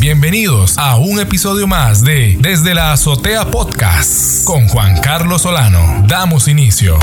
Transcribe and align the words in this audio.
Bienvenidos 0.00 0.78
a 0.78 0.96
un 0.96 1.20
episodio 1.20 1.66
más 1.66 2.02
de 2.02 2.38
Desde 2.40 2.72
la 2.72 2.94
Azotea 2.94 3.50
Podcast 3.50 4.44
con 4.44 4.66
Juan 4.66 4.98
Carlos 5.02 5.42
Solano. 5.42 6.06
Damos 6.08 6.48
inicio. 6.48 6.98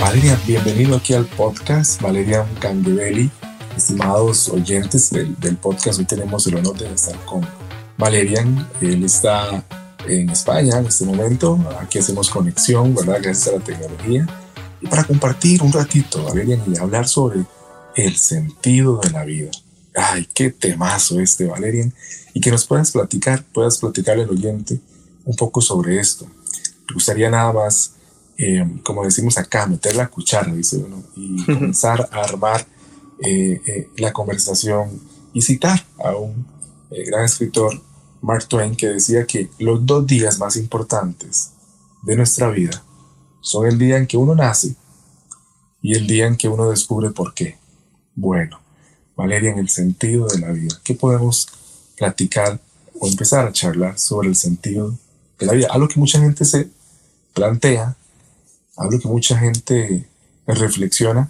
Valeria, 0.00 0.36
bienvenido 0.44 0.96
aquí 0.96 1.14
al 1.14 1.24
podcast. 1.24 2.02
Valeria 2.02 2.44
Candebelli, 2.58 3.30
estimados 3.76 4.48
oyentes 4.48 5.10
del, 5.10 5.56
podcast, 5.58 6.00
hoy 6.00 6.04
tenemos 6.04 6.44
el 6.48 6.56
honor 6.56 6.76
de 6.76 6.92
estar 6.92 7.14
con 7.26 7.46
Valerian. 7.96 8.68
Él 8.80 9.04
está 9.04 9.62
en 10.08 10.30
España 10.30 10.78
en 10.78 10.86
este 10.86 11.04
momento. 11.04 11.60
Aquí 11.80 12.00
hacemos 12.00 12.28
conexión, 12.28 12.92
¿verdad? 12.96 13.20
Gracias 13.22 13.54
a 13.54 13.58
la 13.58 13.64
tecnología. 13.64 14.26
Y 14.80 14.88
para 14.88 15.04
compartir 15.04 15.62
un 15.62 15.72
ratito, 15.72 16.24
Valerian, 16.24 16.60
y 16.66 16.76
hablar 16.76 17.06
sobre 17.06 17.44
el 17.94 18.16
sentido 18.16 18.98
de 19.00 19.10
la 19.10 19.24
vida. 19.24 19.52
Ay, 19.98 20.28
qué 20.32 20.50
temazo 20.50 21.18
este, 21.18 21.46
Valerian. 21.46 21.92
Y 22.32 22.40
que 22.40 22.50
nos 22.50 22.64
puedas 22.66 22.92
platicar, 22.92 23.44
puedas 23.52 23.78
platicarle 23.78 24.22
al 24.22 24.30
oyente 24.30 24.80
un 25.24 25.34
poco 25.34 25.60
sobre 25.60 25.98
esto. 25.98 26.26
Me 26.88 26.94
gustaría 26.94 27.28
nada 27.28 27.52
más, 27.52 27.94
eh, 28.36 28.64
como 28.84 29.04
decimos 29.04 29.36
acá, 29.38 29.66
meter 29.66 29.96
la 29.96 30.06
cuchara, 30.06 30.54
dice 30.54 30.76
uno, 30.76 31.02
y 31.16 31.44
comenzar 31.52 32.08
a 32.12 32.20
armar 32.20 32.64
eh, 33.24 33.60
eh, 33.66 33.90
la 33.96 34.12
conversación 34.12 35.00
y 35.32 35.42
citar 35.42 35.84
a 35.98 36.14
un 36.14 36.46
gran 36.90 37.24
escritor, 37.24 37.82
Mark 38.22 38.46
Twain, 38.46 38.76
que 38.76 38.86
decía 38.86 39.26
que 39.26 39.50
los 39.58 39.84
dos 39.84 40.06
días 40.06 40.38
más 40.38 40.56
importantes 40.56 41.50
de 42.02 42.16
nuestra 42.16 42.50
vida 42.50 42.82
son 43.40 43.66
el 43.66 43.78
día 43.78 43.98
en 43.98 44.06
que 44.06 44.16
uno 44.16 44.34
nace 44.34 44.76
y 45.82 45.94
el 45.96 46.06
día 46.06 46.26
en 46.26 46.36
que 46.36 46.48
uno 46.48 46.70
descubre 46.70 47.10
por 47.10 47.34
qué. 47.34 47.58
Bueno, 48.14 48.60
Valeria, 49.18 49.50
en 49.50 49.58
el 49.58 49.68
sentido 49.68 50.28
de 50.28 50.38
la 50.38 50.52
vida, 50.52 50.80
¿qué 50.84 50.94
podemos 50.94 51.48
platicar 51.96 52.60
o 53.00 53.08
empezar 53.08 53.48
a 53.48 53.52
charlar 53.52 53.98
sobre 53.98 54.28
el 54.28 54.36
sentido 54.36 54.94
de 55.40 55.46
la 55.46 55.54
vida? 55.54 55.66
Algo 55.72 55.88
que 55.88 55.98
mucha 55.98 56.20
gente 56.20 56.44
se 56.44 56.68
plantea, 57.34 57.96
algo 58.76 58.96
que 59.00 59.08
mucha 59.08 59.36
gente 59.36 60.08
reflexiona, 60.46 61.28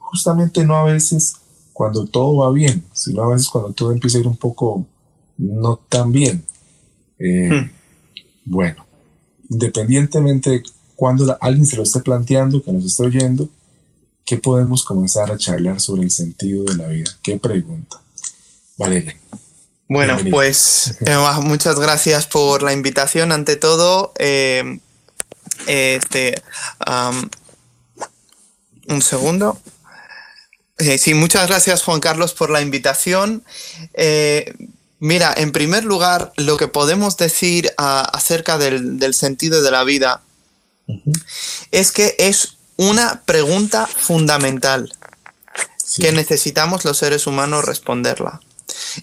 justamente 0.00 0.64
no 0.64 0.74
a 0.78 0.84
veces 0.84 1.36
cuando 1.72 2.06
todo 2.06 2.38
va 2.38 2.50
bien, 2.50 2.84
sino 2.92 3.22
a 3.22 3.28
veces 3.28 3.46
cuando 3.46 3.72
todo 3.72 3.92
empieza 3.92 4.18
a 4.18 4.22
ir 4.22 4.26
un 4.26 4.36
poco 4.36 4.84
no 5.36 5.76
tan 5.88 6.10
bien. 6.10 6.44
Eh, 7.20 7.50
hmm. 7.52 7.70
Bueno, 8.46 8.84
independientemente 9.48 10.50
de 10.50 10.62
cuando 10.96 11.38
alguien 11.40 11.66
se 11.66 11.76
lo 11.76 11.84
esté 11.84 12.00
planteando, 12.00 12.64
que 12.64 12.72
nos 12.72 12.84
esté 12.84 13.04
oyendo, 13.04 13.48
¿qué 14.28 14.36
podemos 14.36 14.84
comenzar 14.84 15.32
a 15.32 15.38
charlar 15.38 15.80
sobre 15.80 16.02
el 16.02 16.10
sentido 16.10 16.64
de 16.64 16.76
la 16.76 16.86
vida? 16.88 17.10
¿Qué 17.22 17.38
pregunta? 17.38 17.98
Valeria. 18.76 19.16
Bueno, 19.88 20.18
pues 20.30 20.98
eh, 21.06 21.16
muchas 21.40 21.80
gracias 21.80 22.26
por 22.26 22.62
la 22.62 22.74
invitación. 22.74 23.32
Ante 23.32 23.56
todo, 23.56 24.12
eh, 24.18 24.80
este, 25.66 26.42
un 28.88 29.00
segundo. 29.00 29.58
Eh, 30.76 30.98
sí, 30.98 31.14
muchas 31.14 31.48
gracias 31.48 31.82
Juan 31.82 32.00
Carlos 32.00 32.34
por 32.34 32.50
la 32.50 32.60
invitación. 32.60 33.42
mira, 34.98 35.32
en 35.38 35.52
primer 35.52 35.84
lugar, 35.84 36.34
lo 36.36 36.58
que 36.58 36.68
podemos 36.68 37.16
decir 37.16 37.72
acerca 37.78 38.58
del, 38.58 39.14
sentido 39.14 39.62
de 39.62 39.70
la 39.70 39.84
vida 39.84 40.20
es 41.70 41.92
que 41.92 42.14
es 42.18 42.57
una 42.78 43.22
pregunta 43.26 43.86
fundamental 43.86 44.90
que 46.00 46.12
necesitamos 46.12 46.84
los 46.84 46.96
seres 46.96 47.26
humanos 47.26 47.64
responderla. 47.64 48.40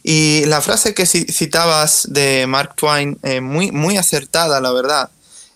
Y 0.02 0.45
la 0.45 0.62
frase 0.62 0.94
que 0.94 1.06
citabas 1.06 2.08
de 2.09 2.48
Mark 2.48 2.76
Twain, 2.76 3.20
eh, 3.23 3.42
muy, 3.42 3.72
muy 3.72 3.98
acertada, 3.98 4.62
la 4.62 4.72
verdad. 4.72 5.09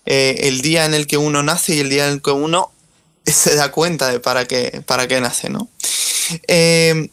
Eh, 0.04 0.48
el 0.48 0.60
día 0.60 0.84
en 0.84 0.94
el 0.94 1.06
que 1.06 1.16
uno 1.16 1.42
nace 1.42 1.76
y 1.76 1.80
el 1.80 1.88
día 1.88 2.06
en 2.06 2.14
el 2.14 2.22
que 2.22 2.30
uno 2.30 2.72
se 3.26 3.54
da 3.54 3.72
cuenta 3.72 4.08
de 4.08 4.20
para 4.20 4.46
qué, 4.46 4.82
para 4.86 5.08
qué 5.08 5.20
nace, 5.20 5.48
¿no? 5.48 5.68
Eh, 6.46 7.10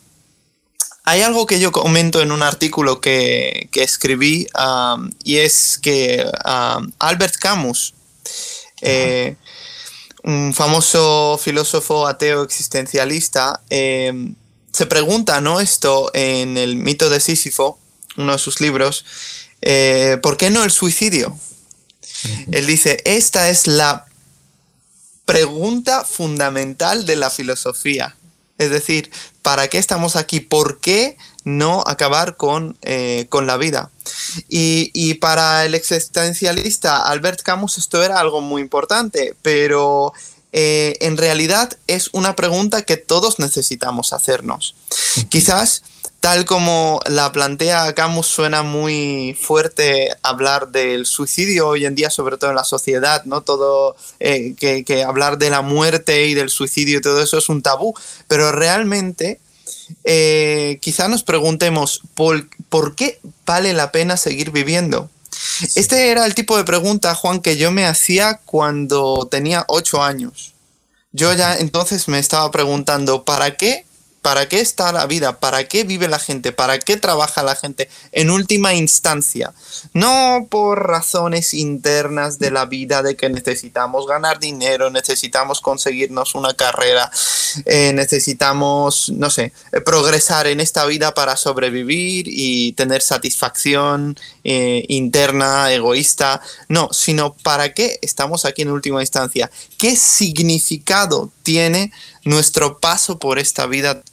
hay 1.05 1.21
algo 1.21 1.45
que 1.45 1.59
yo 1.61 1.71
comento 1.71 2.21
en 2.21 2.33
un 2.33 2.43
artículo 2.43 2.99
que, 2.99 3.69
escribí 3.73 4.45
um, 4.59 5.09
y 5.23 5.37
es 5.37 5.79
que 5.81 6.29
um, 6.43 6.91
Albert 6.99 7.35
Camus, 7.37 7.93
un 10.27 10.53
famoso 10.53 11.39
filósofo 11.41 12.05
ateo 12.05 12.43
existencialista, 12.43 13.61
eh, 13.69 14.33
se 14.73 14.85
pregunta, 14.85 15.39
¿no? 15.39 15.61
Esto 15.61 16.11
en 16.13 16.57
el 16.57 16.75
mito 16.75 17.09
de 17.09 17.21
Sísifo, 17.21 17.79
uno 18.17 18.33
de 18.33 18.37
sus 18.37 18.59
libros, 18.59 19.05
eh, 19.61 20.17
¿por 20.21 20.35
qué 20.35 20.49
no 20.49 20.65
el 20.65 20.71
suicidio? 20.71 21.39
Él 22.51 22.67
dice, 22.67 23.01
esta 23.05 23.49
es 23.49 23.67
la 23.67 24.05
pregunta 25.23 26.03
fundamental 26.03 27.05
de 27.05 27.15
la 27.15 27.29
filosofía. 27.29 28.17
Es 28.57 28.69
decir, 28.69 29.09
¿para 29.41 29.69
qué 29.69 29.77
estamos 29.77 30.17
aquí? 30.17 30.41
¿Por 30.41 30.81
qué 30.81 31.17
no 31.47 31.81
acabar 31.87 32.35
con, 32.35 32.77
eh, 32.81 33.25
con 33.29 33.47
la 33.47 33.55
vida? 33.55 33.89
Y, 34.49 35.13
para 35.15 35.65
el 35.65 35.75
existencialista 35.75 37.07
Albert 37.07 37.41
Camus 37.41 37.77
esto 37.77 38.03
era 38.03 38.19
algo 38.19 38.41
muy 38.41 38.61
importante, 38.61 39.33
pero 39.41 40.13
eh, 40.51 40.95
en 40.99 41.17
realidad 41.17 41.77
es 41.87 42.09
una 42.11 42.35
pregunta 42.35 42.81
que 42.81 42.97
todos 42.97 43.39
necesitamos 43.39 44.11
hacernos. 44.11 44.75
Quizás 45.29 45.83
tal 46.19 46.43
como 46.45 46.99
la 47.05 47.31
plantea 47.31 47.93
Camus 47.93 48.27
suena 48.27 48.63
muy 48.63 49.37
fuerte 49.39 50.09
hablar 50.23 50.69
del 50.69 51.05
suicidio 51.05 51.69
hoy 51.69 51.85
en 51.85 51.95
día, 51.95 52.09
sobre 52.09 52.37
todo 52.37 52.49
en 52.49 52.57
la 52.57 52.65
sociedad, 52.65 53.23
¿no? 53.23 53.41
Todo, 53.41 53.95
eh, 54.19 54.53
que, 54.57 54.83
que, 54.83 55.03
hablar 55.03 55.37
de 55.37 55.49
la 55.49 55.61
muerte 55.61 56.27
y 56.27 56.33
del 56.33 56.49
suicidio 56.49 56.97
y 56.97 57.01
todo 57.01 57.21
eso 57.21 57.37
es 57.37 57.47
un 57.47 57.61
tabú, 57.61 57.93
pero 58.27 58.51
realmente 58.51 59.39
eh, 60.03 60.79
quizá 60.81 61.07
nos 61.07 61.23
preguntemos 61.23 62.01
¿por, 62.15 62.47
por 62.69 62.95
qué 62.95 63.19
vale 63.45 63.73
la 63.73 63.91
pena 63.91 64.17
seguir 64.17 64.51
viviendo. 64.51 65.09
Este 65.75 66.11
era 66.11 66.25
el 66.25 66.35
tipo 66.35 66.57
de 66.57 66.63
pregunta, 66.63 67.15
Juan, 67.15 67.41
que 67.41 67.57
yo 67.57 67.71
me 67.71 67.85
hacía 67.85 68.39
cuando 68.45 69.27
tenía 69.29 69.65
ocho 69.67 70.03
años. 70.03 70.53
Yo 71.11 71.33
ya 71.33 71.57
entonces 71.57 72.07
me 72.07 72.19
estaba 72.19 72.51
preguntando, 72.51 73.23
¿para 73.23 73.57
qué 73.57 73.86
¿Para 74.27 74.49
qué 74.49 74.59
está 74.59 74.91
la 74.91 75.05
vida? 75.05 75.39
¿Para 75.39 75.69
qué 75.69 75.85
vive 75.85 76.09
la 76.09 76.19
gente? 76.19 76.51
¿Para 76.51 76.79
qué 76.79 76.97
trabaja 76.97 77.43
la 77.43 77.55
gente? 77.55 77.87
En 78.11 78.29
última 78.29 78.73
instancia, 78.73 79.53
no 79.93 80.47
por 80.49 80.85
razones 80.85 81.53
internas 81.53 82.37
de 82.37 82.51
la 82.51 82.65
vida 82.65 83.01
de 83.03 83.15
que 83.15 83.29
necesitamos 83.29 84.05
ganar 84.05 84.37
dinero, 84.37 84.89
necesitamos 84.89 85.61
conseguirnos 85.61 86.35
una 86.35 86.53
carrera, 86.55 87.09
eh, 87.63 87.93
necesitamos, 87.93 89.13
no 89.15 89.29
sé, 89.29 89.53
progresar 89.85 90.47
en 90.47 90.59
esta 90.59 90.85
vida 90.85 91.13
para 91.13 91.37
sobrevivir 91.37 92.25
y 92.27 92.73
tener 92.73 93.01
satisfacción 93.01 94.17
eh, 94.43 94.83
interna, 94.89 95.71
egoísta. 95.71 96.41
No, 96.67 96.89
sino 96.91 97.33
para 97.33 97.73
qué 97.73 97.97
estamos 98.01 98.43
aquí 98.43 98.63
en 98.63 98.71
última 98.71 98.99
instancia. 98.99 99.49
¿Qué 99.77 99.95
significado 99.95 101.31
tiene 101.43 101.93
nuestro 102.25 102.81
paso 102.81 103.19
por 103.19 103.39
esta 103.39 103.67
vida 103.67 104.03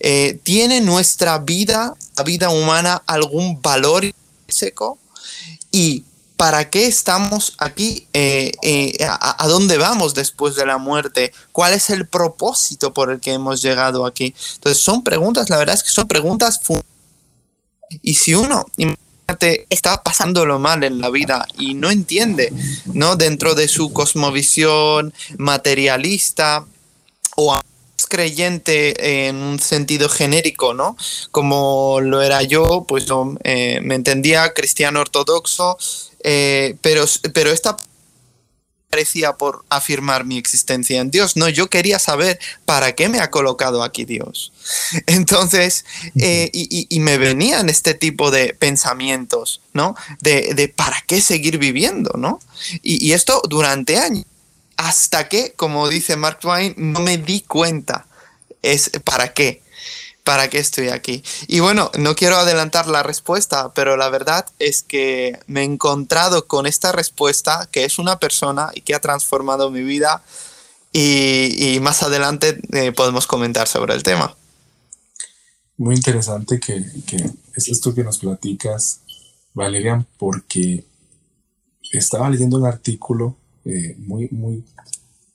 eh, 0.00 0.38
¿Tiene 0.42 0.80
nuestra 0.80 1.38
vida, 1.38 1.94
la 2.16 2.24
vida 2.24 2.50
humana, 2.50 3.02
algún 3.06 3.60
valor 3.60 4.04
seco? 4.48 4.98
¿Y 5.70 6.04
para 6.36 6.70
qué 6.70 6.86
estamos 6.86 7.54
aquí? 7.58 8.06
Eh, 8.12 8.52
eh, 8.62 8.96
a, 9.00 9.46
dónde 9.46 9.78
vamos 9.78 10.14
después 10.14 10.54
de 10.56 10.66
la 10.66 10.78
muerte? 10.78 11.32
¿Cuál 11.52 11.74
es 11.74 11.90
el 11.90 12.06
propósito 12.06 12.92
por 12.92 13.10
el 13.10 13.20
que 13.20 13.32
hemos 13.32 13.62
llegado 13.62 14.06
aquí? 14.06 14.34
Entonces, 14.54 14.82
son 14.82 15.04
preguntas, 15.04 15.50
la 15.50 15.58
verdad 15.58 15.76
es 15.76 15.82
que 15.82 15.90
son 15.90 16.08
preguntas 16.08 16.60
y 18.00 18.14
si 18.14 18.34
uno 18.34 18.64
está 19.68 20.02
pasándolo 20.02 20.58
mal 20.58 20.84
en 20.84 21.00
la 21.00 21.10
vida 21.10 21.46
y 21.58 21.74
no 21.74 21.90
entiende, 21.90 22.52
¿no? 22.86 23.16
Dentro 23.16 23.54
de 23.54 23.68
su 23.68 23.92
cosmovisión 23.92 25.12
materialista 25.36 26.66
o 27.36 27.60
creyente 28.12 29.26
en 29.26 29.36
un 29.36 29.58
sentido 29.58 30.10
genérico, 30.10 30.74
¿no? 30.74 30.98
Como 31.30 31.98
lo 32.02 32.20
era 32.20 32.42
yo, 32.42 32.84
pues 32.86 33.06
eh, 33.42 33.80
me 33.82 33.94
entendía 33.94 34.52
cristiano 34.52 35.00
ortodoxo, 35.00 35.78
eh, 36.22 36.76
pero, 36.82 37.06
pero 37.32 37.50
esta 37.50 37.74
parecía 38.90 39.32
por 39.38 39.64
afirmar 39.70 40.26
mi 40.26 40.36
existencia 40.36 41.00
en 41.00 41.10
Dios. 41.10 41.38
No, 41.38 41.48
yo 41.48 41.70
quería 41.70 41.98
saber 41.98 42.38
para 42.66 42.92
qué 42.92 43.08
me 43.08 43.20
ha 43.20 43.30
colocado 43.30 43.82
aquí 43.82 44.04
Dios. 44.04 44.52
Entonces, 45.06 45.86
eh, 46.20 46.50
y, 46.52 47.00
me 47.00 47.16
venían 47.16 47.70
este 47.70 47.94
tipo 47.94 48.30
de 48.30 48.52
pensamientos, 48.52 49.62
¿no? 49.72 49.94
De, 50.20 50.70
para 50.76 51.02
qué 51.06 51.22
seguir 51.22 51.56
viviendo, 51.56 52.10
¿no? 52.18 52.40
Y, 52.82 53.02
y, 53.08 53.14
esto 53.14 53.40
durante 53.48 53.96
años 53.96 54.26
hasta 54.76 55.28
que, 55.28 55.52
como 55.52 55.88
dice 55.88 56.16
Mark 56.16 56.40
Twain, 56.40 56.74
no 56.76 57.00
me 57.00 57.18
di 57.18 57.42
cuenta 57.42 58.06
es 58.62 58.90
para 59.04 59.32
qué. 59.32 59.62
¿para 60.24 60.48
qué 60.48 60.58
estoy 60.58 60.88
aquí? 60.88 61.22
Y 61.48 61.60
bueno, 61.60 61.90
no 61.98 62.14
quiero 62.14 62.36
adelantar 62.36 62.86
la 62.86 63.02
respuesta, 63.02 63.72
pero 63.74 63.96
la 63.96 64.08
verdad 64.08 64.46
es 64.58 64.82
que 64.82 65.38
me 65.46 65.62
he 65.62 65.64
encontrado 65.64 66.46
con 66.46 66.66
esta 66.66 66.92
respuesta, 66.92 67.68
que 67.70 67.84
es 67.84 67.98
una 67.98 68.18
persona 68.18 68.70
y 68.74 68.82
que 68.82 68.94
ha 68.94 69.00
transformado 69.00 69.70
mi 69.70 69.82
vida, 69.82 70.22
y, 70.94 71.78
más 71.80 72.02
adelante 72.02 72.60
eh, 72.72 72.92
podemos 72.92 73.26
comentar 73.26 73.66
sobre 73.66 73.94
el 73.94 74.02
tema. 74.02 74.36
Muy 75.78 75.94
interesante 75.94 76.60
que, 76.60 76.84
que 77.06 77.16
es 77.56 77.68
esto 77.68 77.94
que 77.94 78.04
nos 78.04 78.18
platicas, 78.18 79.00
Valerian, 79.54 80.06
porque 80.18 80.84
estaba 81.92 82.28
leyendo 82.28 82.58
un 82.58 82.66
artículo 82.66 83.36
eh, 83.64 83.96
muy, 83.98 84.28
muy 84.30 84.64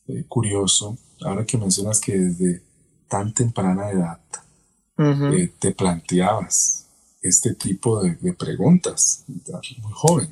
eh, 0.07 0.25
curioso, 0.27 0.97
ahora 1.21 1.45
que 1.45 1.57
mencionas 1.57 1.99
que 1.99 2.17
desde 2.17 2.61
tan 3.07 3.33
temprana 3.33 3.89
edad 3.89 4.19
eh, 4.97 5.53
te 5.59 5.71
planteabas 5.71 6.87
este 7.21 7.53
tipo 7.53 8.01
de, 8.01 8.33
preguntas, 8.33 9.23
muy 9.81 9.93
joven, 9.93 10.29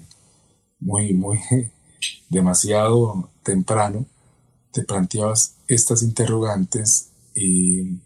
muy, 0.79 1.13
muy 1.13 1.39
demasiado 2.29 3.29
temprano, 3.43 4.05
te 4.71 4.83
planteabas 4.83 5.55
estas 5.67 6.03
interrogantes 6.03 7.09
y 7.33 7.99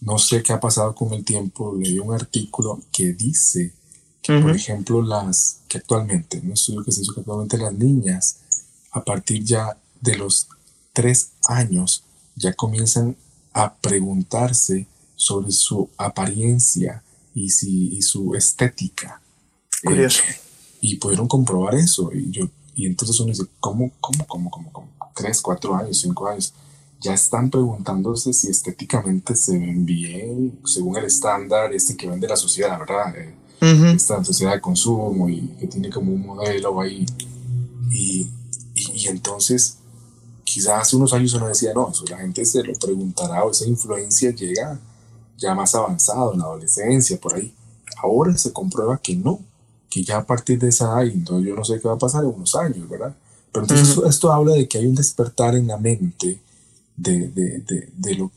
no 0.00 0.18
sé 0.18 0.42
qué 0.42 0.52
ha 0.52 0.60
pasado 0.60 0.94
con 0.94 1.12
el 1.12 1.24
tiempo, 1.24 1.74
leí 1.76 1.98
un 1.98 2.14
artículo 2.14 2.80
que 2.92 3.12
dice 3.12 3.74
que, 4.22 4.38
por 4.38 4.54
ejemplo, 4.54 5.02
las 5.02 5.62
que 5.68 5.78
actualmente, 5.78 6.40
un 6.40 6.52
estudio 6.52 6.84
que 6.84 6.92
se 6.92 7.02
hizo 7.02 7.14
que 7.14 7.20
actualmente 7.20 7.58
las 7.58 7.72
niñas, 7.72 8.40
a 8.92 9.04
partir 9.04 9.44
ya 9.44 9.76
de 10.00 10.16
los 10.16 10.48
tres 10.92 11.32
años, 11.46 12.04
ya 12.36 12.52
comienzan 12.52 13.16
a 13.52 13.74
preguntarse 13.74 14.86
sobre 15.16 15.50
su 15.52 15.88
apariencia 15.96 17.02
y, 17.34 17.50
si, 17.50 18.00
su 18.02 18.34
estética. 18.34 19.20
Curioso. 19.84 20.22
Eh, 20.28 20.36
y 20.80 20.96
pudieron 20.96 21.28
comprobar 21.28 21.74
eso. 21.74 22.10
Y, 22.12 22.30
yo, 22.30 22.48
y 22.74 22.86
entonces 22.86 23.18
uno 23.20 23.30
dice, 23.30 23.44
¿cómo, 23.60 23.90
cómo, 24.00 24.26
cómo, 24.26 24.50
cómo, 24.50 24.72
cómo? 24.72 24.88
Tres, 25.14 25.40
cuatro 25.40 25.74
años, 25.76 26.00
cinco 26.00 26.28
años. 26.28 26.54
Ya 27.00 27.14
están 27.14 27.50
preguntándose 27.50 28.32
si 28.32 28.48
estéticamente 28.48 29.34
se 29.34 29.58
ven 29.58 29.86
bien, 29.86 30.58
según 30.64 30.96
el 30.96 31.04
estándar 31.04 31.72
este 31.72 31.96
que 31.96 32.08
vende 32.08 32.28
la 32.28 32.36
sociedad, 32.36 32.78
¿verdad? 32.78 33.14
Eh, 33.16 33.34
esta 33.94 34.22
sociedad 34.24 34.54
de 34.54 34.60
consumo 34.60 35.28
y 35.28 35.48
que 35.60 35.66
tiene 35.66 35.90
como 35.90 36.12
un 36.12 36.26
modelo 36.26 36.80
ahí. 36.80 37.04
Y, 37.90 38.28
y, 39.04 39.08
entonces 39.08 39.78
quizás 40.44 40.82
hace 40.82 40.96
unos 40.96 41.12
años 41.12 41.32
uno 41.34 41.48
decía, 41.48 41.72
no, 41.74 41.90
eso 41.90 42.04
la 42.08 42.18
gente 42.18 42.44
se 42.44 42.62
lo 42.62 42.72
preguntará 42.74 43.44
o 43.44 43.50
esa 43.50 43.66
influencia 43.66 44.30
llega 44.30 44.80
ya 45.36 45.54
más 45.54 45.74
avanzado 45.74 46.32
en 46.32 46.40
la 46.40 46.44
adolescencia, 46.46 47.18
por 47.18 47.34
ahí. 47.34 47.54
Ahora 48.02 48.36
se 48.36 48.52
comprueba 48.52 48.98
que 48.98 49.16
no, 49.16 49.40
que 49.88 50.04
ya 50.04 50.18
a 50.18 50.26
partir 50.26 50.58
de 50.58 50.68
esa 50.68 50.86
edad, 50.86 51.06
entonces 51.06 51.48
yo 51.48 51.56
no 51.56 51.64
sé 51.64 51.80
qué 51.80 51.88
va 51.88 51.94
a 51.94 51.98
pasar 51.98 52.24
en 52.24 52.30
unos 52.30 52.54
años, 52.54 52.88
¿verdad? 52.88 53.16
Pero 53.52 53.64
entonces 53.64 53.98
esto, 54.06 54.32
habla 54.32 54.54
de 54.54 54.68
que 54.68 54.78
hay 54.78 54.86
un 54.86 54.94
despertar 54.94 55.56
en 55.56 55.66
la 55.66 55.76
mente 55.76 56.40
de, 56.96 57.28
de, 57.28 57.58
de, 57.60 57.92
de 57.96 58.14
lo, 58.14 58.30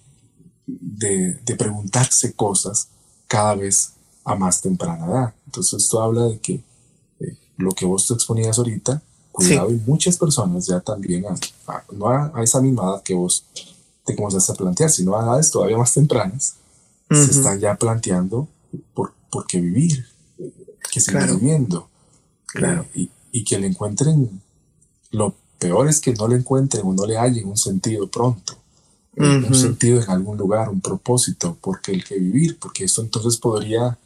de, 0.65 1.36
de, 1.36 1.56
preguntarse 1.56 2.33
cosas 2.33 2.88
cada 3.27 3.56
vez 3.56 3.94
a 4.24 4.36
más 4.36 4.62
temprana 4.62 5.06
edad. 5.06 5.33
Entonces 5.45 5.83
esto 5.83 6.01
habla 6.01 6.24
de 6.25 6.39
que 6.39 6.63
eh, 7.19 7.38
lo 7.57 7.71
que 7.71 7.86
vos 7.86 8.07
te 8.07 8.13
exponías 8.15 8.57
ahorita, 8.57 9.04
cuidado, 9.33 9.71
y 9.71 9.81
muchas 9.85 10.18
personas 10.18 10.68
ya 10.68 10.80
también, 10.80 11.25
no 11.91 12.07
a, 12.07 12.31
esa 12.41 12.62
misma 12.62 12.83
edad 12.83 13.03
que 13.03 13.13
vos 13.13 13.45
te 14.06 14.15
comenzaste 14.15 14.53
a 14.53 14.56
plantear, 14.56 14.89
sino 14.89 15.18
a 15.18 15.24
edades 15.24 15.51
todavía 15.51 15.77
más 15.77 15.94
tempranas, 15.94 16.56
se 17.09 17.31
están 17.31 17.59
ya 17.59 17.75
planteando 17.75 18.47
por, 18.94 19.13
por 19.30 19.45
qué 19.45 19.59
vivir, 19.59 20.06
que 20.91 21.00
sigan 21.00 21.39
viviendo. 21.39 21.88
Claro. 22.47 22.85
Y, 22.95 23.09
y, 23.31 23.44
que 23.44 23.59
le 23.59 23.68
encuentren, 23.68 24.41
lo 25.12 25.36
peor 25.59 25.89
es 25.89 26.00
que 26.00 26.13
no 26.13 26.27
le 26.27 26.38
encuentren 26.38 26.86
o 26.86 26.94
no 26.94 27.06
le 27.06 27.18
hallen 27.18 27.47
un 27.47 27.57
sentido 27.57 28.07
pronto, 28.07 28.56
un 29.15 29.53
sentido 29.53 30.01
en 30.01 30.09
algún 30.09 30.38
lugar, 30.38 30.69
un 30.69 30.81
propósito, 30.81 31.57
porque 31.62 31.91
el 31.91 32.03
que 32.03 32.18
vivir, 32.18 32.57
porque 32.59 32.86
esto 32.86 33.01
entonces 33.01 33.38
podría 33.38 33.97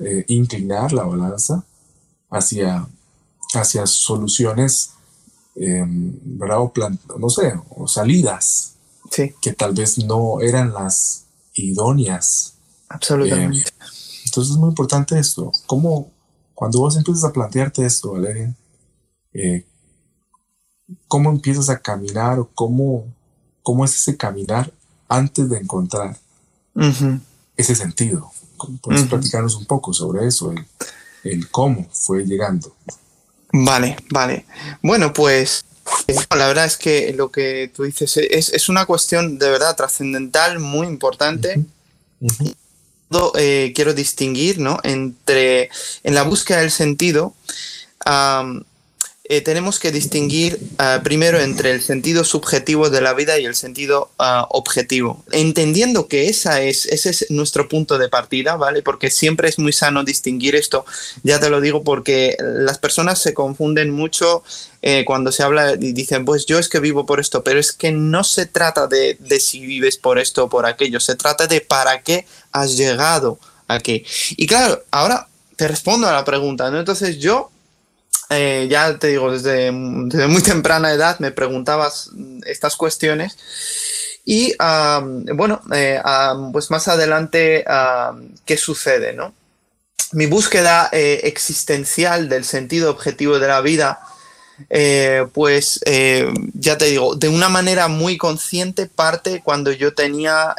eh, 0.00 0.24
inclinar 0.28 0.92
la 0.92 1.04
balanza 1.04 1.64
hacia, 2.30 2.86
hacia 3.54 3.86
soluciones, 3.86 4.90
eh, 5.54 5.84
¿verdad? 5.86 6.60
O 6.60 6.72
no 7.18 7.30
sé, 7.30 7.54
o 7.70 7.88
salidas 7.88 8.74
que 9.40 9.52
tal 9.52 9.74
vez 9.74 9.98
no 9.98 10.40
eran 10.40 10.72
las 10.72 11.24
idóneas. 11.54 12.54
Absolutamente. 12.88 13.60
Eh, 13.60 13.84
entonces 14.24 14.52
es 14.52 14.58
muy 14.58 14.68
importante 14.68 15.18
esto. 15.18 15.50
¿Cómo, 15.66 16.10
cuando 16.54 16.80
vos 16.80 16.96
empiezas 16.96 17.24
a 17.24 17.32
plantearte 17.32 17.84
esto, 17.84 18.12
Valeria, 18.12 18.54
eh, 19.32 19.66
cómo 21.06 21.30
empiezas 21.30 21.68
a 21.70 21.78
caminar 21.78 22.38
o 22.38 22.50
cómo, 22.54 23.06
cómo 23.62 23.84
es 23.84 23.94
ese 23.94 24.16
caminar 24.16 24.72
antes 25.08 25.48
de 25.48 25.58
encontrar 25.58 26.18
ese 27.56 27.74
sentido? 27.74 28.30
¿Puedes 28.82 29.04
platicarnos 29.04 29.54
un 29.54 29.66
poco 29.66 29.92
sobre 29.92 30.26
eso, 30.26 30.52
el, 31.24 31.50
cómo 31.50 31.86
fue 31.92 32.24
llegando? 32.24 32.74
Vale, 33.52 33.96
vale. 34.10 34.44
Bueno, 34.82 35.12
pues 35.12 35.64
la 36.36 36.46
verdad 36.46 36.66
es 36.66 36.76
que 36.76 37.12
lo 37.14 37.30
que 37.30 37.70
tú 37.74 37.84
dices 37.84 38.16
es, 38.16 38.68
una 38.68 38.86
cuestión 38.86 39.38
de 39.38 39.50
verdad 39.50 39.76
trascendental, 39.76 40.58
muy 40.58 40.86
importante. 40.86 41.64
Eh, 43.36 43.72
quiero 43.74 43.94
distinguir 43.94 44.58
¿no? 44.58 44.78
entre 44.82 45.70
en 46.02 46.14
la 46.14 46.24
búsqueda 46.24 46.60
del 46.60 46.70
sentido. 46.70 47.34
Eh, 49.30 49.42
tenemos 49.42 49.78
que 49.78 49.92
distinguir 49.92 50.58
ah, 50.78 51.02
primero 51.04 51.38
entre 51.38 51.72
el 51.72 51.82
sentido 51.82 52.24
subjetivo 52.24 52.88
de 52.88 53.02
la 53.02 53.12
vida 53.12 53.38
y 53.38 53.44
el 53.44 53.54
sentido 53.54 54.10
ah, 54.18 54.46
objetivo, 54.48 55.22
entendiendo 55.32 56.08
que 56.08 56.30
esa 56.30 56.62
es, 56.62 56.86
ese 56.86 57.10
es 57.10 57.26
nuestro 57.28 57.68
punto 57.68 57.98
de 57.98 58.08
partida, 58.08 58.56
¿vale? 58.56 58.80
Porque 58.80 59.10
siempre 59.10 59.50
es 59.50 59.58
muy 59.58 59.74
sano 59.74 60.02
distinguir 60.02 60.56
esto, 60.56 60.86
ya 61.24 61.38
te 61.38 61.50
lo 61.50 61.60
digo, 61.60 61.84
porque 61.84 62.38
las 62.40 62.78
personas 62.78 63.20
se 63.20 63.34
confunden 63.34 63.90
mucho 63.90 64.42
eh, 64.80 65.04
cuando 65.04 65.30
se 65.30 65.42
habla 65.42 65.74
y 65.74 65.92
dicen, 65.92 66.24
pues 66.24 66.46
yo 66.46 66.58
es 66.58 66.70
que 66.70 66.80
vivo 66.80 67.04
por 67.04 67.20
esto, 67.20 67.44
pero 67.44 67.60
es 67.60 67.72
que 67.72 67.92
no 67.92 68.24
se 68.24 68.46
trata 68.46 68.86
de, 68.86 69.18
de 69.20 69.40
si 69.40 69.60
vives 69.60 69.98
por 69.98 70.18
esto 70.18 70.44
o 70.44 70.48
por 70.48 70.64
aquello, 70.64 71.00
se 71.00 71.16
trata 71.16 71.46
de 71.46 71.60
para 71.60 72.00
qué 72.00 72.24
has 72.50 72.78
llegado 72.78 73.38
aquí. 73.66 74.06
Y 74.38 74.46
claro, 74.46 74.82
ahora 74.90 75.28
te 75.56 75.68
respondo 75.68 76.06
a 76.06 76.12
la 76.12 76.24
pregunta, 76.24 76.70
¿no? 76.70 76.78
Entonces 76.78 77.18
yo 77.18 77.50
eh, 78.30 78.66
ya 78.70 78.98
te 78.98 79.08
digo, 79.08 79.32
desde, 79.32 79.70
muy 79.72 80.42
temprana 80.42 80.92
edad 80.92 81.18
me 81.18 81.30
preguntabas 81.30 82.10
estas 82.46 82.76
cuestiones. 82.76 83.36
Y 84.24 84.54
bueno, 85.34 85.62
eh, 85.74 86.00
pues 86.52 86.70
más 86.70 86.86
adelante, 86.88 87.64
¿qué 88.44 88.56
sucede? 88.58 89.14
No? 89.14 89.32
Mi 90.12 90.26
búsqueda 90.26 90.90
eh, 90.92 91.20
existencial 91.24 92.28
del 92.28 92.44
sentido 92.44 92.90
objetivo 92.90 93.38
de 93.38 93.48
la 93.48 93.62
vida, 93.62 94.00
pues 95.32 95.80
ya 96.52 96.76
te 96.76 96.84
digo, 96.86 97.14
de 97.14 97.28
una 97.28 97.48
manera 97.48 97.88
muy 97.88 98.18
consciente 98.18 98.86
parte 98.86 99.40
cuando 99.42 99.72
yo 99.72 99.94
tenía 99.94 100.54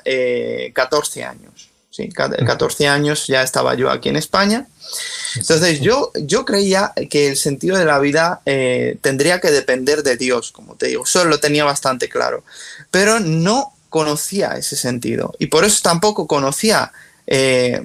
14 0.73 1.23
años. 1.23 1.68
¿Sí? 1.99 2.09
14 2.09 2.87
años 2.87 3.27
ya 3.27 3.41
estaba 3.41 3.75
yo 3.75 3.89
aquí 3.89 4.09
en 4.09 4.15
España. 4.15 4.67
Entonces 5.35 5.81
yo, 5.81 6.11
yo 6.15 6.45
creía 6.45 6.93
que 7.09 7.27
el 7.27 7.37
sentido 7.37 7.77
de 7.77 7.85
la 7.85 7.99
vida 7.99 8.41
eh, 8.45 8.97
tendría 9.01 9.39
que 9.39 9.51
depender 9.51 10.03
de 10.03 10.17
Dios, 10.17 10.51
como 10.51 10.75
te 10.75 10.87
digo, 10.87 11.03
eso 11.03 11.25
lo 11.25 11.39
tenía 11.39 11.63
bastante 11.63 12.09
claro, 12.09 12.43
pero 12.89 13.19
no 13.19 13.73
conocía 13.89 14.55
ese 14.57 14.75
sentido 14.75 15.33
y 15.39 15.47
por 15.47 15.65
eso 15.65 15.79
tampoco 15.83 16.27
conocía 16.27 16.91
eh, 17.27 17.81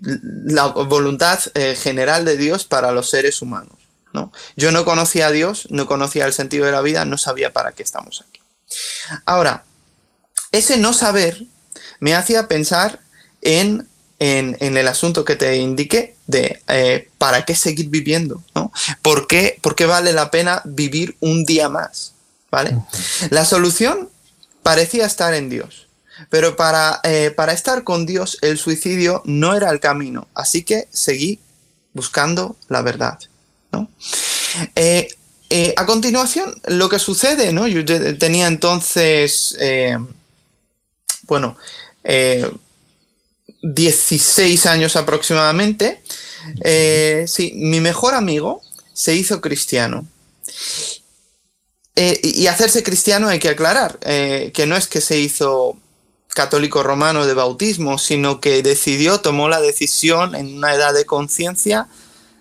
la 0.00 0.66
voluntad 0.66 1.40
eh, 1.54 1.76
general 1.76 2.24
de 2.24 2.36
Dios 2.36 2.64
para 2.64 2.92
los 2.92 3.10
seres 3.10 3.42
humanos. 3.42 3.74
¿no? 4.12 4.32
Yo 4.56 4.72
no 4.72 4.84
conocía 4.84 5.28
a 5.28 5.32
Dios, 5.32 5.66
no 5.70 5.86
conocía 5.86 6.26
el 6.26 6.32
sentido 6.32 6.66
de 6.66 6.72
la 6.72 6.80
vida, 6.80 7.04
no 7.04 7.18
sabía 7.18 7.52
para 7.52 7.72
qué 7.72 7.82
estamos 7.82 8.24
aquí. 8.26 8.40
Ahora, 9.24 9.64
ese 10.50 10.76
no 10.78 10.92
saber 10.92 11.44
me 12.00 12.14
hacía 12.14 12.48
pensar 12.48 13.00
en 13.48 13.88
en, 14.18 14.76
el 14.76 14.88
asunto 14.88 15.24
que 15.24 15.36
te 15.36 15.56
indiqué 15.56 16.16
de 16.26 16.60
eh, 16.68 17.08
para 17.18 17.44
qué 17.44 17.54
seguir 17.54 17.88
viviendo, 17.88 18.42
¿no? 18.54 18.72
¿Por 19.02 19.26
qué, 19.26 19.58
vale 19.86 20.12
la 20.12 20.30
pena 20.30 20.62
vivir 20.64 21.16
un 21.20 21.44
día 21.44 21.68
más? 21.68 22.14
¿Vale? 22.50 22.78
La 23.30 23.44
solución 23.44 24.08
parecía 24.62 25.06
estar 25.06 25.34
en 25.34 25.50
Dios, 25.50 25.86
pero 26.30 26.56
para, 26.56 27.00
eh, 27.04 27.30
para 27.30 27.52
estar 27.52 27.84
con 27.84 28.06
Dios 28.06 28.38
el 28.40 28.58
suicidio 28.58 29.22
no 29.24 29.54
era 29.54 29.70
el 29.70 29.80
camino, 29.80 30.28
así 30.34 30.62
que 30.62 30.88
seguí 30.90 31.38
buscando 31.92 32.56
la 32.68 32.82
verdad, 32.82 33.18
¿no? 33.72 33.88
Eh, 34.74 35.08
a 35.76 35.86
continuación, 35.86 36.54
lo 36.66 36.88
que 36.88 36.98
sucede, 36.98 37.52
¿no? 37.52 37.66
Yo 37.66 37.82
tenía 38.18 38.48
entonces, 38.48 39.56
bueno, 41.22 41.56
16 43.62 44.66
años 44.66 44.96
aproximadamente, 44.96 46.02
eh, 46.62 47.24
sí, 47.26 47.52
mi 47.56 47.80
mejor 47.80 48.14
amigo 48.14 48.62
se 48.92 49.14
hizo 49.14 49.40
cristiano. 49.40 50.06
Eh, 51.96 52.20
y 52.22 52.46
hacerse 52.46 52.82
cristiano 52.82 53.28
hay 53.28 53.40
que 53.40 53.48
aclarar, 53.48 53.98
eh, 54.02 54.52
que 54.54 54.66
no 54.66 54.76
es 54.76 54.86
que 54.86 55.00
se 55.00 55.18
hizo 55.18 55.76
católico 56.28 56.84
romano 56.84 57.26
de 57.26 57.34
bautismo, 57.34 57.98
sino 57.98 58.40
que 58.40 58.62
decidió, 58.62 59.20
tomó 59.20 59.48
la 59.48 59.60
decisión 59.60 60.36
en 60.36 60.56
una 60.56 60.74
edad 60.74 60.94
de 60.94 61.06
conciencia 61.06 61.88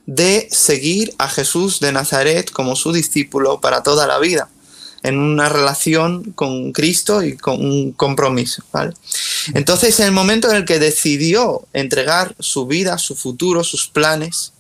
de 0.06 0.48
seguir 0.52 1.16
a 1.18 1.28
Jesús 1.28 1.80
de 1.80 1.92
Nazaret 1.92 2.52
como 2.52 2.76
su 2.76 2.94
discípulo 2.94 3.60
para 3.60 3.82
toda 3.82 4.06
la 4.06 4.20
vida, 4.20 4.50
en 5.04 5.18
una 5.18 5.50
relación 5.50 6.32
con 6.34 6.72
Cristo 6.72 7.24
y 7.24 7.38
con 7.38 7.64
un 7.66 7.92
compromiso. 7.92 8.64
Entonces, 9.54 10.00
en 10.00 10.08
el 10.08 10.12
momento 10.12 10.50
en 10.50 10.58
el 10.58 10.66
que 10.66 10.80
decidió 10.80 11.68
entregar 11.74 12.36
su 12.40 12.66
vida, 12.66 12.98
su 12.98 13.16
futuro, 13.16 13.64
sus 13.64 13.88
planes, 13.88 14.54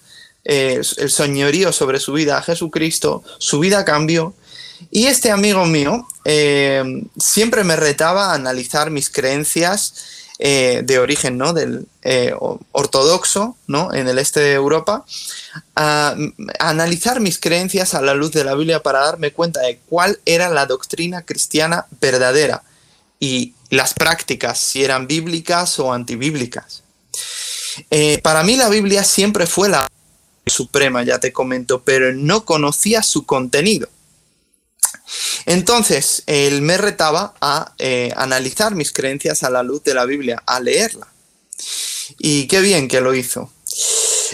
eh, 0.46 0.82
el 0.98 1.10
señorío 1.10 1.74
sobre 1.74 2.00
su 2.00 2.14
vida 2.14 2.38
a 2.38 2.42
Jesucristo, 2.42 3.24
su 3.38 3.60
vida 3.60 3.84
cambió 3.84 4.34
y 4.92 5.08
este 5.08 5.32
amigo 5.32 5.66
mío 5.66 6.08
eh, 6.24 6.84
siempre 7.18 7.64
me 7.64 7.76
retaba 7.76 8.32
a 8.32 8.36
analizar 8.36 8.92
mis 8.92 9.10
creencias 9.10 9.94
eh, 10.40 10.82
de 10.84 11.00
origen 11.00 11.38
¿no? 11.38 11.54
del 11.54 11.88
eh, 12.04 12.34
ortodoxo 12.72 13.58
¿no? 13.68 13.94
en 13.94 14.08
el 14.08 14.20
este 14.20 14.40
de 14.40 14.54
Europa, 14.54 15.06
a, 15.76 16.16
analizar 16.60 17.20
mis 17.20 17.40
creencias 17.40 17.94
a 17.94 18.02
la 18.02 18.14
luz 18.14 18.32
de 18.32 18.44
la 18.44 18.56
Biblia 18.56 18.84
para 18.84 19.00
darme 19.00 19.32
cuenta 19.32 19.62
de 19.62 19.80
cuál 19.88 20.20
era 20.26 20.50
la 20.50 20.66
doctrina 20.66 21.24
cristiana 21.24 21.88
verdadera 22.00 22.64
y 23.20 23.54
las 23.70 23.94
prácticas, 23.94 24.60
si 24.60 24.84
eran 24.84 25.08
bíblicas 25.08 25.80
o 25.80 25.92
antibíblicas. 25.92 26.84
para 28.22 28.44
mí 28.44 28.56
la 28.56 28.70
Biblia 28.70 29.04
siempre 29.04 29.48
fue 29.48 29.70
la 29.70 29.88
suprema, 30.46 31.04
ya 31.04 31.20
te 31.20 31.34
comento, 31.34 31.82
pero 31.84 32.14
no 32.14 32.46
conocía 32.46 33.04
su 33.04 33.26
contenido. 33.26 33.90
Entonces, 35.46 36.24
él 36.26 36.62
me 36.62 36.78
retaba 36.78 37.34
a 37.42 37.74
eh, 37.78 38.12
analizar 38.16 38.76
mis 38.76 38.92
creencias 38.92 39.44
a 39.44 39.50
la 39.50 39.64
luz 39.64 39.84
de 39.84 39.94
la 39.94 40.06
Biblia, 40.06 40.44
a 40.46 40.60
leerla. 40.60 41.08
Y 42.20 42.48
qué 42.48 42.62
bien 42.62 42.88
que 42.88 43.02
lo 43.02 43.14
hizo. 43.14 43.52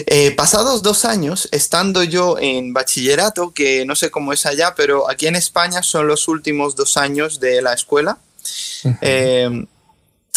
Eh, 0.06 0.32
pasados 0.32 0.82
dos 0.82 1.04
años, 1.04 1.48
estando 1.52 2.02
yo 2.02 2.36
en 2.38 2.72
bachillerato, 2.72 3.52
que 3.52 3.84
no 3.86 3.94
sé 3.94 4.10
cómo 4.10 4.32
es 4.32 4.44
allá, 4.44 4.74
pero 4.74 5.08
aquí 5.08 5.28
en 5.28 5.36
España 5.36 5.82
son 5.82 6.08
los 6.08 6.26
últimos 6.26 6.74
dos 6.74 6.96
años 6.96 7.38
de 7.38 7.62
la 7.62 7.72
escuela. 7.72 8.18
Eh, 9.00 9.66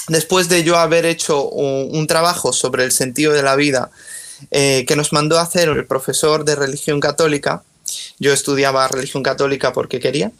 después 0.08 0.48
de 0.48 0.64
yo 0.64 0.78
haber 0.78 1.06
hecho 1.06 1.50
un, 1.50 2.06
trabajo 2.06 2.54
sobre 2.54 2.84
el 2.84 2.92
sentido 2.92 3.34
de 3.34 3.42
la 3.42 3.56
vida 3.56 3.90
que 4.52 4.94
nos 4.96 5.12
mandó 5.14 5.40
a 5.40 5.42
hacer 5.42 5.68
el 5.68 5.88
profesor 5.88 6.46
de 6.46 6.56
religión 6.56 7.00
católica, 7.00 7.64
yo 8.20 8.34
estudiaba 8.34 8.88
religión 8.88 9.24
católica 9.24 9.74
porque 9.74 10.00
quería, 10.00 10.32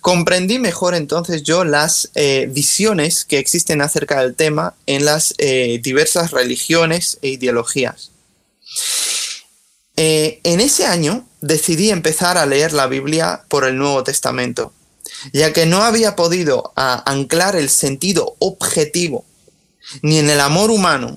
comprendí 0.00 0.58
mejor 0.58 0.94
entonces 0.94 1.42
yo 1.42 1.64
las 1.64 2.10
eh, 2.14 2.48
visiones 2.50 3.24
que 3.24 3.38
existen 3.38 3.80
acerca 3.80 4.20
del 4.20 4.34
tema 4.34 4.74
en 4.86 5.04
las 5.04 5.34
eh, 5.38 5.80
diversas 5.82 6.30
religiones 6.30 7.18
e 7.22 7.28
ideologías. 7.28 8.10
Eh, 9.96 10.40
en 10.44 10.60
ese 10.60 10.84
año 10.84 11.26
decidí 11.40 11.90
empezar 11.90 12.36
a 12.36 12.46
leer 12.46 12.72
la 12.72 12.86
Biblia 12.86 13.44
por 13.48 13.64
el 13.64 13.78
Nuevo 13.78 14.04
Testamento, 14.04 14.72
ya 15.32 15.52
que 15.52 15.64
no 15.64 15.82
había 15.82 16.16
podido 16.16 16.72
anclar 16.76 17.56
el 17.56 17.70
sentido 17.70 18.36
objetivo 18.38 19.24
ni 20.02 20.18
en 20.18 20.28
el 20.28 20.40
amor 20.40 20.70
humano, 20.70 21.16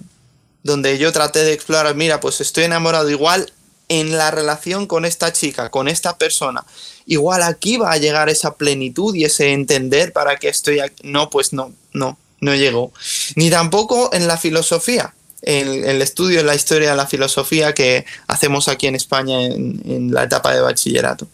donde 0.64 0.98
yo 0.98 1.12
traté 1.12 1.40
de 1.44 1.54
explorar, 1.54 1.96
mira, 1.96 2.20
pues 2.20 2.40
estoy 2.40 2.66
enamorado 2.66 3.10
igual 3.10 3.52
en 3.90 4.18
la 4.18 4.32
relación 4.32 4.86
con 4.86 5.04
esta 5.04 5.34
chica, 5.34 5.70
con 5.70 5.88
esta 5.88 6.18
persona. 6.18 6.64
Igual 7.08 7.42
aquí 7.42 7.78
va 7.78 7.92
a 7.92 7.98
llegar 7.98 8.30
esa 8.30 8.56
plenitud 8.56 9.16
y 9.16 9.26
ese 9.26 9.52
entender 9.52 10.14
para 10.14 10.38
que 10.38 10.48
estoy 10.48 10.80
aquí. 10.80 11.02
No, 11.04 11.30
pues 11.30 11.54
no, 11.54 11.74
no, 11.92 12.18
no 12.40 12.56
llegó. 12.56 12.94
Ni 13.36 13.50
tampoco 13.50 14.12
en 14.14 14.28
la 14.28 14.38
filosofía, 14.38 15.14
en 15.42 15.86
el 15.86 16.02
estudio 16.04 16.38
de 16.38 16.44
la 16.44 16.56
historia 16.56 16.92
de 16.92 16.98
la 16.98 17.08
filosofía 17.08 17.74
que 17.74 18.06
hacemos 18.28 18.68
aquí 18.68 18.86
en 18.86 18.96
España 18.96 19.44
en, 19.44 20.14
la 20.14 20.24
etapa 20.24 20.54
de 20.54 20.62
bachillerato. 20.62 21.28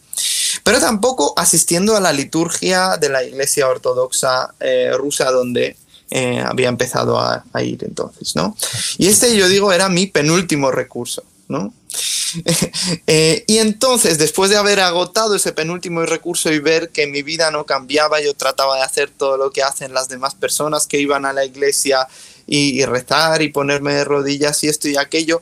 Pero 0.64 0.80
tampoco 0.80 1.34
asistiendo 1.36 1.98
a 1.98 2.00
la 2.00 2.14
liturgia 2.14 2.96
de 2.96 3.10
la 3.10 3.24
Iglesia 3.24 3.68
Ortodoxa 3.68 4.54
eh, 4.62 4.92
rusa 4.96 5.30
donde 5.30 5.76
eh, 6.10 6.40
había 6.40 6.70
empezado 6.70 7.20
a, 7.20 7.44
a, 7.52 7.64
ir 7.64 7.84
entonces, 7.84 8.36
¿no? 8.36 8.56
Y 8.98 9.08
este, 9.08 9.36
yo 9.36 9.50
digo, 9.50 9.74
era 9.74 9.90
mi 9.90 10.08
penúltimo 10.08 10.72
recurso, 10.72 11.24
¿no? 11.50 11.74
Eh, 13.08 13.44
y 13.48 13.60
entonces, 13.60 14.18
después 14.18 14.50
de 14.50 14.58
haber 14.58 14.80
agotado 14.80 15.36
ese 15.36 15.54
penúltimo 15.54 16.06
recurso 16.06 16.52
y 16.52 16.60
ver 16.60 16.90
que 16.90 17.08
mi 17.08 17.22
vida 17.22 17.52
no 17.52 17.66
cambiaba, 17.66 18.22
yo 18.22 18.34
trataba 18.34 18.78
de 18.78 18.84
hacer 18.84 19.10
todo 19.10 19.38
lo 19.38 19.52
que 19.52 19.64
hacen 19.64 19.94
las 19.94 20.10
demás 20.10 20.36
personas 20.36 20.88
que 20.88 21.00
iban 21.00 21.26
a 21.26 21.34
la 21.34 21.46
iglesia 21.46 22.08
y, 22.48 22.84
rezar 22.86 23.42
y 23.42 23.50
ponerme 23.50 23.94
de 23.94 24.04
rodillas 24.04 24.64
y 24.64 24.68
esto 24.68 24.88
y 24.88 24.98
aquello. 24.98 25.42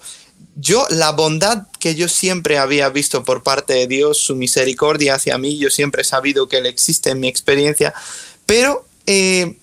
Yo, 0.55 0.86
la 0.89 1.12
bondad 1.12 1.67
que 1.79 1.95
yo 1.95 2.07
siempre 2.07 2.57
había 2.57 2.89
visto 2.89 3.24
por 3.24 3.43
parte 3.43 3.74
de 3.74 3.88
Dios, 3.88 4.17
su 4.19 4.36
misericordia 4.36 5.15
hacia 5.15 5.38
mí, 5.38 5.57
yo 5.57 5.69
siempre 5.69 6.01
he 6.01 6.05
sabido 6.05 6.48
que 6.48 6.57
Él 6.57 6.65
existe 6.65 7.10
en 7.10 7.19
mi 7.19 7.27
experiencia, 7.27 7.93
pero 8.45 8.86
eh, 9.05 9.57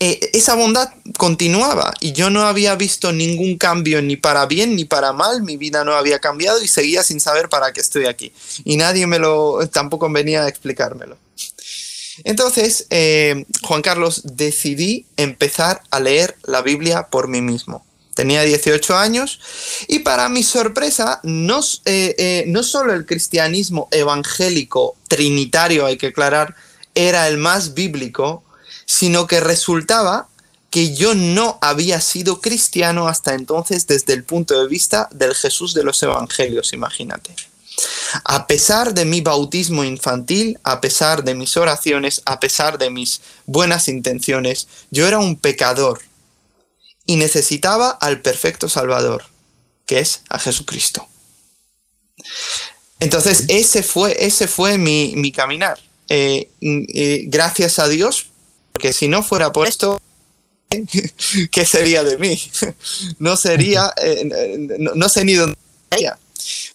eh, 0.00 0.30
esa 0.32 0.54
bondad 0.54 0.90
continuaba 1.16 1.92
y 1.98 2.12
yo 2.12 2.30
no 2.30 2.42
había 2.42 2.76
visto 2.76 3.10
ningún 3.10 3.58
cambio 3.58 4.00
ni 4.00 4.16
para 4.16 4.46
bien 4.46 4.76
ni 4.76 4.84
para 4.84 5.12
mal, 5.12 5.42
mi 5.42 5.56
vida 5.56 5.82
no 5.82 5.92
había 5.92 6.20
cambiado 6.20 6.62
y 6.62 6.68
seguía 6.68 7.02
sin 7.02 7.18
saber 7.18 7.48
para 7.48 7.72
qué 7.72 7.80
estoy 7.80 8.06
aquí. 8.06 8.32
Y 8.64 8.76
nadie 8.76 9.08
me 9.08 9.18
lo, 9.18 9.58
tampoco 9.72 10.08
venía 10.08 10.44
a 10.44 10.48
explicármelo. 10.48 11.18
Entonces, 12.22 12.86
eh, 12.90 13.44
Juan 13.62 13.82
Carlos, 13.82 14.22
decidí 14.24 15.04
empezar 15.16 15.82
a 15.90 15.98
leer 15.98 16.36
la 16.44 16.62
Biblia 16.62 17.08
por 17.08 17.26
mí 17.26 17.40
mismo. 17.40 17.84
Tenía 18.14 18.42
18 18.42 18.96
años 18.96 19.40
y 19.88 20.00
para 20.00 20.28
mi 20.28 20.44
sorpresa, 20.44 21.18
no, 21.24 21.60
eh, 21.86 22.44
no 22.46 22.62
solo 22.62 22.92
el 22.92 23.04
cristianismo 23.04 23.88
evangélico 23.90 24.96
trinitario, 25.08 25.86
hay 25.86 25.96
que 25.96 26.08
aclarar, 26.08 26.54
era 26.94 27.26
el 27.28 27.38
más 27.38 27.74
bíblico, 27.74 28.44
sino 28.88 29.26
que 29.26 29.38
resultaba 29.40 30.28
que 30.70 30.94
yo 30.94 31.14
no 31.14 31.58
había 31.60 32.00
sido 32.00 32.40
cristiano 32.40 33.06
hasta 33.06 33.34
entonces 33.34 33.86
desde 33.86 34.14
el 34.14 34.24
punto 34.24 34.58
de 34.58 34.66
vista 34.66 35.10
del 35.12 35.34
Jesús 35.34 35.74
de 35.74 35.84
los 35.84 36.02
Evangelios, 36.02 36.72
imagínate. 36.72 37.36
A 38.24 38.46
pesar 38.46 38.94
de 38.94 39.04
mi 39.04 39.20
bautismo 39.20 39.84
infantil, 39.84 40.58
a 40.62 40.80
pesar 40.80 41.22
de 41.22 41.34
mis 41.34 41.58
oraciones, 41.58 42.22
a 42.24 42.40
pesar 42.40 42.78
de 42.78 42.88
mis 42.88 43.20
buenas 43.44 43.88
intenciones, 43.88 44.68
yo 44.90 45.06
era 45.06 45.18
un 45.18 45.36
pecador 45.36 46.00
y 47.04 47.16
necesitaba 47.16 47.90
al 47.90 48.22
perfecto 48.22 48.70
Salvador, 48.70 49.24
que 49.84 49.98
es 49.98 50.22
a 50.30 50.38
Jesucristo. 50.38 51.06
Entonces, 53.00 53.44
ese 53.48 53.82
fue, 53.82 54.16
ese 54.18 54.48
fue 54.48 54.78
mi, 54.78 55.30
caminar. 55.30 55.78
Eh, 56.08 56.48
eh, 56.62 57.24
gracias 57.26 57.78
a 57.78 57.86
Dios 57.86 58.28
porque 58.72 58.92
si 58.92 59.08
no 59.08 59.22
fuera 59.22 59.52
por 59.52 59.66
esto, 59.66 60.00
¿qué 61.50 61.64
sería 61.64 62.04
de 62.04 62.18
mí? 62.18 62.40
No 63.18 63.36
sería, 63.36 63.92
eh, 64.02 64.28
no, 64.78 65.08
sé 65.08 65.24
ni 65.24 65.34
dónde 65.34 65.56
sería. 65.90 66.18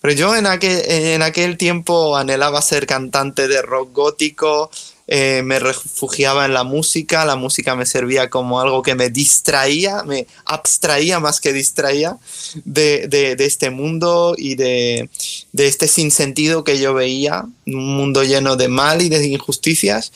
Pero 0.01 0.13
yo 0.13 0.35
en 0.35 0.45
aquel, 0.45 0.83
en 0.89 1.21
aquel 1.21 1.57
tiempo 1.57 2.17
anhelaba 2.17 2.61
ser 2.61 2.85
cantante 2.85 3.47
de 3.47 3.61
rock 3.61 3.93
gótico, 3.93 4.69
eh, 5.05 5.41
me 5.43 5.59
refugiaba 5.59 6.45
en 6.45 6.53
la 6.53 6.63
música, 6.63 7.25
la 7.25 7.35
música 7.35 7.75
me 7.75 7.85
servía 7.85 8.29
como 8.29 8.61
algo 8.61 8.81
que 8.81 8.95
me 8.95 9.09
distraía, 9.09 10.03
me 10.03 10.27
abstraía 10.45 11.19
más 11.19 11.41
que 11.41 11.51
distraía 11.51 12.17
de, 12.63 13.07
de, 13.07 13.35
este 13.45 13.69
mundo 13.69 14.33
y 14.37 14.55
de, 14.55 15.09
de 15.51 15.67
este 15.67 15.89
sinsentido 15.89 16.63
que 16.63 16.79
yo 16.79 16.93
veía, 16.93 17.45
un 17.65 17.95
mundo 17.97 18.23
lleno 18.23 18.55
de 18.55 18.69
mal 18.69 19.01
y 19.01 19.09
de 19.09 19.27
injusticias. 19.27 20.11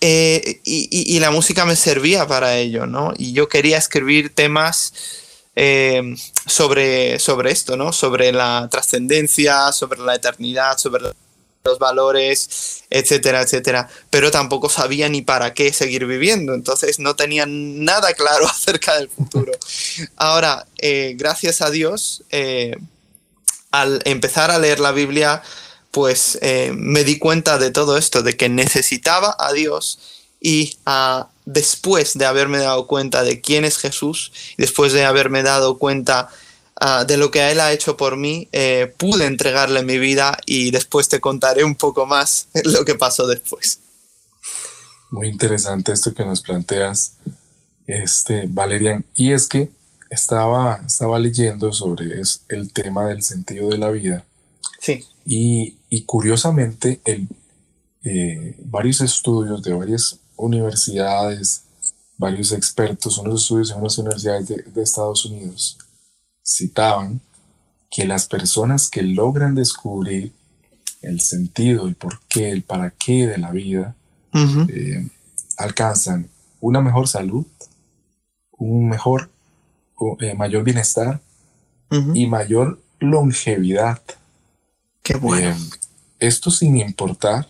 Eh, 0.00 0.60
y, 0.64 1.18
la 1.20 1.30
música 1.30 1.64
me 1.64 1.74
servía 1.74 2.26
para 2.26 2.56
ello, 2.56 2.86
¿no? 2.86 3.14
Y 3.16 3.32
yo 3.32 3.48
quería 3.48 3.78
escribir 3.78 4.34
temas 4.34 4.92
eh, 5.54 6.14
sobre, 6.46 7.18
sobre 7.18 7.50
esto, 7.50 7.76
¿no? 7.76 7.92
Sobre 7.92 8.30
la 8.32 8.68
trascendencia, 8.70 9.72
sobre 9.72 10.00
la 10.00 10.14
eternidad, 10.14 10.76
sobre 10.76 11.04
los 11.64 11.78
valores, 11.78 12.84
etcétera, 12.90 13.40
etcétera. 13.40 13.88
Pero 14.10 14.30
tampoco 14.30 14.68
sabía 14.68 15.08
ni 15.08 15.22
para 15.22 15.54
qué 15.54 15.72
seguir 15.72 16.04
viviendo, 16.04 16.52
entonces 16.52 16.98
no 16.98 17.16
tenía 17.16 17.46
nada 17.46 18.12
claro 18.12 18.46
acerca 18.50 18.96
del 18.98 19.08
futuro. 19.08 19.52
Ahora, 20.16 20.66
eh, 20.78 21.14
gracias 21.16 21.62
a 21.62 21.70
Dios, 21.70 22.22
al 23.70 24.02
empezar 24.04 24.50
a 24.50 24.58
leer 24.58 24.78
la 24.78 24.92
Biblia, 24.92 25.42
pues 25.96 26.38
eh, 26.42 26.74
me 26.76 27.04
di 27.04 27.18
cuenta 27.18 27.56
de 27.56 27.70
todo 27.70 27.96
esto, 27.96 28.22
de 28.22 28.36
que 28.36 28.50
necesitaba 28.50 29.34
a 29.38 29.54
Dios 29.54 29.98
y 30.42 30.76
a 30.84 31.30
después 31.46 32.18
de 32.18 32.26
haberme 32.26 32.58
dado 32.58 32.86
cuenta 32.86 33.22
de 33.22 33.40
quién 33.40 33.64
es 33.64 33.78
Jesús, 33.78 34.30
después 34.58 34.92
de 34.92 35.06
haberme 35.06 35.42
dado 35.42 35.78
cuenta 35.78 36.28
ah, 36.78 37.06
de 37.06 37.16
lo 37.16 37.30
que 37.30 37.50
Él 37.50 37.60
ha 37.60 37.72
hecho 37.72 37.96
por 37.96 38.18
mí, 38.18 38.46
eh, 38.52 38.92
pude 38.98 39.24
entregarle 39.24 39.82
mi 39.84 39.96
vida 39.96 40.36
y 40.44 40.70
después 40.70 41.08
te 41.08 41.18
contaré 41.18 41.64
un 41.64 41.76
poco 41.76 42.04
más 42.04 42.48
lo 42.64 42.84
que 42.84 42.96
pasó 42.96 43.26
después. 43.26 43.78
Muy 45.10 45.28
interesante 45.28 45.92
esto 45.92 46.12
que 46.12 46.26
nos 46.26 46.42
planteas, 46.42 47.14
este, 47.86 48.44
Valerian. 48.46 49.02
Y 49.14 49.32
es 49.32 49.46
que 49.46 49.70
estaba, 50.10 50.82
estaba 50.86 51.18
leyendo 51.18 51.72
sobre 51.72 52.20
el 52.48 52.72
tema 52.74 53.06
del 53.06 53.22
sentido 53.22 53.70
de 53.70 53.78
la 53.78 53.88
vida. 53.88 54.26
Sí. 54.78 55.06
Y, 55.26 55.74
y 55.96 56.02
curiosamente, 56.02 57.00
el, 57.06 57.26
eh, 58.04 58.54
varios 58.66 59.00
estudios 59.00 59.62
de 59.62 59.72
varias 59.72 60.20
universidades, 60.36 61.62
varios 62.18 62.52
expertos, 62.52 63.16
unos 63.16 63.40
estudios 63.40 63.70
en 63.70 63.78
unas 63.78 63.96
universidades 63.96 64.46
de, 64.46 64.56
de 64.62 64.82
Estados 64.82 65.24
Unidos, 65.24 65.78
citaban 66.44 67.22
que 67.90 68.04
las 68.04 68.26
personas 68.26 68.90
que 68.90 69.00
logran 69.00 69.54
descubrir 69.54 70.34
el 71.00 71.20
sentido, 71.20 71.88
el 71.88 71.94
por 71.94 72.20
qué, 72.28 72.50
el 72.50 72.62
para 72.62 72.90
qué 72.90 73.26
de 73.26 73.38
la 73.38 73.50
vida, 73.52 73.96
eh, 74.68 75.08
alcanzan 75.56 76.28
una 76.60 76.82
mejor 76.82 77.08
salud, 77.08 77.46
un 78.58 78.86
mejor, 78.90 79.30
eh, 80.20 80.34
mayor 80.34 80.62
bienestar 80.62 81.22
y 82.12 82.26
mayor 82.26 82.82
longevidad. 82.98 84.02
Qué 85.02 85.16
bueno. 85.16 85.56
Eh, 85.56 85.85
esto 86.18 86.50
sin 86.50 86.76
importar 86.78 87.48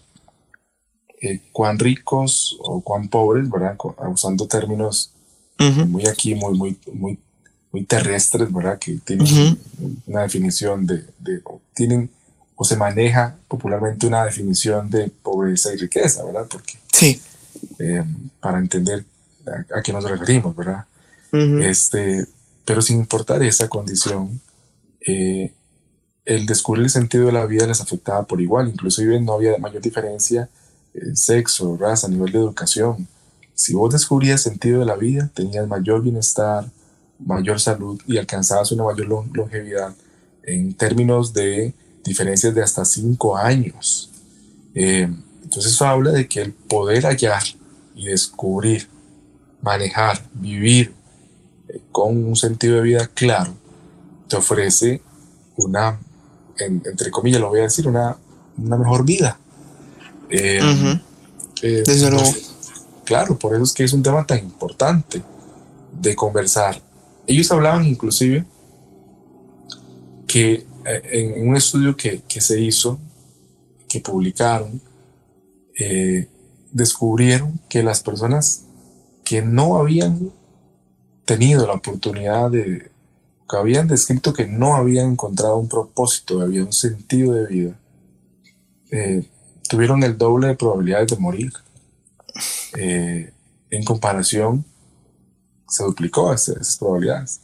cuán 1.52 1.78
ricos 1.78 2.56
o 2.60 2.80
cuán 2.80 3.08
pobres, 3.08 3.50
¿verdad? 3.50 3.76
Usando 4.08 4.46
términos 4.46 5.12
muy 5.58 6.06
aquí, 6.06 6.34
muy, 6.34 6.56
muy, 6.56 6.78
muy, 6.92 7.18
muy 7.72 7.84
terrestres, 7.84 8.52
¿verdad? 8.52 8.78
Que 8.78 8.98
tienen 9.04 9.58
una 10.06 10.22
definición 10.22 10.86
de, 10.86 11.04
de, 11.18 11.42
tienen 11.74 12.10
o 12.56 12.64
se 12.64 12.76
maneja 12.76 13.36
popularmente 13.48 14.06
una 14.06 14.24
definición 14.24 14.90
de 14.90 15.10
pobreza 15.22 15.72
y 15.74 15.76
riqueza, 15.76 16.24
¿verdad? 16.24 16.46
Porque 16.50 16.78
sí. 16.92 17.20
Eh, 17.78 18.02
para 18.40 18.58
entender 18.58 19.04
a, 19.74 19.82
qué 19.82 19.92
nos 19.92 20.04
referimos, 20.04 20.56
¿verdad? 20.56 20.86
este, 21.60 22.26
pero 22.64 22.80
sin 22.80 22.98
importar 22.98 23.42
esa 23.42 23.68
condición, 23.68 24.40
eh, 25.06 25.52
el 26.26 26.44
descubrir 26.44 26.84
el 26.84 26.90
sentido 26.90 27.26
de 27.26 27.32
la 27.32 27.46
vida 27.46 27.66
les 27.66 27.80
afectaba 27.80 28.24
por 28.24 28.40
igual, 28.40 28.68
inclusive 28.68 29.18
no 29.20 29.34
había 29.34 29.56
mayor 29.58 29.80
diferencia 29.80 30.48
en 30.92 31.16
sexo, 31.16 31.76
raza, 31.76 32.08
nivel 32.08 32.32
de 32.32 32.38
educación. 32.38 33.06
Si 33.54 33.74
vos 33.74 33.92
descubrías 33.92 34.44
el 34.44 34.52
sentido 34.52 34.80
de 34.80 34.86
la 34.86 34.96
vida, 34.96 35.30
tenías 35.32 35.66
mayor 35.68 36.02
bienestar, 36.02 36.70
mayor 37.18 37.60
salud 37.60 38.00
y 38.06 38.18
alcanzabas 38.18 38.72
una 38.72 38.84
mayor 38.84 39.06
longevidad 39.32 39.94
en 40.42 40.74
términos 40.74 41.32
de 41.32 41.72
diferencias 42.04 42.54
de 42.54 42.62
hasta 42.62 42.84
cinco 42.84 43.36
años. 43.36 44.10
Eh, 44.74 45.08
entonces 45.42 45.72
eso 45.72 45.86
habla 45.86 46.10
de 46.10 46.28
que 46.28 46.42
el 46.42 46.52
poder 46.52 47.04
hallar 47.06 47.42
y 47.94 48.06
descubrir, 48.06 48.88
manejar, 49.62 50.22
vivir 50.34 50.92
eh, 51.68 51.80
con 51.92 52.24
un 52.24 52.36
sentido 52.36 52.76
de 52.76 52.82
vida 52.82 53.06
claro, 53.06 53.54
te 54.28 54.36
ofrece 54.36 55.00
una, 55.56 55.98
entre 56.58 57.10
comillas 57.10 57.40
lo 57.40 57.48
voy 57.48 57.60
a 57.60 57.64
decir, 57.64 57.86
una, 57.88 58.16
una 58.58 58.76
mejor 58.76 59.04
vida. 59.04 59.38
Eh, 60.28 60.60
Desde 61.62 62.10
luego. 62.10 62.30
Claro, 63.04 63.38
por 63.38 63.54
eso 63.54 63.64
es 63.64 63.72
que 63.72 63.84
es 63.84 63.92
un 63.92 64.02
tema 64.02 64.26
tan 64.26 64.38
importante 64.38 65.22
de 65.92 66.16
conversar. 66.16 66.82
Ellos 67.26 67.50
hablaban 67.52 67.84
inclusive 67.84 68.44
que 70.26 70.66
en 70.84 71.48
un 71.48 71.56
estudio 71.56 71.96
que, 71.96 72.22
que 72.28 72.40
se 72.40 72.60
hizo, 72.60 72.98
que 73.88 74.00
publicaron, 74.00 74.80
eh, 75.78 76.28
descubrieron 76.72 77.60
que 77.68 77.82
las 77.82 78.02
personas 78.02 78.64
que 79.24 79.42
no 79.42 79.76
habían 79.76 80.32
tenido 81.24 81.66
la 81.66 81.74
oportunidad 81.74 82.50
de, 82.50 82.90
habían 83.48 83.86
descrito 83.86 84.32
que 84.32 84.46
no 84.46 84.74
habían 84.74 85.12
encontrado 85.12 85.56
un 85.56 85.68
propósito, 85.68 86.40
había 86.40 86.64
un 86.64 86.72
sentido 86.72 87.34
de 87.34 87.46
vida, 87.46 87.78
eh, 88.90 89.28
tuvieron 89.68 90.02
el 90.02 90.16
doble 90.18 90.48
de 90.48 90.54
probabilidades 90.54 91.08
de 91.08 91.16
morir. 91.16 91.52
Eh, 92.76 93.32
en 93.70 93.84
comparación, 93.84 94.64
se 95.68 95.84
duplicó 95.84 96.32
esas 96.32 96.76
probabilidades. 96.76 97.40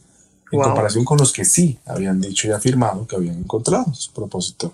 En 0.51 0.61
comparación 0.61 1.03
con 1.03 1.17
los 1.17 1.33
que 1.33 1.45
sí 1.45 1.79
habían 1.85 2.21
dicho 2.21 2.47
y 2.47 2.51
afirmado 2.51 3.07
que 3.07 3.15
habían 3.15 3.39
encontrado 3.39 3.91
su 3.93 4.13
propósito 4.13 4.73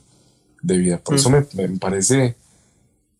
de 0.61 0.77
vida. 0.77 0.97
Por 0.97 1.15
eso 1.15 1.29
me, 1.29 1.41
parece 1.79 2.35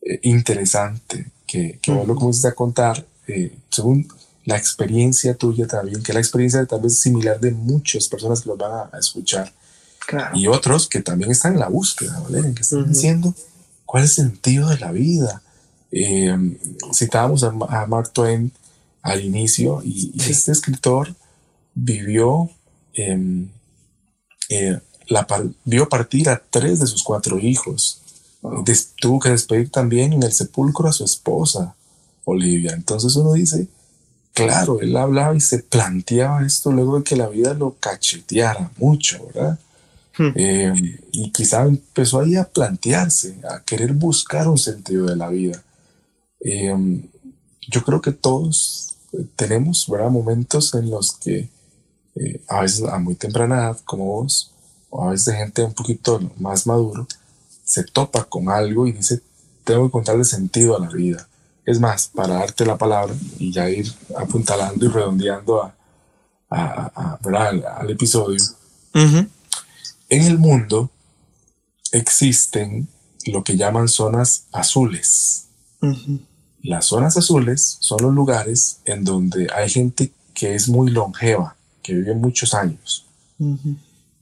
eh, 0.01 0.19
interesante 0.23 1.31
que, 1.47 1.79
que 1.81 1.91
vos 1.91 2.05
lo 2.05 2.15
comiences 2.15 2.45
a 2.45 2.53
contar 2.53 3.05
eh, 3.27 3.55
según 3.69 4.07
la 4.49 4.57
experiencia 4.57 5.35
tuya 5.35 5.67
también, 5.67 6.01
que 6.01 6.11
es 6.11 6.15
la 6.15 6.21
experiencia 6.21 6.65
tal 6.65 6.81
vez 6.81 6.97
similar 6.97 7.39
de 7.39 7.51
muchas 7.51 8.07
personas 8.07 8.41
que 8.41 8.49
los 8.49 8.57
van 8.57 8.89
a, 8.91 8.97
escuchar. 8.97 9.53
Y 10.33 10.47
otros 10.47 10.89
que 10.89 11.01
también 11.01 11.29
están 11.29 11.53
en 11.53 11.59
la 11.59 11.69
búsqueda, 11.69 12.19
¿vale? 12.21 12.55
Que 12.55 12.63
están 12.63 12.91
diciendo 12.91 13.35
cuál 13.85 14.05
es 14.05 14.17
el 14.17 14.25
sentido 14.25 14.69
de 14.69 14.79
la 14.79 14.91
vida. 14.91 15.43
Eh, 15.91 16.35
citábamos 16.91 17.43
a, 17.43 17.51
Mark 17.51 18.11
Twain 18.11 18.51
al 19.03 19.23
inicio 19.23 19.83
y, 19.83 20.11
y 20.15 20.31
este 20.31 20.51
escritor 20.51 21.15
vivió, 21.75 22.49
eh, 22.95 23.45
eh, 24.49 24.79
la 25.09 25.27
vio 25.63 25.89
partir 25.89 26.27
a 26.27 26.41
tres 26.49 26.79
de 26.79 26.87
sus 26.87 27.03
cuatro 27.03 27.37
hijos. 27.37 28.01
tuvo 28.99 29.19
que 29.19 29.29
despedir 29.29 29.69
también 29.69 30.13
en 30.13 30.23
el 30.23 30.31
sepulcro 30.31 30.89
a 30.89 30.93
su 30.93 31.05
esposa, 31.05 31.75
Olivia. 32.25 32.71
Entonces 32.73 33.15
uno 33.15 33.33
dice, 33.33 33.67
claro, 34.33 34.79
él 34.79 34.95
hablaba 34.95 35.35
y 35.35 35.39
se 35.39 35.59
planteaba 35.59 36.45
esto 36.45 36.71
luego 36.71 36.97
de 36.97 37.03
que 37.03 37.15
la 37.15 37.27
vida 37.27 37.53
lo 37.53 37.75
cacheteara 37.79 38.71
mucho, 38.77 39.25
¿verdad? 39.27 39.59
Hmm. 40.17 40.31
Eh, 40.35 40.99
y 41.11 41.31
quizá 41.31 41.63
empezó 41.63 42.19
ahí 42.19 42.35
a 42.35 42.45
plantearse, 42.45 43.39
a 43.49 43.61
querer 43.63 43.93
buscar 43.93 44.47
un 44.47 44.57
sentido 44.57 45.05
de 45.05 45.15
la 45.15 45.29
vida. 45.29 45.63
yo 46.41 47.83
creo 47.83 48.01
que 48.01 48.11
todos 48.11 48.95
tenemos 49.35 49.87
¿verdad? 49.89 50.09
momentos 50.09 50.73
en 50.73 50.89
los 50.89 51.13
que 51.17 51.49
eh, 52.15 52.41
a 52.47 52.61
veces 52.61 52.83
a 52.83 52.99
muy 52.99 53.15
temprana 53.15 53.55
edad, 53.55 53.77
como 53.85 54.05
vos, 54.05 54.51
o 54.89 55.07
a 55.07 55.11
veces 55.11 55.35
gente 55.35 55.63
un 55.63 55.73
poquito 55.73 56.19
más 56.37 56.67
maduro, 56.67 57.07
se 57.63 57.83
topa 57.83 58.23
con 58.23 58.49
algo 58.49 58.87
y 58.87 58.91
dice, 58.91 59.21
tengo 59.63 59.85
que 59.85 59.91
contarle 59.91 60.23
sentido 60.23 60.75
a 60.75 60.79
la 60.79 60.89
vida. 60.89 61.27
Es 61.69 61.79
más, 61.79 62.07
para 62.07 62.33
darte 62.33 62.65
la 62.65 62.79
palabra 62.79 63.13
y 63.37 63.51
ya 63.51 63.69
ir 63.69 63.93
apuntalando 64.17 64.83
y 64.83 64.87
redondeando 64.87 65.61
a, 65.61 65.75
a, 66.49 67.19
al, 67.21 67.91
episodio, 67.91 68.43
en 68.95 69.29
el 70.09 70.39
mundo 70.39 70.89
existen 71.91 72.87
lo 73.27 73.43
que 73.43 73.55
llaman 73.55 73.87
zonas 73.87 74.45
azules. 74.51 75.45
Las 76.63 76.85
zonas 76.85 77.17
azules 77.17 77.77
son 77.81 78.01
los 78.01 78.15
lugares 78.15 78.79
en 78.85 79.03
donde 79.03 79.47
hay 79.53 79.69
gente 79.69 80.11
que 80.33 80.55
es 80.55 80.69
muy 80.69 80.89
longeva, 80.89 81.55
que 81.83 81.93
viven 81.93 82.19
muchos 82.19 82.55
años. 82.55 83.05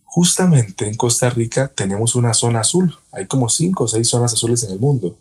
Justamente 0.03 0.85
en 0.85 0.95
Costa 0.95 1.29
Rica 1.29 1.69
tenemos 1.69 2.13
una 2.15 2.33
zona 2.33 2.59
azul. 2.59 2.93
Hay 3.13 3.25
como 3.25 3.47
cinco 3.47 3.85
o 3.85 3.87
seis 3.87 4.09
zonas 4.09 4.33
azules 4.33 4.63
en 4.63 4.71
el 4.71 4.79
mundo. 4.79 5.17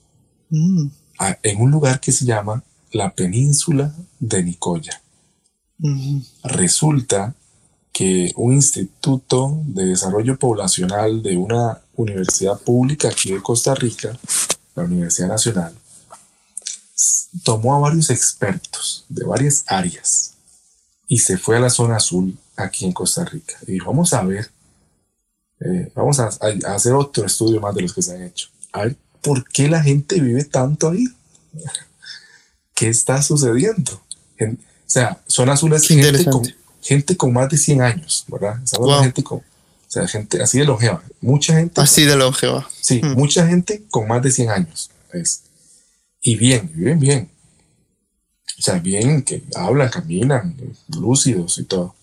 Mm. 0.51 0.89
En 1.43 1.61
un 1.61 1.71
lugar 1.71 2.01
que 2.01 2.13
se 2.13 2.25
llama 2.25 2.63
la 2.93 3.15
península 3.15 3.95
de 4.19 4.43
Nicoya. 4.43 5.03
Resulta 6.45 7.35
que 7.93 8.33
un 8.37 8.53
instituto 8.53 9.63
de 9.65 9.87
desarrollo 9.87 10.39
poblacional 10.39 11.23
de 11.23 11.37
una 11.37 11.81
universidad 11.97 12.61
pública 12.61 13.09
aquí 13.09 13.33
de 13.33 13.43
Costa 13.43 13.75
Rica, 13.75 14.19
la 14.75 14.85
Universidad 14.85 15.29
Nacional, 15.29 15.75
tomó 17.43 17.75
a 17.75 17.79
varios 17.79 18.11
expertos 18.11 19.05
de 19.09 19.25
varias 19.25 19.65
áreas 19.67 20.35
y 21.09 21.19
se 21.19 21.39
fue 21.39 21.57
a 21.57 21.61
la 21.61 21.71
zona 21.71 21.97
azul 21.97 22.37
aquí 22.57 22.85
en 22.85 22.93
Costa 22.93 23.25
Rica. 23.25 23.55
Y 23.67 23.73
dijo, 23.73 23.87
vamos 23.87 24.13
a 24.13 24.23
ver, 24.23 24.51
eh, 25.61 25.91
vamos 25.95 26.19
a, 26.21 26.29
hacer 26.75 26.93
otro 26.93 27.25
estudio 27.25 27.61
más 27.61 27.75
de 27.75 27.83
los 27.83 27.95
que 27.95 28.03
se 28.03 28.15
han 28.15 28.23
hecho. 28.23 28.49
A 28.73 28.83
ver, 28.83 28.97
¿por 29.27 29.43
qué 29.49 29.67
la 29.67 29.83
gente 29.83 30.21
vive 30.21 30.45
tanto 30.45 30.91
ahí? 30.91 31.05
¿Qué 32.75 32.89
está 32.89 33.21
sucediendo? 33.21 34.01
o 34.41 34.57
sea, 34.87 35.21
zona 35.27 35.55
azul 35.55 35.73
es 35.73 35.89
gente 35.89 36.25
con, 36.27 36.55
gente 36.81 37.17
con, 37.17 37.33
más 37.33 37.49
de 37.49 37.59
100 37.59 37.83
años, 37.83 38.25
¿verdad? 38.29 38.61
gente 39.03 39.25
con, 39.25 39.39
o 39.39 39.43
sea, 39.89 40.07
gente 40.07 40.41
así 40.41 40.61
de 40.61 40.65
longeva. 40.65 41.03
Mucha 41.21 41.55
gente. 41.55 41.81
Así 41.81 42.05
de 42.05 42.15
longeva. 42.15 42.69
Sí, 42.81 43.01
mm. 43.03 43.15
mucha 43.15 43.49
gente 43.49 43.83
con 43.91 44.07
más 44.07 44.23
de 44.23 44.31
100 44.31 44.51
años. 44.51 44.91
Y 46.21 46.37
bien, 46.37 46.71
viven 46.73 47.01
bien. 47.01 47.31
O 48.61 48.63
sea, 48.63 48.79
bien, 48.79 49.23
que 49.23 49.43
hablan, 49.57 49.89
caminan, 49.89 50.55
lúcidos 50.89 51.59
y 51.59 51.65
todo. 51.65 51.97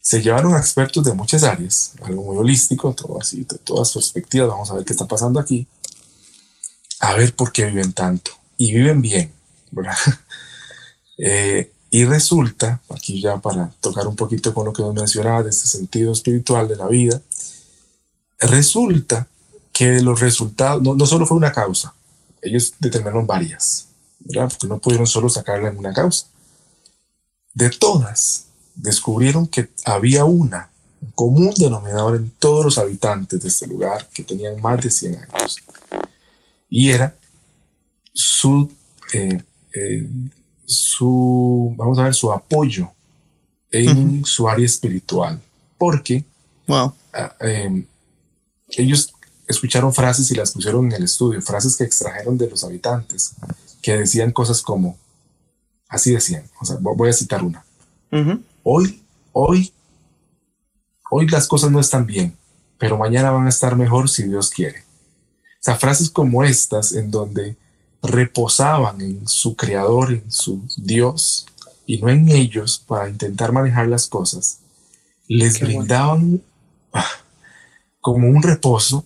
Se 0.00 0.22
llevaron 0.22 0.56
expertos 0.56 1.04
de 1.04 1.12
muchas 1.12 1.42
áreas, 1.42 1.94
algo 2.02 2.22
muy 2.22 2.36
holístico, 2.36 2.94
todo 2.94 3.20
así, 3.20 3.44
de 3.44 3.58
todas 3.58 3.92
perspectivas, 3.92 4.48
vamos 4.48 4.70
a 4.70 4.74
ver 4.74 4.84
qué 4.84 4.92
está 4.92 5.08
pasando 5.08 5.40
aquí, 5.40 5.66
a 7.00 7.14
ver 7.14 7.34
por 7.34 7.52
qué 7.52 7.66
viven 7.66 7.92
tanto. 7.92 8.30
Y 8.56 8.72
viven 8.72 9.00
bien. 9.02 9.32
Eh, 11.22 11.70
y 11.90 12.06
resulta, 12.06 12.80
aquí 12.88 13.20
ya 13.20 13.36
para 13.36 13.70
tocar 13.82 14.06
un 14.06 14.16
poquito 14.16 14.54
con 14.54 14.64
lo 14.64 14.72
que 14.72 14.80
nos 14.80 14.94
mencionaba 14.94 15.42
de 15.42 15.50
este 15.50 15.68
sentido 15.68 16.12
espiritual 16.12 16.66
de 16.66 16.76
la 16.76 16.86
vida, 16.86 17.20
resulta 18.38 19.28
que 19.70 20.00
los 20.00 20.18
resultados, 20.20 20.82
no, 20.82 20.94
no 20.94 21.04
solo 21.04 21.26
fue 21.26 21.36
una 21.36 21.52
causa, 21.52 21.92
ellos 22.40 22.72
determinaron 22.78 23.26
varias, 23.26 23.88
¿verdad? 24.20 24.48
Porque 24.48 24.66
no 24.66 24.78
pudieron 24.78 25.06
solo 25.06 25.28
sacarla 25.28 25.68
en 25.68 25.76
una 25.76 25.92
causa. 25.92 26.26
De 27.52 27.68
todas, 27.70 28.46
descubrieron 28.74 29.46
que 29.46 29.68
había 29.84 30.24
una, 30.24 30.70
un 31.02 31.10
común 31.10 31.52
denominador 31.56 32.16
en 32.16 32.30
todos 32.38 32.64
los 32.64 32.78
habitantes 32.78 33.42
de 33.42 33.48
este 33.48 33.66
lugar 33.66 34.08
que 34.12 34.22
tenían 34.22 34.60
más 34.60 34.80
de 34.82 34.90
100 34.90 35.18
años. 35.32 35.56
Y 36.70 36.90
era 36.90 37.14
su 38.14 38.70
eh, 39.12 39.42
eh, 39.74 40.08
su, 40.70 41.74
vamos 41.76 41.98
a 41.98 42.04
ver, 42.04 42.14
su 42.14 42.32
apoyo 42.32 42.90
en 43.70 44.24
su 44.24 44.48
área 44.48 44.64
espiritual. 44.64 45.40
Porque 45.76 46.24
wow. 46.66 46.94
Ah, 47.12 47.34
em, 47.40 47.84
ellos 48.68 49.12
escucharon 49.48 49.92
frases 49.92 50.30
y 50.30 50.36
las 50.36 50.52
pusieron 50.52 50.86
en 50.86 50.92
el 50.92 51.04
estudio, 51.04 51.42
frases 51.42 51.76
que 51.76 51.84
extrajeron 51.84 52.38
de 52.38 52.48
los 52.48 52.62
habitantes, 52.62 53.32
que 53.82 53.96
decían 53.96 54.30
cosas 54.30 54.62
como, 54.62 54.96
así 55.88 56.12
decían, 56.12 56.44
o 56.60 56.64
sea, 56.64 56.76
voy 56.80 57.08
a 57.08 57.12
citar 57.12 57.42
una. 57.42 57.64
Hoy, 58.62 59.02
hoy, 59.32 59.72
hoy 61.10 61.28
las 61.28 61.48
cosas 61.48 61.72
no 61.72 61.80
están 61.80 62.06
bien, 62.06 62.36
pero 62.78 62.96
mañana 62.96 63.32
van 63.32 63.46
a 63.46 63.48
estar 63.48 63.74
mejor 63.74 64.08
si 64.08 64.24
Dios 64.24 64.50
quiere. 64.50 64.84
O 65.60 65.62
sea, 65.62 65.76
frases 65.76 66.08
como 66.08 66.42
estas 66.42 66.92
en 66.92 67.10
donde 67.10 67.56
reposaban 68.02 69.00
en 69.02 69.28
su 69.28 69.56
creador, 69.56 70.12
en 70.12 70.30
su 70.32 70.62
Dios, 70.78 71.46
y 71.86 71.98
no 71.98 72.08
en 72.08 72.30
ellos 72.30 72.82
para 72.86 73.10
intentar 73.10 73.52
manejar 73.52 73.88
las 73.88 74.06
cosas, 74.06 74.60
les 75.28 75.60
brindaban 75.60 76.40
ah, 76.94 77.04
como 78.00 78.28
un 78.28 78.42
reposo 78.42 79.04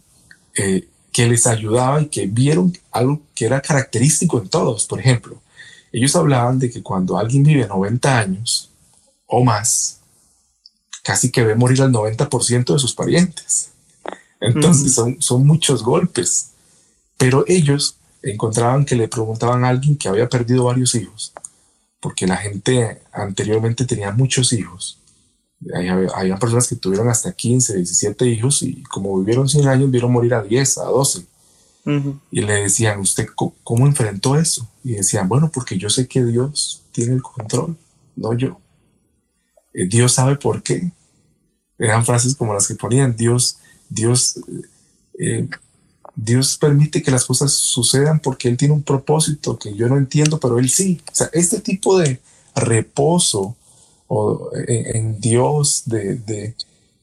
eh, 0.55 0.87
que 1.11 1.27
les 1.27 1.47
ayudaba 1.47 2.03
y 2.03 2.07
que 2.07 2.27
vieron 2.27 2.77
algo 2.93 3.21
que 3.35 3.47
era 3.47 3.61
característico 3.61 4.41
en 4.41 4.49
todos. 4.49 4.87
Por 4.87 5.01
ejemplo, 5.01 5.43
ellos 5.93 6.15
hablaban 6.15 6.59
de 6.59 6.71
que 6.71 6.83
cuando 6.83 7.19
alguien 7.19 7.43
vive 7.43 7.67
90 7.67 8.19
años 8.19 8.71
o 9.27 9.43
más, 9.43 9.99
casi 11.03 11.33
que 11.33 11.43
ve 11.43 11.55
morir 11.55 11.83
al 11.83 11.93
90% 11.93 12.73
de 12.73 12.79
sus 12.79 12.95
parientes. 12.95 13.71
Entonces 14.41 14.95
son, 14.95 15.21
son 15.21 15.47
muchos 15.47 15.83
golpes. 15.83 16.51
Pero 17.17 17.45
ellos 17.47 17.97
encontraban 18.23 18.85
que 18.85 18.97
le 18.97 19.09
preguntaban 19.09 19.65
a 19.65 19.69
alguien 19.69 19.97
que 19.97 20.09
había 20.09 20.29
perdido 20.29 20.65
varios 20.65 20.95
hijos, 20.95 21.33
porque 22.01 22.27
la 22.27 22.37
gente 22.37 23.03
anteriormente 23.13 23.85
tenía 23.85 24.13
muchos 24.13 24.53
hijos. 24.53 24.99
Había, 25.75 26.37
personas 26.37 26.69
que 26.69 26.77
tuvieron 26.77 27.09
hasta 27.09 27.33
15, 27.33 27.77
17 27.77 28.27
hijos 28.27 28.63
y 28.63 28.83
como 28.85 29.19
vivieron 29.19 29.49
100 29.49 29.69
años, 29.69 29.91
vieron 29.91 30.13
morir 30.13 30.35
a 30.35 30.43
10, 30.43 30.79
a 30.79 30.85
12. 30.85 31.27
Y 32.31 32.41
le 32.41 32.55
decían, 32.55 32.99
¿usted 33.01 33.27
cómo 33.35 33.87
enfrentó 33.87 34.37
eso? 34.37 34.67
Y 34.83 34.95
decían, 34.95 35.29
bueno, 35.29 35.51
porque 35.53 35.77
yo 35.77 35.91
sé 35.91 36.09
que 36.09 36.25
Dios 36.25 36.83
tiene 36.93 37.15
el 37.15 37.23
control, 37.23 37.77
no 38.17 38.33
yo. 38.33 38.59
Eh, 39.75 39.87
Dios 39.87 40.13
sabe 40.13 40.37
por 40.37 40.63
qué. 40.63 40.93
Eran 41.79 42.07
frases 42.07 42.37
como 42.37 42.55
las 42.55 42.69
que 42.69 42.75
ponían, 42.75 43.17
Dios, 43.17 43.59
Dios 43.95 44.41
eh, 45.19 45.49
Dios 46.17 46.57
permite 46.59 47.03
que 47.03 47.11
las 47.11 47.25
cosas 47.25 47.53
sucedan 47.53 48.21
porque 48.21 48.49
Él 48.49 48.57
tiene 48.57 48.75
un 48.75 48.83
propósito 48.83 49.59
que 49.59 49.75
yo 49.75 49.89
no 49.89 49.97
entiendo, 49.97 50.39
pero 50.39 50.59
Él 50.59 50.71
sí. 50.71 51.01
O 51.11 51.15
sea, 51.15 51.29
este 51.33 51.61
tipo 51.61 51.99
de 51.99 52.21
reposo 52.55 53.57
o 54.07 54.51
en, 54.67 55.21
Dios, 55.21 55.83
de, 55.87 56.17
de, 56.17 56.55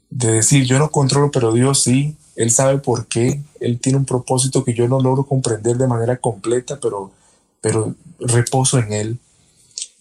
decir 0.10 0.66
yo 0.66 0.80
no 0.80 0.92
controlo, 0.92 1.30
pero 1.30 1.52
Dios 1.52 1.84
sí, 1.84 2.16
Él 2.36 2.52
sabe 2.52 2.78
por 2.78 3.08
qué, 3.08 3.42
Él 3.60 3.80
tiene 3.80 3.98
un 3.98 4.06
propósito 4.06 4.64
que 4.64 4.74
yo 4.74 4.88
no 4.88 5.02
logro 5.02 5.26
comprender 5.26 5.78
de 5.78 5.88
manera 5.88 6.18
completa, 6.18 6.80
pero, 6.80 7.12
pero 7.60 7.96
reposo 8.20 8.80
en 8.80 8.94
Él. 8.94 9.20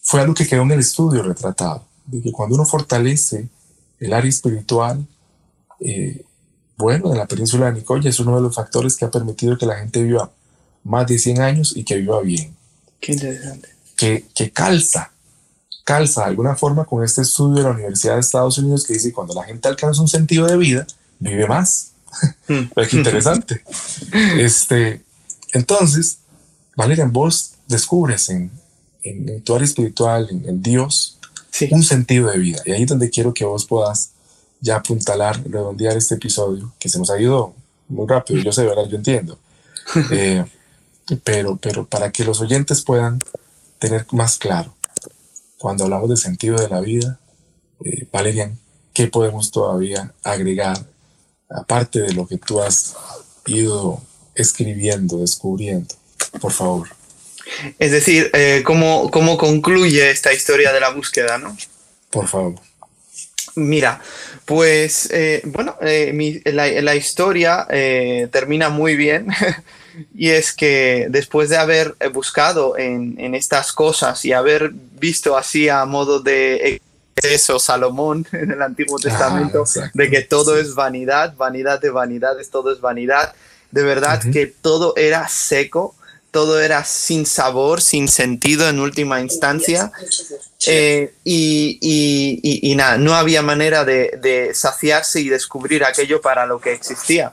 Fue 0.02 0.20
algo 0.20 0.34
que 0.34 0.46
quedó 0.46 0.62
en 0.62 0.72
el 0.72 0.80
estudio 0.80 1.22
retratado, 1.22 1.84
de 2.06 2.22
que 2.22 2.32
cuando 2.32 2.54
uno 2.54 2.64
fortalece 2.64 3.48
el 3.98 4.12
área 4.12 4.28
espiritual, 4.28 5.04
eh, 5.80 6.24
bueno 6.80 7.12
en 7.12 7.18
la 7.18 7.26
península 7.26 7.66
de 7.66 7.72
Nicoya. 7.72 8.10
Es 8.10 8.20
uno 8.20 8.36
de 8.36 8.42
los 8.42 8.54
factores 8.54 8.96
que 8.96 9.04
ha 9.04 9.10
permitido 9.10 9.56
que 9.56 9.66
la 9.66 9.78
gente 9.78 10.02
viva 10.02 10.30
más 10.84 11.06
de 11.06 11.18
100 11.18 11.40
años 11.42 11.76
y 11.76 11.84
que 11.84 11.96
viva 11.96 12.20
bien. 12.20 12.56
Qué 13.00 13.12
interesante. 13.12 13.68
Que, 13.96 14.24
que 14.34 14.50
calza, 14.50 15.12
calza 15.84 16.22
de 16.22 16.28
alguna 16.28 16.56
forma 16.56 16.84
con 16.84 17.04
este 17.04 17.22
estudio 17.22 17.56
de 17.56 17.62
la 17.64 17.70
Universidad 17.70 18.14
de 18.14 18.20
Estados 18.20 18.56
Unidos 18.58 18.84
que 18.84 18.94
dice 18.94 19.08
que 19.08 19.14
cuando 19.14 19.34
la 19.34 19.44
gente 19.44 19.68
alcanza 19.68 20.00
un 20.00 20.08
sentido 20.08 20.46
de 20.46 20.56
vida, 20.56 20.86
vive 21.18 21.46
más. 21.46 21.88
Mm. 22.48 22.72
Qué 22.74 22.96
interesante. 22.96 23.62
este, 24.38 25.00
entonces, 25.52 26.18
Valeria, 26.74 27.06
vos 27.06 27.52
descubres 27.68 28.28
en, 28.30 28.50
en, 29.04 29.40
tu 29.42 29.54
área 29.54 29.64
espiritual, 29.64 30.28
en, 30.28 30.60
Dios, 30.60 31.18
un 31.70 31.84
sentido 31.84 32.28
de 32.28 32.38
vida. 32.38 32.60
Y 32.66 32.72
ahí 32.72 32.82
es 32.82 32.88
donde 32.88 33.10
quiero 33.10 33.32
que 33.32 33.44
vos 33.44 33.64
puedas 33.64 34.10
ya 34.60 34.76
apuntalar, 34.76 35.42
redondear 35.44 35.96
este 35.96 36.16
episodio, 36.16 36.72
que 36.78 36.88
se 36.88 36.98
nos 36.98 37.10
ha 37.10 37.20
ido 37.20 37.54
muy 37.88 38.06
rápido, 38.06 38.40
yo 38.42 38.52
sé, 38.52 38.64
¿verdad? 38.64 38.86
Yo 38.88 38.96
entiendo. 38.96 39.38
Eh, 40.12 40.44
pero, 41.24 41.56
pero 41.56 41.84
para 41.84 42.12
que 42.12 42.24
los 42.24 42.40
oyentes 42.40 42.82
puedan 42.82 43.18
tener 43.80 44.06
más 44.12 44.38
claro, 44.38 44.72
cuando 45.58 45.82
hablamos 45.82 46.08
de 46.08 46.16
sentido 46.16 46.56
de 46.56 46.68
la 46.68 46.80
vida, 46.80 47.18
eh, 47.84 48.06
Valerian, 48.12 48.56
¿qué 48.92 49.08
podemos 49.08 49.50
todavía 49.50 50.12
agregar, 50.22 50.78
aparte 51.48 52.00
de 52.00 52.12
lo 52.12 52.28
que 52.28 52.38
tú 52.38 52.60
has 52.60 52.94
ido 53.46 54.00
escribiendo, 54.36 55.18
descubriendo? 55.18 55.94
Por 56.40 56.52
favor. 56.52 56.88
Es 57.78 57.90
decir, 57.90 58.30
eh, 58.32 58.62
¿cómo, 58.64 59.10
¿cómo 59.10 59.36
concluye 59.36 60.10
esta 60.10 60.32
historia 60.32 60.72
de 60.72 60.80
la 60.80 60.90
búsqueda, 60.90 61.38
no? 61.38 61.56
Por 62.10 62.28
favor. 62.28 62.54
Mira, 63.56 64.00
pues 64.44 65.08
eh, 65.10 65.42
bueno, 65.44 65.76
eh, 65.80 66.42
la, 66.46 66.94
historia 66.94 67.66
eh, 67.70 68.28
termina 68.30 68.68
muy 68.68 68.96
bien. 68.96 69.28
Y 70.14 70.30
es 70.30 70.52
que 70.52 71.08
después 71.10 71.50
de 71.50 71.56
haber 71.56 71.94
buscado 72.14 72.78
en, 72.78 73.34
estas 73.34 73.72
cosas 73.72 74.24
y 74.24 74.32
haber 74.32 74.70
visto 74.72 75.36
así 75.36 75.68
a 75.68 75.84
modo 75.84 76.20
de 76.20 76.80
eso 77.22 77.58
Salomón 77.58 78.26
en 78.32 78.50
el 78.50 78.62
Antiguo 78.62 78.96
ah, 78.98 79.02
Testamento, 79.02 79.64
de 79.94 80.10
que 80.10 80.22
todo 80.22 80.58
es 80.58 80.74
vanidad, 80.74 81.34
vanidad 81.36 81.80
de 81.80 81.90
vanidades, 81.90 82.50
todo 82.50 82.72
es 82.72 82.80
vanidad, 82.80 83.34
de 83.70 83.82
verdad 83.82 84.22
que 84.32 84.46
todo 84.46 84.94
era 84.96 85.28
seco, 85.28 85.94
todo 86.30 86.60
era 86.60 86.84
sin 86.84 87.26
sabor, 87.26 87.80
sin 87.80 88.08
sentido 88.08 88.68
en 88.68 88.78
última 88.78 89.20
instancia. 89.20 89.90
Eh, 90.66 91.12
y, 91.24 92.74
nada, 92.76 92.98
no 92.98 93.14
había 93.14 93.42
manera 93.42 93.84
de, 93.84 94.50
saciarse 94.54 95.20
y 95.20 95.28
descubrir 95.28 95.84
aquello 95.84 96.20
para 96.20 96.46
lo 96.46 96.60
que 96.60 96.72
existía. 96.72 97.32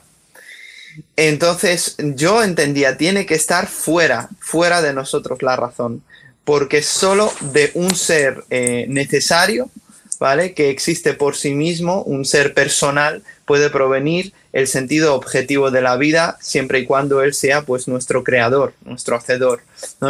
Entonces 1.16 1.94
yo 1.98 2.42
entendía, 2.42 2.96
tiene 2.96 3.24
que 3.24 3.34
estar 3.34 3.68
fuera, 3.68 4.28
fuera 4.40 4.82
de 4.82 4.92
nosotros 4.92 5.42
la 5.42 5.54
razón, 5.54 6.02
porque 6.44 6.82
solo 6.82 7.32
de 7.40 7.70
un 7.74 7.94
ser 7.94 8.44
eh, 8.50 8.86
necesario, 8.88 9.70
¿vale? 10.18 10.54
Que 10.54 10.70
existe 10.70 11.14
por 11.14 11.36
sí 11.36 11.54
mismo, 11.54 12.02
un 12.02 12.24
ser 12.24 12.52
personal, 12.52 13.22
puede 13.48 13.70
provenir 13.70 14.34
el 14.52 14.68
sentido 14.68 15.14
objetivo 15.14 15.70
de 15.70 15.80
la 15.80 15.96
vida 15.96 16.36
siempre 16.40 16.80
y 16.80 16.84
cuando 16.84 17.22
él 17.22 17.32
sea 17.32 17.62
pues 17.62 17.88
nuestro 17.88 18.22
creador, 18.22 18.74
nuestro 18.84 19.16
hacedor. 19.16 19.62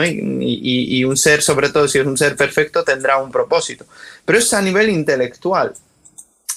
Y, 0.02 1.04
un 1.04 1.16
ser, 1.16 1.40
sobre 1.40 1.70
todo 1.70 1.86
si 1.86 1.98
es 1.98 2.06
un 2.06 2.18
ser 2.18 2.36
perfecto, 2.36 2.82
tendrá 2.82 3.18
un 3.18 3.30
propósito. 3.30 3.86
Pero 4.24 4.40
es 4.40 4.52
a 4.52 4.60
nivel 4.60 4.90
intelectual. 4.90 5.72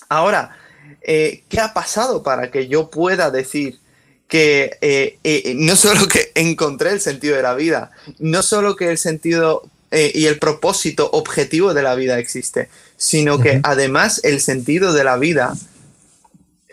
Ahora, 0.09 0.57
eh, 1.03 1.43
¿qué 1.47 1.59
ha 1.59 1.71
pasado 1.71 2.23
para 2.23 2.49
que 2.49 2.67
yo 2.67 2.89
pueda 2.89 3.29
decir 3.29 3.79
que 4.27 4.77
eh, 4.81 5.19
eh, 5.23 5.53
no 5.55 5.75
solo 5.75 6.07
que 6.07 6.31
encontré 6.33 6.91
el 6.91 6.99
sentido 6.99 7.35
de 7.35 7.43
la 7.43 7.53
vida, 7.53 7.91
no 8.17 8.41
solo 8.41 8.75
que 8.75 8.89
el 8.89 8.97
sentido 8.97 9.63
y 9.93 10.27
el 10.27 10.39
propósito 10.39 11.09
objetivo 11.11 11.73
de 11.73 11.83
la 11.83 11.95
vida 11.95 12.17
existe, 12.17 12.69
sino 12.95 13.41
que 13.41 13.59
además 13.63 14.21
el 14.23 14.39
sentido 14.39 14.93
de 14.93 15.03
la 15.03 15.17
vida 15.17 15.53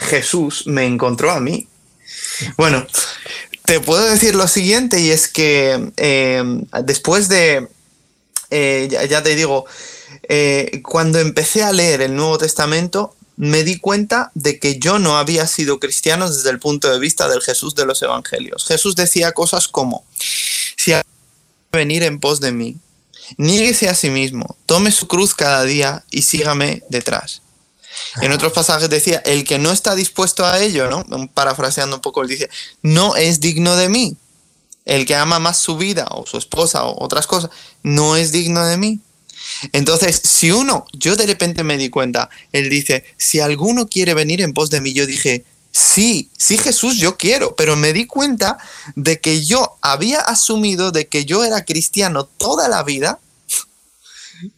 Jesús 0.09 0.67
me 0.67 0.87
encontró 0.87 1.31
a 1.31 1.41
mí. 1.41 1.69
Bueno, 2.57 2.87
te 3.65 3.81
puedo 3.81 4.05
decir 4.05 4.35
lo 4.35 4.49
siguiente 4.49 5.01
y 5.01 5.11
es 5.11 5.29
que 5.29 5.93
eh, 5.97 6.43
después 6.85 7.29
de 7.29 7.69
eh, 8.51 8.89
ya, 9.09 9.23
te 9.23 9.35
digo, 9.35 9.67
eh, 10.29 10.81
cuando 10.83 11.19
empecé 11.19 11.63
a 11.63 11.73
leer 11.73 12.01
el 12.01 12.17
Nuevo 12.17 12.39
Testamento, 12.39 13.15
me 13.37 13.63
di 13.63 13.79
cuenta 13.79 14.33
de 14.35 14.59
que 14.59 14.79
yo 14.79 14.99
no 14.99 15.19
había 15.19 15.47
sido 15.47 15.79
cristiano 15.79 16.29
desde 16.29 16.51
el 16.51 16.59
punto 16.59 16.91
de 16.91 16.99
vista 16.99 17.29
del 17.29 17.43
Jesús 17.43 17.75
de 17.75 17.87
los 17.87 18.03
Evangelios. 18.03 18.67
Jesús 18.67 18.97
decía 18.97 19.33
cosas 19.33 19.69
como, 19.69 20.05
si 20.19 20.93
venir 21.71 22.03
en 22.03 22.19
pos 22.19 22.41
de 22.41 22.53
mí, 22.53 22.77
niéguese 23.37 23.89
a 23.89 23.95
sí 23.95 24.11
mismo, 24.11 24.57
tome 24.67 24.91
su 24.91 25.07
cruz 25.07 25.35
cada 25.35 25.63
día 25.65 26.05
y 26.11 26.23
sígame 26.23 26.83
detrás. 26.89 27.43
En 28.21 28.33
otros 28.33 28.53
pasajes 28.53 28.89
decía, 28.91 29.19
el 29.25 29.45
que 29.45 29.59
no 29.59 29.71
está 29.71 29.95
dispuesto 29.95 30.45
a 30.45 30.61
ello, 30.61 30.89
¿no? 30.89 31.05
Parafraseando 31.35 31.97
un 31.97 32.03
poco, 32.03 32.23
él 32.23 32.29
dice, 32.29 32.51
no 32.83 33.17
es 33.17 33.41
digno 33.41 33.77
de 33.77 33.89
mí. 33.89 34.17
El 34.85 35.05
que 35.05 35.15
ama 35.15 35.39
más 35.39 35.59
su 35.59 35.77
vida 35.77 36.07
o 36.11 36.27
su 36.27 36.39
esposa 36.39 36.85
o 36.85 37.05
otras 37.05 37.27
cosas, 37.27 37.51
no 37.83 38.17
es 38.17 38.33
digno 38.33 38.65
de 38.65 38.77
mí. 38.77 39.01
Entonces, 39.73 40.21
si 40.25 40.51
uno, 40.51 40.87
yo 40.93 41.17
de 41.17 41.27
repente 41.27 41.65
me 41.65 41.77
di 41.77 41.91
cuenta, 41.91 42.29
él 42.53 42.71
dice, 42.71 43.05
si 43.17 43.41
alguno 43.41 43.89
quiere 43.89 44.15
venir 44.15 44.41
en 44.41 44.53
pos 44.53 44.71
de 44.71 44.81
mí, 44.81 44.93
yo 44.93 45.07
dije, 45.07 45.45
sí, 45.73 46.31
sí 46.37 46.59
Jesús, 46.59 46.97
yo 46.97 47.17
quiero, 47.17 47.55
pero 47.57 47.77
me 47.77 47.93
di 47.93 48.07
cuenta 48.07 48.59
de 48.95 49.21
que 49.21 49.45
yo 49.45 49.77
había 49.81 50.21
asumido 50.21 50.91
de 50.93 51.07
que 51.07 51.25
yo 51.25 51.45
era 51.45 51.65
cristiano 51.65 52.25
toda 52.25 52.69
la 52.69 52.83
vida, 52.83 53.19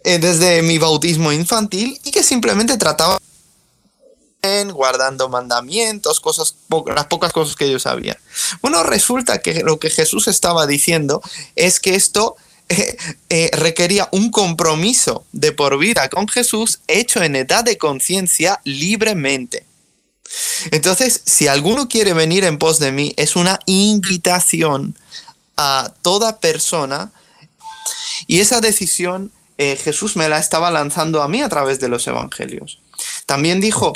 eh, 0.05 0.19
desde 0.19 0.63
mi 0.63 0.79
bautismo 0.79 1.33
infantil, 1.33 2.01
y 2.05 2.11
que 2.11 2.23
simplemente 2.23 2.77
trataba 2.77 3.19
guardando 4.73 5.29
mandamientos, 5.29 6.21
cosas, 6.21 6.57
las 6.95 7.07
pocas 7.07 7.33
cosas 7.33 7.57
que 7.57 7.71
yo 7.71 7.79
sabía. 7.79 8.19
Bueno, 8.63 8.83
resulta 8.83 9.43
que 9.43 9.63
lo 9.63 9.79
que 9.79 9.91
Jesús 9.91 10.29
estaba 10.29 10.67
diciendo 10.67 11.23
es 11.57 11.79
que 11.81 11.95
esto 11.95 12.37
eh, 12.69 12.97
eh, 13.29 13.51
requería 13.53 14.09
un 14.13 14.31
compromiso 14.31 15.25
de 15.33 15.53
por 15.53 15.79
vida 15.79 16.09
con 16.09 16.29
Jesús 16.29 16.81
hecho 16.87 17.23
en 17.23 17.37
edad 17.37 17.65
de 17.65 17.79
conciencia 17.79 18.61
libremente. 18.65 19.67
Entonces, 20.71 21.23
si 21.27 21.49
alguno 21.49 21.89
quiere 21.89 22.13
venir 22.13 22.45
en 22.45 22.59
pos 22.59 22.79
de 22.79 22.93
mí, 22.93 23.13
es 23.17 23.37
una 23.37 23.59
invitación 23.67 24.97
a 25.57 25.93
toda 26.03 26.39
persona 26.39 27.11
y 28.27 28.41
esa 28.41 28.61
decisión 28.61 29.33
eh, 29.59 29.77
Jesús 29.77 30.17
me 30.17 30.29
la 30.29 30.39
estaba 30.39 30.71
lanzando 30.71 31.23
a 31.23 31.29
mí 31.29 31.43
a 31.43 31.49
través 31.49 31.81
de 31.81 31.89
los 31.89 32.07
evangelios. 32.07 32.79
También 33.27 33.61
dijo, 33.61 33.93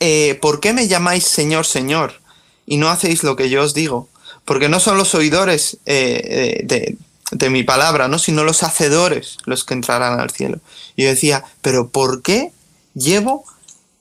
eh, 0.00 0.38
¿por 0.40 0.60
qué 0.60 0.72
me 0.72 0.88
llamáis 0.88 1.24
Señor, 1.24 1.66
Señor? 1.66 2.20
Y 2.66 2.76
no 2.76 2.88
hacéis 2.88 3.22
lo 3.22 3.36
que 3.36 3.50
yo 3.50 3.62
os 3.62 3.74
digo. 3.74 4.08
Porque 4.44 4.68
no 4.68 4.80
son 4.80 4.96
los 4.96 5.14
oidores 5.14 5.78
eh, 5.86 6.62
de, 6.64 6.96
de, 7.30 7.50
mi 7.50 7.62
palabra, 7.62 8.08
¿no? 8.08 8.18
sino 8.18 8.42
los 8.42 8.62
hacedores 8.62 9.36
los 9.44 9.64
que 9.64 9.74
entrarán 9.74 10.18
al 10.18 10.30
cielo. 10.30 10.60
Y 10.96 11.04
yo 11.04 11.10
decía, 11.10 11.44
¿pero 11.62 11.88
por 11.88 12.22
qué 12.22 12.50
llevo, 12.94 13.44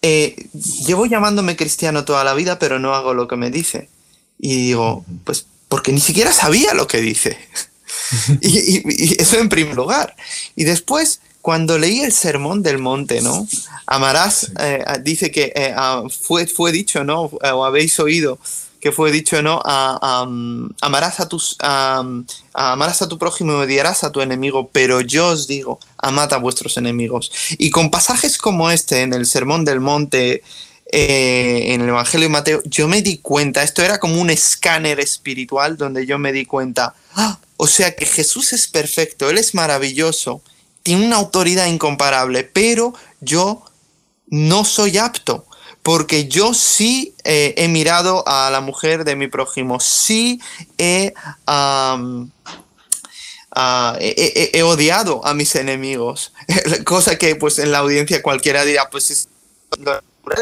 eh, 0.01 0.47
llevo 0.85 1.05
llamándome 1.05 1.55
cristiano 1.55 2.05
toda 2.05 2.23
la 2.23 2.33
vida, 2.33 2.57
pero 2.57 2.79
no 2.79 2.95
hago 2.95 3.13
lo 3.13 3.27
que 3.27 3.35
me 3.35 3.51
dice? 3.51 3.89
Y 4.39 4.55
digo, 4.55 5.05
pues 5.25 5.45
porque 5.67 5.91
ni 5.91 5.99
siquiera 5.99 6.33
sabía 6.33 6.73
lo 6.73 6.87
que 6.87 6.99
dice. 6.99 7.37
y, 8.41 9.21
eso 9.21 9.37
en 9.37 9.49
primer 9.49 9.75
lugar. 9.75 10.15
Y 10.55 10.63
después 10.63 11.21
cuando 11.41 11.77
leí 11.77 12.01
el 12.01 12.11
sermón 12.11 12.63
del 12.63 12.77
monte, 12.77 13.21
¿no? 13.21 13.47
Amarás, 13.85 14.51
eh, 14.59 14.83
dice 15.01 15.31
que 15.31 15.53
eh, 15.55 15.73
fue, 16.21 16.47
fue 16.47 16.71
dicho, 16.71 17.03
¿no? 17.03 17.23
O 17.23 17.65
habéis 17.65 17.99
oído 17.99 18.39
que 18.79 18.91
fue 18.91 19.11
dicho, 19.11 19.41
¿no? 19.41 19.61
amarás, 19.65 21.19
a 21.19 21.27
tus, 21.27 21.57
amarás 21.59 23.01
a 23.01 23.09
tu 23.09 23.17
prójimo 23.17 23.51
y 23.51 23.55
odiarás 23.55 24.03
a 24.03 24.11
tu 24.11 24.21
enemigo, 24.21 24.69
pero 24.71 25.01
yo 25.01 25.27
os 25.27 25.47
digo, 25.47 25.79
amad 25.97 26.33
a 26.33 26.37
vuestros 26.37 26.77
enemigos. 26.77 27.31
Y 27.57 27.71
con 27.71 27.91
pasajes 27.91 28.37
como 28.37 28.71
este 28.71 29.01
en 29.01 29.13
el 29.13 29.25
Sermón 29.25 29.65
del 29.65 29.81
Monte, 29.81 30.43
eh, 30.91 31.73
en 31.73 31.81
el 31.81 31.89
Evangelio 31.89 32.27
de 32.27 32.31
Mateo, 32.31 32.61
yo 32.65 32.87
me 32.87 33.01
di 33.01 33.17
cuenta, 33.17 33.63
esto 33.63 33.83
era 33.83 33.99
como 33.99 34.19
un 34.19 34.29
escáner 34.29 34.99
espiritual 34.99 35.77
donde 35.77 36.05
yo 36.05 36.17
me 36.17 36.31
di 36.31 36.45
cuenta, 36.45 36.95
¡ah! 37.15 37.37
o 37.57 37.67
sea 37.67 37.95
que 37.95 38.05
Jesús 38.05 38.53
es 38.53 38.67
perfecto, 38.67 39.29
Él 39.29 39.37
es 39.37 39.53
maravilloso, 39.53 40.41
tiene 40.83 41.05
una 41.05 41.17
autoridad 41.17 41.67
incomparable, 41.67 42.43
pero 42.43 42.93
yo 43.19 43.63
no 44.27 44.63
soy 44.65 44.97
apto, 44.97 45.45
porque 45.83 46.27
yo 46.27 46.53
sí 46.53 47.15
eh, 47.23 47.53
he 47.57 47.67
mirado 47.67 48.23
a 48.27 48.49
la 48.51 48.61
mujer 48.61 49.03
de 49.03 49.15
mi 49.15 49.27
prójimo, 49.27 49.79
sí 49.79 50.41
he, 50.77 51.13
he, 53.99 54.63
odiado 54.63 55.25
a 55.25 55.33
mis 55.33 55.55
enemigos, 55.55 56.33
cosa 56.85 57.17
que 57.17 57.35
pues 57.35 57.59
en 57.59 57.71
la 57.71 57.79
audiencia 57.79 58.21
cualquiera 58.21 58.65
dirá, 58.65 58.89
pues 58.89 59.09
es, 59.09 59.29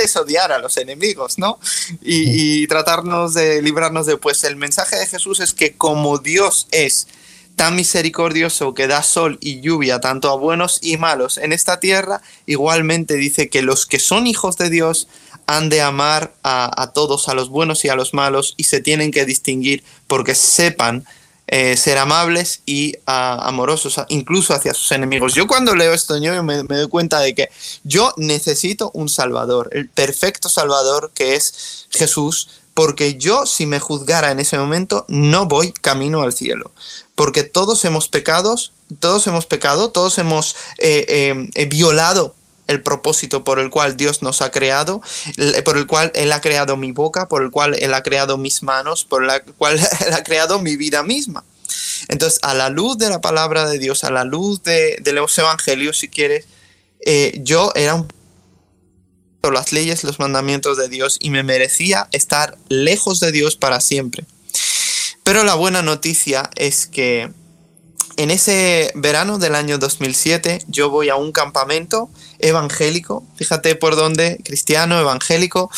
es 0.01 0.15
odiar 0.17 0.51
a 0.51 0.59
los 0.59 0.75
enemigos, 0.77 1.37
¿no? 1.37 1.59
Y, 2.01 2.61
y 2.63 2.67
tratarnos 2.67 3.33
de 3.33 3.61
librarnos 3.61 4.05
de, 4.05 4.17
pues 4.17 4.43
el 4.43 4.57
mensaje 4.57 4.97
de 4.97 5.07
Jesús 5.07 5.39
es 5.39 5.53
que 5.53 5.77
como 5.77 6.17
Dios 6.17 6.67
es 6.71 7.07
tan 7.57 7.75
misericordioso 7.75 8.75
que 8.75 8.85
da 8.85 9.01
sol 9.01 9.39
y 9.41 9.61
lluvia 9.61 9.99
tanto 9.99 10.29
a 10.29 10.37
buenos 10.37 10.77
y 10.83 10.97
malos 10.97 11.39
en 11.39 11.51
esta 11.51 11.79
tierra, 11.79 12.21
igualmente 12.45 13.15
dice 13.15 13.49
que 13.49 13.63
los 13.63 13.87
que 13.87 13.97
son 13.97 14.27
hijos 14.27 14.57
de 14.57 14.69
Dios 14.69 15.07
han 15.47 15.67
de 15.67 15.81
amar 15.81 16.35
a, 16.43 16.91
todos, 16.93 17.29
a 17.29 17.33
los 17.33 17.49
buenos 17.49 17.83
y 17.83 17.89
a 17.89 17.95
los 17.95 18.13
malos, 18.13 18.53
y 18.57 18.65
se 18.65 18.79
tienen 18.79 19.11
que 19.11 19.25
distinguir 19.25 19.83
porque 20.05 20.35
sepan 20.35 21.05
eh, 21.47 21.77
ser 21.77 21.97
amables 21.97 22.61
y 22.67 22.93
amorosos, 23.07 23.99
incluso 24.09 24.53
hacia 24.53 24.75
sus 24.75 24.91
enemigos. 24.91 25.33
Yo 25.33 25.47
cuando 25.47 25.73
leo 25.73 25.93
esto, 25.93 26.15
yo 26.19 26.43
me, 26.43 26.57
doy 26.61 26.89
cuenta 26.89 27.19
de 27.21 27.33
que 27.33 27.49
yo 27.83 28.13
necesito 28.17 28.91
un 28.93 29.09
Salvador, 29.09 29.69
el 29.71 29.89
perfecto 29.89 30.47
Salvador 30.47 31.11
que 31.15 31.33
es 31.33 31.87
Jesús, 31.89 32.49
porque 32.75 33.15
yo 33.15 33.47
si 33.47 33.65
me 33.65 33.79
juzgara 33.79 34.29
en 34.29 34.39
ese 34.39 34.59
momento 34.59 35.05
no 35.07 35.47
voy 35.47 35.71
camino 35.71 36.21
al 36.21 36.33
cielo 36.33 36.71
porque 37.17 37.43
todos 37.43 37.83
hemos 37.83 38.09
pecado, 38.09 38.55
todos 38.99 39.25
hemos 39.25 39.47
pecado, 39.47 39.89
todos 39.89 40.19
hemos 40.19 40.55
eh, 40.77 41.03
eh, 41.09 41.49
eh, 41.55 41.65
violado 41.65 42.35
el 42.67 42.83
propósito 42.83 43.43
por 43.43 43.57
el 43.57 43.71
cual 43.71 43.97
Dios 43.97 44.21
nos 44.21 44.43
ha 44.43 44.51
creado, 44.51 45.01
por 45.65 45.77
el 45.77 45.87
cual 45.87 46.11
Él 46.13 46.31
ha 46.31 46.41
creado 46.41 46.77
mi 46.77 46.91
boca, 46.91 47.27
por 47.27 47.41
el 47.41 47.49
cual 47.49 47.73
Él 47.79 47.95
ha 47.95 48.03
creado 48.03 48.37
mis 48.37 48.61
manos, 48.61 49.03
por 49.03 49.23
el 49.23 49.41
cual 49.57 49.79
Él 50.05 50.13
ha 50.13 50.23
creado 50.23 50.59
mi 50.59 50.75
vida 50.75 51.01
misma. 51.01 51.43
Entonces, 52.07 52.39
a 52.43 52.53
la 52.53 52.69
luz 52.69 52.99
de 52.99 53.09
la 53.09 53.19
palabra 53.19 53.67
de 53.67 53.79
Dios, 53.79 54.03
a 54.03 54.11
la 54.11 54.23
luz 54.23 54.61
de, 54.61 55.01
los 55.11 55.35
evangelios, 55.39 55.97
si 55.97 56.09
quieres, 56.09 56.45
yo 57.41 57.71
era 57.73 57.95
un 57.95 58.07
las 59.49 59.71
leyes, 59.71 60.03
los 60.03 60.19
mandamientos 60.19 60.77
de 60.77 60.89
Dios 60.89 61.17
y 61.21 61.29
me 61.29 61.41
merecía 61.41 62.09
estar 62.11 62.57
lejos 62.67 63.21
de 63.21 63.31
Dios 63.31 63.55
para 63.55 63.79
siempre. 63.79 64.25
Pero 65.27 65.43
la 65.43 65.55
buena 65.55 65.81
noticia 65.81 66.49
es 66.55 66.87
que 66.87 67.29
en 68.15 68.31
ese 68.31 68.93
verano 68.95 69.39
del 69.39 69.55
año 69.55 69.77
2007 69.77 70.59
yo 70.69 70.89
voy 70.89 71.09
a 71.09 71.17
un 71.17 71.33
campamento 71.33 72.09
evangélico, 72.39 73.27
fíjate 73.35 73.75
por 73.75 73.97
dónde, 73.97 74.39
cristiano, 74.45 74.97
evangélico, 74.97 75.69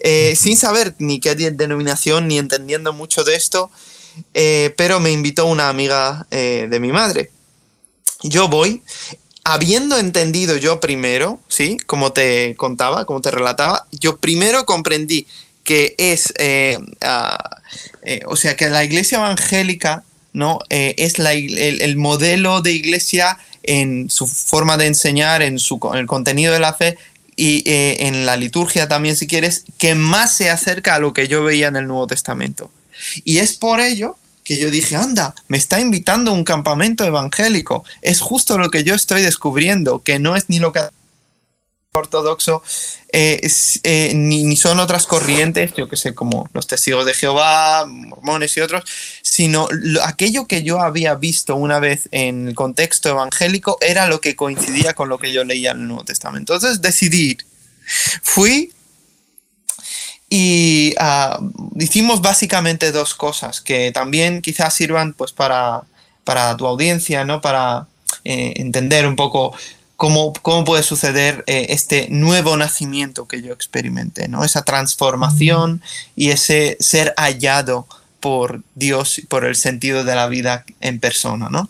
eh, 0.00 0.34
sin 0.34 0.56
saber 0.56 0.94
ni 0.98 1.20
qué 1.20 1.34
denominación 1.34 2.26
ni 2.26 2.38
entendiendo 2.38 2.94
mucho 2.94 3.22
de 3.22 3.34
esto, 3.34 3.70
eh, 4.32 4.72
pero 4.78 4.98
me 4.98 5.12
invitó 5.12 5.44
una 5.44 5.68
amiga 5.68 6.26
eh, 6.30 6.66
de 6.70 6.80
mi 6.80 6.90
madre. 6.90 7.30
Yo 8.22 8.48
voy, 8.48 8.82
habiendo 9.44 9.98
entendido 9.98 10.56
yo 10.56 10.80
primero, 10.80 11.38
¿sí? 11.48 11.76
Como 11.86 12.14
te 12.14 12.56
contaba, 12.56 13.04
como 13.04 13.20
te 13.20 13.30
relataba, 13.30 13.86
yo 13.92 14.16
primero 14.16 14.64
comprendí 14.64 15.26
que 15.66 15.96
es, 15.98 16.32
eh, 16.38 16.78
ah, 17.02 17.60
eh, 18.02 18.20
o 18.26 18.36
sea, 18.36 18.56
que 18.56 18.70
la 18.70 18.84
iglesia 18.84 19.18
evangélica, 19.18 20.04
¿no? 20.32 20.60
Eh, 20.70 20.94
es 20.96 21.18
la, 21.18 21.32
el, 21.32 21.96
modelo 21.96 22.62
de 22.62 22.72
iglesia 22.72 23.36
en 23.64 24.08
su 24.08 24.28
forma 24.28 24.76
de 24.76 24.86
enseñar, 24.86 25.42
en, 25.42 25.58
su, 25.58 25.80
el 25.94 26.06
contenido 26.06 26.52
de 26.52 26.60
la 26.60 26.72
fe 26.72 26.96
y 27.34 27.64
en 27.66 28.24
la 28.24 28.36
liturgia 28.36 28.88
también, 28.88 29.16
si 29.16 29.26
quieres, 29.26 29.64
que 29.76 29.94
más 29.94 30.34
se 30.34 30.48
acerca 30.48 30.94
a 30.94 30.98
lo 31.00 31.12
que 31.12 31.28
yo 31.28 31.42
veía 31.42 31.66
en 31.68 31.76
el 31.76 31.86
Nuevo 31.86 32.06
Testamento. 32.06 32.70
Y 33.24 33.38
es 33.38 33.54
por 33.54 33.80
ello 33.80 34.16
que 34.44 34.56
yo 34.56 34.70
dije, 34.70 34.94
anda, 34.94 35.34
me 35.48 35.58
está 35.58 35.80
invitando 35.80 36.30
a 36.30 36.34
un 36.34 36.44
campamento 36.44 37.04
evangélico. 37.04 37.84
Es 38.00 38.20
justo 38.20 38.56
lo 38.56 38.70
que 38.70 38.84
yo 38.84 38.94
estoy 38.94 39.20
descubriendo, 39.20 40.02
que 40.02 40.20
no 40.20 40.36
es 40.36 40.44
ni 40.48 40.60
lo 40.60 40.72
que 40.72 40.80
ortodoxo, 41.98 42.62
eh, 43.12 43.40
eh, 43.82 44.12
ni, 44.14 44.56
son 44.56 44.80
otras 44.80 45.06
corrientes, 45.06 45.72
yo 45.74 45.88
que 45.88 45.96
sé, 45.96 46.14
como 46.14 46.48
los 46.52 46.66
testigos 46.66 47.06
de 47.06 47.14
Jehová, 47.14 47.86
mormones 47.86 48.56
y 48.56 48.60
otros, 48.60 48.84
sino 49.22 49.68
aquello 50.04 50.46
que 50.46 50.62
yo 50.62 50.80
había 50.80 51.14
visto 51.14 51.56
una 51.56 51.78
vez 51.78 52.08
en 52.12 52.48
el 52.48 52.54
contexto 52.54 53.08
evangélico 53.08 53.78
era 53.80 54.06
lo 54.06 54.20
que 54.20 54.36
coincidía 54.36 54.94
con 54.94 55.08
lo 55.08 55.18
que 55.18 55.32
yo 55.32 55.44
leía 55.44 55.72
en 55.72 55.80
el 55.80 55.88
Nuevo 55.88 56.04
Testamento. 56.04 56.54
Entonces 56.54 56.82
decidí 56.82 57.36
Fui 58.22 58.72
y 60.28 60.94
ah, 60.98 61.38
hicimos 61.78 62.20
básicamente 62.20 62.90
dos 62.90 63.14
cosas 63.14 63.60
que 63.60 63.92
también 63.92 64.42
quizás 64.42 64.74
sirvan 64.74 65.12
pues 65.12 65.32
para, 65.32 65.84
para 66.24 66.56
tu 66.56 66.66
audiencia, 66.66 67.24
¿no? 67.24 67.40
Para 67.40 67.86
eh, 68.24 68.54
entender 68.56 69.06
un 69.06 69.14
poco 69.14 69.56
cómo, 69.96 70.32
cómo 70.42 70.64
puede 70.64 70.82
suceder 70.82 71.42
eh, 71.46 71.66
este 71.70 72.08
nuevo 72.10 72.56
nacimiento 72.56 73.26
que 73.26 73.42
yo 73.42 73.52
experimenté, 73.52 74.28
¿no? 74.28 74.44
Esa 74.44 74.62
transformación 74.62 75.82
y 76.14 76.30
ese 76.30 76.76
ser 76.80 77.14
hallado 77.16 77.86
por 78.20 78.62
Dios, 78.74 79.22
por 79.28 79.44
el 79.44 79.56
sentido 79.56 80.04
de 80.04 80.14
la 80.14 80.26
vida 80.26 80.64
en 80.80 81.00
persona, 81.00 81.48
¿no? 81.50 81.68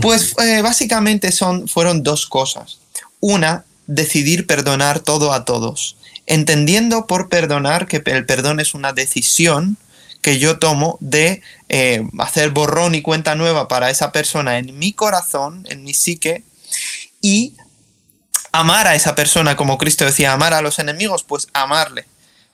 Pues 0.00 0.34
eh, 0.38 0.62
básicamente 0.62 1.32
son, 1.32 1.68
fueron 1.68 2.02
dos 2.02 2.26
cosas. 2.26 2.78
Una, 3.20 3.64
decidir 3.86 4.46
perdonar 4.46 5.00
todo 5.00 5.32
a 5.32 5.44
todos, 5.44 5.96
entendiendo 6.26 7.06
por 7.06 7.28
perdonar 7.28 7.86
que 7.86 8.02
el 8.06 8.24
perdón 8.24 8.60
es 8.60 8.74
una 8.74 8.92
decisión 8.92 9.76
que 10.22 10.38
yo 10.38 10.58
tomo 10.58 10.96
de 11.00 11.42
eh, 11.68 12.06
hacer 12.18 12.50
borrón 12.50 12.94
y 12.94 13.02
cuenta 13.02 13.34
nueva 13.34 13.68
para 13.68 13.90
esa 13.90 14.12
persona 14.12 14.58
en 14.58 14.78
mi 14.78 14.92
corazón, 14.92 15.66
en 15.70 15.82
mi 15.82 15.94
psique, 15.94 16.44
y 17.20 17.54
amar 18.52 18.86
a 18.86 18.94
esa 18.94 19.14
persona, 19.14 19.56
como 19.56 19.78
Cristo 19.78 20.04
decía, 20.04 20.32
amar 20.32 20.54
a 20.54 20.62
los 20.62 20.78
enemigos, 20.78 21.22
pues 21.22 21.48
amarle. 21.52 22.06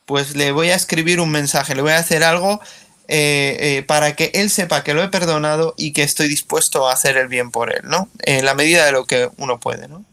Pues 0.05 0.37
le 0.37 0.53
voy 0.53 0.71
a 0.71 0.75
escribir 0.75 1.21
un 1.21 1.31
mensaje, 1.31 1.75
le 1.75 1.83
voy 1.83 1.93
a 1.93 1.99
hacer 1.99 2.23
algo 2.23 2.61
eh, 3.09 3.57
eh, 3.61 3.83
para 3.83 4.15
que 4.17 4.31
él 4.35 4.51
sepa 4.51 4.83
que 4.83 4.95
lo 4.95 5.03
he 5.03 5.09
perdonado 5.09 5.75
y 5.77 5.93
que 5.93 6.03
estoy 6.03 6.29
dispuesto 6.29 6.89
a 6.89 6.93
hacer 6.93 7.17
el 7.17 7.29
bien 7.29 7.51
por 7.51 7.73
él, 7.73 7.83
¿no? 7.85 8.09
En 8.21 8.45
la 8.45 8.55
medida 8.55 8.85
de 8.85 8.93
lo 8.93 9.05
que 9.05 9.31
uno 9.37 9.59
puede, 9.59 9.89
¿no? 9.89 10.05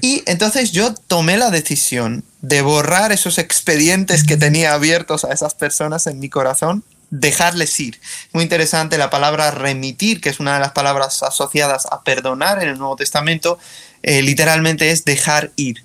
Y 0.00 0.22
entonces 0.26 0.72
yo 0.72 0.94
tomé 0.94 1.38
la 1.38 1.50
decisión 1.50 2.24
de 2.40 2.62
borrar 2.62 3.10
esos 3.10 3.38
expedientes 3.38 4.24
que 4.24 4.36
tenía 4.36 4.74
abiertos 4.74 5.24
a 5.24 5.32
esas 5.32 5.54
personas 5.54 6.06
en 6.06 6.18
mi 6.18 6.28
corazón, 6.28 6.84
dejarles 7.12 7.78
ir. 7.78 8.00
Muy 8.32 8.42
interesante 8.42 8.98
la 8.98 9.10
palabra 9.10 9.50
remitir, 9.50 10.20
que 10.20 10.30
es 10.30 10.40
una 10.40 10.54
de 10.54 10.60
las 10.60 10.72
palabras 10.72 11.22
asociadas 11.22 11.86
a 11.86 12.02
perdonar 12.02 12.62
en 12.62 12.70
el 12.70 12.78
Nuevo 12.78 12.96
Testamento, 12.96 13.58
eh, 14.02 14.22
literalmente 14.22 14.90
es 14.90 15.04
dejar 15.04 15.52
ir. 15.56 15.84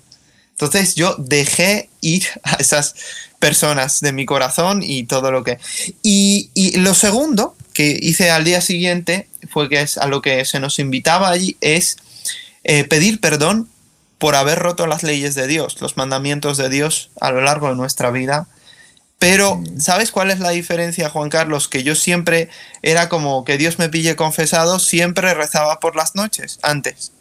Entonces 0.52 0.96
yo 0.96 1.14
dejé 1.18 1.90
ir 2.00 2.26
a 2.42 2.54
esas 2.54 2.94
personas 3.38 4.00
de 4.00 4.12
mi 4.12 4.24
corazón 4.24 4.82
y 4.82 5.04
todo 5.04 5.30
lo 5.30 5.44
que... 5.44 5.58
Y, 6.02 6.50
lo 6.78 6.94
segundo 6.94 7.54
que 7.74 7.96
hice 8.00 8.30
al 8.30 8.44
día 8.44 8.60
siguiente 8.62 9.28
fue 9.50 9.68
que 9.68 9.82
es 9.82 9.98
a 9.98 10.06
lo 10.06 10.22
que 10.22 10.44
se 10.46 10.58
nos 10.58 10.78
invitaba 10.78 11.28
allí, 11.28 11.58
es 11.60 11.98
eh, 12.64 12.84
pedir 12.84 13.20
perdón 13.20 13.68
por 14.16 14.34
haber 14.34 14.58
roto 14.58 14.86
las 14.86 15.02
leyes 15.02 15.34
de 15.34 15.46
Dios, 15.46 15.80
los 15.80 15.96
mandamientos 15.96 16.56
de 16.56 16.70
Dios 16.70 17.10
a 17.20 17.30
lo 17.30 17.42
largo 17.42 17.68
de 17.68 17.76
nuestra 17.76 18.10
vida. 18.10 18.48
Pero, 19.18 19.62
¿sabes 19.78 20.12
cuál 20.12 20.30
es 20.30 20.38
la 20.38 20.50
diferencia, 20.50 21.10
Juan 21.10 21.28
Carlos? 21.28 21.68
Que 21.68 21.82
yo 21.82 21.96
siempre 21.96 22.48
era 22.82 23.08
como 23.08 23.44
que 23.44 23.58
Dios 23.58 23.78
me 23.78 23.88
pille 23.88 24.14
confesado, 24.14 24.78
siempre 24.78 25.34
rezaba 25.34 25.80
por 25.80 25.96
las 25.96 26.14
noches, 26.14 26.60
antes. 26.62 27.12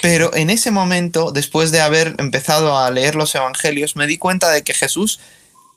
Pero 0.00 0.34
en 0.34 0.50
ese 0.50 0.70
momento, 0.70 1.30
después 1.30 1.70
de 1.70 1.80
haber 1.80 2.14
empezado 2.18 2.78
a 2.78 2.90
leer 2.90 3.14
los 3.14 3.34
evangelios, 3.34 3.96
me 3.96 4.06
di 4.06 4.18
cuenta 4.18 4.50
de 4.50 4.62
que 4.62 4.74
Jesús 4.74 5.20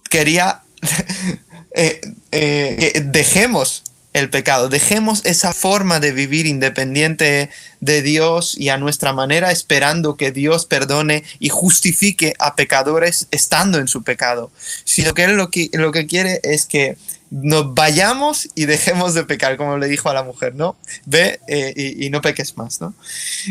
quería 0.10 0.62
eh, 1.76 2.02
eh, 2.32 2.92
que 2.94 3.02
dejemos 3.02 3.84
el 4.14 4.30
pecado, 4.30 4.70
dejemos 4.70 5.26
esa 5.26 5.54
forma 5.54 6.00
de 6.00 6.12
vivir 6.12 6.46
independiente 6.46 7.50
de 7.80 8.02
Dios 8.02 8.56
y 8.58 8.70
a 8.70 8.78
nuestra 8.78 9.12
manera, 9.12 9.52
esperando 9.52 10.16
que 10.16 10.32
Dios 10.32 10.66
perdone 10.66 11.24
y 11.40 11.50
justifique 11.50 12.34
a 12.40 12.56
pecadores 12.56 13.28
estando 13.32 13.80
en 13.80 13.88
su 13.88 14.04
pecado. 14.04 14.52
Sino 14.86 15.14
que 15.14 15.24
Él 15.24 15.36
lo 15.36 15.50
que, 15.50 15.70
lo 15.74 15.92
que 15.92 16.06
quiere 16.06 16.40
es 16.44 16.66
que 16.66 16.96
nos 17.34 17.74
vayamos 17.74 18.48
y 18.54 18.66
dejemos 18.66 19.16
de 19.16 19.26
pecar, 19.26 19.58
como 19.58 19.80
le 19.80 19.88
dijo 19.88 20.08
a 20.10 20.14
la 20.14 20.24
mujer, 20.24 20.54
¿no? 20.54 20.76
Ve 21.06 21.40
eh, 21.48 21.96
y, 21.98 22.12
no 22.12 22.22
peques 22.22 22.56
más, 22.58 22.80
¿no? 22.80 22.94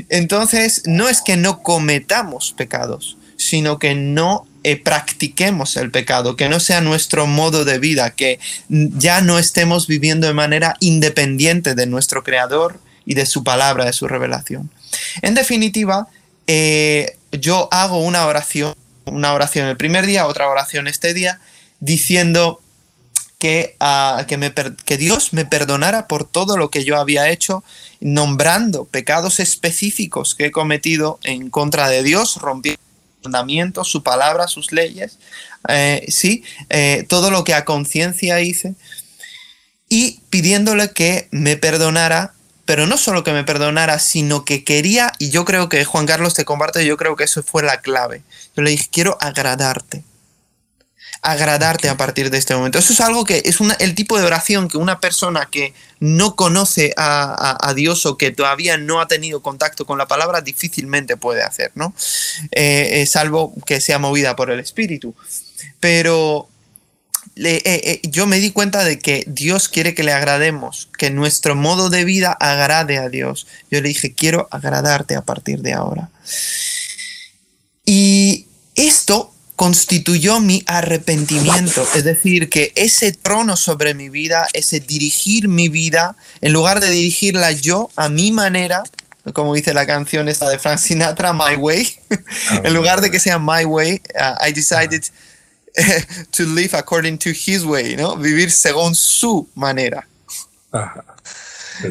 Entonces, 0.08 0.82
no 0.86 1.08
es 1.08 1.20
que 1.20 1.36
no 1.36 1.64
cometamos 1.64 2.54
pecados, 2.56 3.16
sino 3.36 3.80
que 3.80 3.96
no 3.96 4.46
eh, 4.64 4.76
practiquemos 4.76 5.76
el 5.76 5.90
pecado, 5.90 6.36
que 6.36 6.48
no 6.48 6.60
sea 6.60 6.80
nuestro 6.80 7.26
modo 7.26 7.64
de 7.64 7.78
vida, 7.78 8.10
que 8.10 8.38
ya 8.68 9.20
no 9.20 9.38
estemos 9.38 9.86
viviendo 9.86 10.26
de 10.26 10.34
manera 10.34 10.76
independiente 10.80 11.74
de 11.74 11.86
nuestro 11.86 12.22
Creador 12.22 12.80
y 13.04 13.14
de 13.14 13.26
su 13.26 13.42
palabra, 13.42 13.84
de 13.84 13.92
su 13.92 14.06
revelación. 14.06 14.70
En 15.22 15.34
definitiva, 15.34 16.08
eh, 16.46 17.16
yo 17.32 17.68
hago 17.72 17.98
una 17.98 18.26
oración, 18.26 18.74
una 19.04 19.32
oración 19.32 19.66
el 19.66 19.76
primer 19.76 20.06
día, 20.06 20.26
otra 20.26 20.48
oración 20.48 20.86
este 20.86 21.14
día, 21.14 21.40
diciendo 21.80 22.60
que, 23.38 23.74
ah, 23.80 24.24
que, 24.28 24.52
que, 24.84 24.96
Dios 24.96 25.32
me 25.32 25.44
perdonara 25.44 26.06
por 26.06 26.24
todo 26.24 26.56
lo 26.56 26.70
que 26.70 26.84
yo 26.84 27.00
había 27.00 27.28
hecho, 27.30 27.64
nombrando 28.00 28.84
pecados 28.84 29.40
específicos 29.40 30.36
que 30.36 30.46
he 30.46 30.50
cometido 30.52 31.18
en 31.24 31.50
contra 31.50 31.88
de 31.88 32.04
Dios, 32.04 32.36
rompiendo 32.36 32.80
mandamientos, 33.24 33.88
su 33.88 34.02
palabra, 34.02 34.48
sus 34.48 34.72
leyes, 34.72 35.18
eh, 35.68 36.04
sí, 36.08 36.44
eh, 36.68 37.04
todo 37.08 37.30
lo 37.30 37.44
que 37.44 37.54
a 37.54 37.64
conciencia 37.64 38.40
hice, 38.40 38.74
y 39.88 40.20
pidiéndole 40.30 40.92
que 40.92 41.28
me 41.30 41.56
perdonara, 41.56 42.34
pero 42.64 42.86
no 42.86 42.96
solo 42.96 43.24
que 43.24 43.32
me 43.32 43.44
perdonara, 43.44 43.98
sino 43.98 44.44
que 44.44 44.64
quería, 44.64 45.12
y 45.18 45.30
yo 45.30 45.44
creo 45.44 45.68
que 45.68 45.84
Juan 45.84 46.06
Carlos 46.06 46.34
te 46.34 46.44
comparte, 46.44 46.86
yo 46.86 46.96
creo 46.96 47.16
que 47.16 47.24
eso 47.24 47.42
fue 47.42 47.62
la 47.62 47.80
clave. 47.80 48.22
Yo 48.56 48.62
le 48.62 48.70
dije, 48.70 48.88
quiero 48.90 49.18
agradarte 49.20 50.04
agradarte 51.20 51.88
a 51.88 51.96
partir 51.96 52.30
de 52.30 52.38
este 52.38 52.54
momento. 52.54 52.78
Eso 52.78 52.92
es 52.92 53.00
algo 53.00 53.24
que 53.24 53.42
es 53.44 53.58
el 53.78 53.94
tipo 53.94 54.18
de 54.18 54.24
oración 54.24 54.68
que 54.68 54.78
una 54.78 55.00
persona 55.00 55.48
que 55.50 55.74
no 56.00 56.34
conoce 56.34 56.92
a, 56.96 57.72
Dios 57.76 58.06
o 58.06 58.18
que 58.18 58.30
todavía 58.30 58.76
no 58.76 59.00
ha 59.00 59.08
tenido 59.08 59.42
contacto 59.42 59.86
con 59.86 59.98
la 59.98 60.06
palabra 60.06 60.40
difícilmente 60.40 61.16
puede 61.16 61.42
hacer, 61.42 61.70
¿no? 61.74 61.94
Eh, 62.50 63.06
salvo 63.06 63.54
que 63.66 63.80
sea 63.80 63.98
movida 63.98 64.36
por 64.36 64.50
el 64.50 64.60
Espíritu. 64.60 65.14
Pero 65.80 66.48
eh, 67.36 67.62
eh, 67.64 68.00
yo 68.04 68.26
me 68.26 68.40
di 68.40 68.50
cuenta 68.50 68.84
de 68.84 68.98
que 68.98 69.24
Dios 69.26 69.68
quiere 69.68 69.94
que 69.94 70.02
le 70.02 70.12
agrademos, 70.12 70.90
que 70.98 71.10
nuestro 71.10 71.54
modo 71.54 71.88
de 71.88 72.04
vida 72.04 72.32
agrade 72.32 72.98
a 72.98 73.08
Dios. 73.08 73.46
Yo 73.70 73.80
le 73.80 73.88
dije, 73.88 74.12
quiero 74.12 74.48
agradarte 74.50 75.16
a 75.16 75.22
partir 75.22 75.62
de 75.62 75.72
ahora. 75.72 76.10
Y 77.84 78.46
esto 78.74 79.31
constituyó 79.62 80.40
mi 80.40 80.64
arrepentimiento. 80.66 81.86
Es 81.94 82.02
decir, 82.02 82.48
que 82.48 82.72
ese 82.74 83.12
trono 83.12 83.56
sobre 83.56 83.94
mi 83.94 84.08
vida, 84.08 84.48
ese 84.54 84.80
dirigir 84.80 85.46
mi 85.46 85.68
vida, 85.68 86.16
en 86.40 86.52
lugar 86.52 86.80
de 86.80 86.90
dirigirla 86.90 87.52
yo 87.52 87.88
a 87.94 88.08
mi 88.08 88.32
manera, 88.32 88.82
como 89.32 89.54
dice 89.54 89.72
la 89.72 89.86
canción 89.86 90.28
esta 90.28 90.48
de 90.48 90.58
Frank 90.58 90.80
Sinatra, 90.80 91.32
My 91.32 91.54
Way, 91.54 91.96
ah, 92.10 92.60
en 92.64 92.74
lugar 92.74 93.02
de 93.02 93.12
que 93.12 93.20
sea 93.20 93.38
My 93.38 93.64
Way, 93.64 94.02
uh, 94.16 94.44
I 94.44 94.52
decided 94.52 95.04
to 96.32 96.42
live 96.42 96.76
according 96.76 97.16
to 97.18 97.30
His 97.30 97.62
way, 97.62 97.94
¿no? 97.94 98.16
Vivir 98.16 98.50
según 98.50 98.96
su 98.96 99.48
manera. 99.54 100.08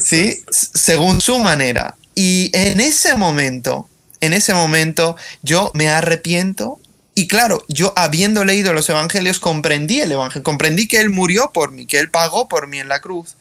Sí, 0.01 0.43
según 0.49 1.21
su 1.21 1.39
manera. 1.39 1.95
Y 2.15 2.51
en 2.51 2.81
ese 2.81 3.15
momento, 3.15 3.87
en 4.19 4.33
ese 4.33 4.53
momento, 4.53 5.15
yo 5.41 5.71
me 5.73 5.87
arrepiento 5.87 6.80
y 7.21 7.27
claro, 7.27 7.63
yo 7.67 7.93
habiendo 7.97 8.43
leído 8.43 8.73
los 8.73 8.89
evangelios 8.89 9.39
comprendí 9.39 10.01
el 10.01 10.11
evangelio, 10.11 10.41
comprendí 10.41 10.87
que 10.87 10.99
Él 10.99 11.11
murió 11.11 11.51
por 11.53 11.71
mí, 11.71 11.85
que 11.85 11.99
Él 11.99 12.09
pagó 12.09 12.47
por 12.47 12.65
mí 12.65 12.79
en 12.79 12.87
la 12.87 12.99
cruz, 12.99 13.35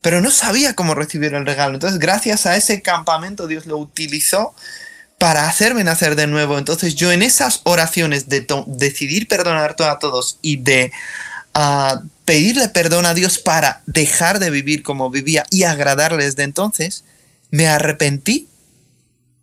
pero 0.00 0.20
no 0.20 0.32
sabía 0.32 0.74
cómo 0.74 0.96
recibir 0.96 1.32
el 1.34 1.46
regalo. 1.46 1.74
Entonces, 1.74 2.00
gracias 2.00 2.46
a 2.46 2.56
ese 2.56 2.82
campamento, 2.82 3.46
Dios 3.46 3.66
lo 3.66 3.76
utilizó 3.76 4.52
para 5.16 5.48
hacerme 5.48 5.84
nacer 5.84 6.16
de 6.16 6.26
nuevo. 6.26 6.58
Entonces, 6.58 6.96
yo 6.96 7.12
en 7.12 7.22
esas 7.22 7.60
oraciones 7.62 8.28
de 8.28 8.44
decidir 8.66 9.28
perdonar 9.28 9.76
a 9.78 9.98
todos 10.00 10.40
y 10.42 10.56
de 10.56 10.90
ah, 11.54 12.02
pedirle 12.24 12.68
perdón 12.68 13.06
a 13.06 13.14
Dios 13.14 13.38
para 13.38 13.82
dejar 13.86 14.40
de 14.40 14.50
vivir 14.50 14.82
como 14.82 15.08
vivía 15.08 15.46
y 15.50 15.62
agradarle 15.62 16.24
desde 16.24 16.42
entonces, 16.42 17.04
me 17.52 17.68
arrepentí 17.68 18.48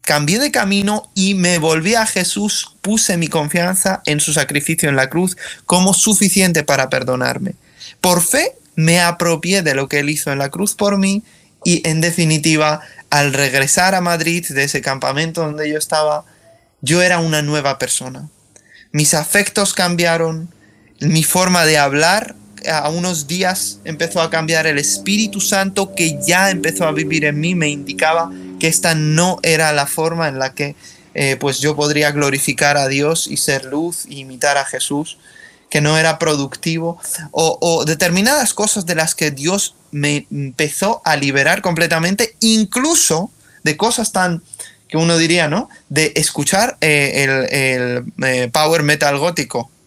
cambié 0.08 0.40
de 0.40 0.52
camino 0.52 1.12
y 1.16 1.34
me 1.34 1.58
volví 1.58 1.96
a 1.96 2.06
Jesús, 2.06 2.78
puse 2.82 3.18
mi 3.18 3.28
confianza 3.28 4.02
en 4.06 4.22
su 4.22 4.32
sacrificio 4.32 4.88
en 4.88 4.96
la 4.96 5.10
cruz 5.10 5.36
como 5.66 5.94
suficiente 5.94 6.64
para 6.64 6.90
perdonarme. 6.90 7.56
Por 8.00 8.22
fe 8.22 8.54
me 8.76 9.02
apropié 9.02 9.64
de 9.64 9.76
lo 9.76 9.90
que 9.90 10.00
él 10.00 10.10
hizo 10.10 10.32
en 10.32 10.40
la 10.40 10.48
cruz 10.48 10.76
por 10.76 10.98
mí 10.98 11.24
y 11.66 11.86
en 11.86 12.00
definitiva, 12.00 12.80
al 13.10 13.34
regresar 13.34 13.96
a 13.96 14.02
Madrid 14.02 14.48
de 14.48 14.64
ese 14.64 14.80
campamento 14.80 15.42
donde 15.42 15.70
yo 15.70 15.78
estaba, 15.78 16.24
yo 16.80 17.02
era 17.02 17.20
una 17.20 17.42
nueva 17.42 17.78
persona. 17.78 18.30
Mis 18.94 19.14
afectos 19.14 19.74
cambiaron, 19.74 20.50
mi 21.02 21.26
forma 21.26 21.66
de 21.66 21.80
hablar 21.80 22.34
a 22.66 22.88
unos 22.88 23.28
días 23.28 23.82
empezó 23.84 24.22
a 24.22 24.30
cambiar 24.30 24.68
el 24.68 24.80
Espíritu 24.80 25.42
Santo 25.42 25.94
que 25.94 26.18
ya 26.26 26.50
empezó 26.50 26.86
a 26.86 26.94
vivir 26.94 27.26
en 27.26 27.42
mí, 27.42 27.56
me 27.56 27.68
indicaba 27.68 28.32
que 28.60 28.68
esta 28.68 28.96
no 28.96 29.40
era 29.44 29.72
la 29.74 29.88
forma 29.88 30.28
en 30.28 30.40
la 30.40 30.54
que 30.54 30.76
eh, 31.14 31.38
pues 31.40 31.60
yo 31.60 31.76
podría 31.76 32.12
glorificar 32.12 32.78
a 32.78 32.88
Dios 32.88 33.28
y 33.28 33.38
ser 33.38 33.66
luz 33.66 34.06
e 34.06 34.16
imitar 34.16 34.58
a 34.58 34.66
Jesús, 34.66 35.18
que 35.70 35.82
no 35.82 35.98
era 35.98 36.20
productivo, 36.20 37.00
o, 37.32 37.58
o 37.60 37.86
determinadas 37.86 38.54
cosas 38.54 38.86
de 38.86 38.96
las 38.96 39.16
que 39.16 39.32
Dios 39.32 39.76
me 39.92 40.28
empezó 40.32 41.02
a 41.06 41.16
liberar 41.16 41.62
completamente, 41.62 42.36
incluso 42.40 43.32
de 43.64 43.76
cosas 43.76 44.12
tan 44.12 44.42
que 44.88 44.98
uno 44.98 45.18
diría, 45.18 45.48
¿no? 45.48 45.70
De 45.90 46.14
escuchar 46.16 46.78
eh, 46.82 47.26
el, 47.50 48.14
eh, 48.24 48.50
power 48.52 48.84
metal 48.84 49.18
gótico. 49.18 49.72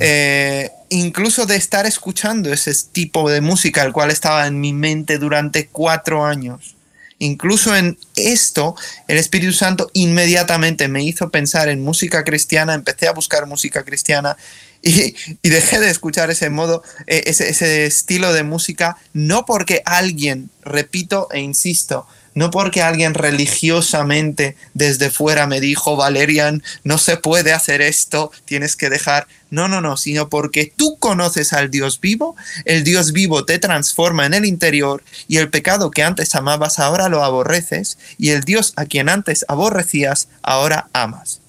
Eh, 0.00 0.70
incluso 0.88 1.46
de 1.46 1.54
estar 1.56 1.86
escuchando 1.86 2.52
ese 2.52 2.72
tipo 2.90 3.28
de 3.30 3.40
música, 3.40 3.82
el 3.84 3.92
cual 3.92 4.10
estaba 4.10 4.46
en 4.46 4.60
mi 4.60 4.72
mente 4.72 5.18
durante 5.18 5.68
cuatro 5.68 6.24
años. 6.24 6.74
Incluso 7.22 7.76
en 7.76 7.98
esto, 8.16 8.74
el 9.06 9.18
Espíritu 9.18 9.52
Santo 9.52 9.90
inmediatamente 9.92 10.88
me 10.88 11.04
hizo 11.04 11.28
pensar 11.30 11.68
en 11.68 11.84
música 11.84 12.24
cristiana, 12.24 12.72
empecé 12.72 13.08
a 13.08 13.12
buscar 13.12 13.46
música 13.46 13.84
cristiana 13.84 14.38
y, 14.82 15.14
dejé 15.42 15.80
de 15.80 15.90
escuchar 15.90 16.30
ese 16.30 16.48
modo, 16.48 16.82
e, 17.06 17.24
ese, 17.26 17.50
ese 17.50 17.84
estilo 17.84 18.32
de 18.32 18.42
música, 18.42 18.96
no 19.12 19.44
porque 19.44 19.82
alguien, 19.84 20.48
repito 20.62 21.28
e 21.30 21.40
insisto, 21.40 22.06
no 22.34 22.50
porque 22.50 22.82
alguien 22.82 23.14
religiosamente 23.14 24.56
desde 24.74 25.10
fuera 25.10 25.46
me 25.46 25.60
dijo, 25.60 25.96
Valerian, 25.96 26.62
no 26.84 26.98
se 26.98 27.16
puede 27.16 27.52
hacer 27.52 27.82
esto, 27.82 28.30
tienes 28.44 28.76
que 28.76 28.90
dejar. 28.90 29.26
No, 29.50 29.66
no, 29.66 29.80
no, 29.80 29.96
sino 29.96 30.28
porque 30.28 30.72
tú 30.74 30.96
conoces 30.98 31.52
al 31.52 31.70
Dios 31.70 32.00
vivo, 32.00 32.36
el 32.64 32.84
Dios 32.84 33.12
vivo 33.12 33.44
te 33.44 33.58
transforma 33.58 34.26
en 34.26 34.34
el 34.34 34.44
interior 34.44 35.02
y 35.26 35.38
el 35.38 35.50
pecado 35.50 35.90
que 35.90 36.04
antes 36.04 36.34
amabas 36.34 36.78
ahora 36.78 37.08
lo 37.08 37.24
aborreces 37.24 37.98
y 38.16 38.30
el 38.30 38.42
Dios 38.42 38.72
a 38.76 38.84
quien 38.84 39.08
antes 39.08 39.44
aborrecías 39.48 40.28
ahora 40.42 40.88
amas. 40.92 41.40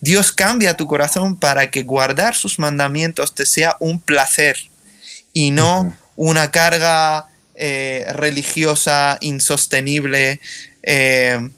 Dios 0.00 0.32
cambia 0.32 0.76
tu 0.76 0.86
corazón 0.86 1.36
para 1.36 1.70
que 1.70 1.82
guardar 1.82 2.34
sus 2.34 2.58
mandamientos 2.58 3.34
te 3.34 3.46
sea 3.46 3.76
un 3.80 4.00
placer 4.00 4.56
y 5.32 5.50
no 5.50 5.96
una 6.16 6.50
carga 6.50 7.28
eh, 7.60 8.06
religiosa, 8.10 9.18
insostenible, 9.20 10.40
eh, 10.84 11.50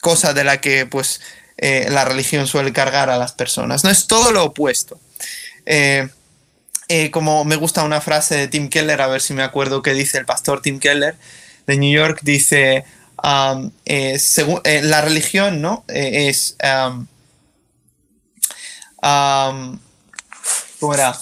cosa 0.00 0.32
de 0.32 0.44
la 0.44 0.60
que 0.60 0.86
pues 0.86 1.20
eh, 1.56 1.88
la 1.90 2.04
religión 2.04 2.46
suele 2.46 2.72
cargar 2.72 3.10
a 3.10 3.18
las 3.18 3.32
personas. 3.32 3.82
No 3.82 3.90
es 3.90 4.06
todo 4.06 4.30
lo 4.30 4.44
opuesto. 4.44 5.00
como 7.10 7.44
me 7.44 7.56
gusta 7.56 7.82
una 7.82 8.00
frase 8.00 8.36
de 8.36 8.46
Tim 8.46 8.68
Keller, 8.68 9.02
a 9.02 9.08
ver 9.08 9.20
si 9.20 9.34
me 9.34 9.42
acuerdo 9.42 9.82
qué 9.82 9.92
dice 9.92 10.18
el 10.18 10.24
pastor 10.24 10.62
Tim 10.62 10.78
Keller 10.78 11.16
de 11.66 11.76
New 11.76 11.92
York, 11.92 12.20
dice, 12.22 12.84
um, 13.24 13.72
la 13.84 15.00
religión 15.00 15.60
¿no? 15.60 15.84
es... 15.88 16.56
Um, 16.62 17.08
um, 19.02 19.80
¿Cómo 20.78 20.94
era? 20.94 21.18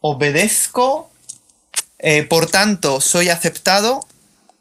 Obedezco 0.00 1.11
eh, 2.02 2.24
por 2.24 2.46
tanto, 2.46 3.00
soy 3.00 3.30
aceptado, 3.30 4.06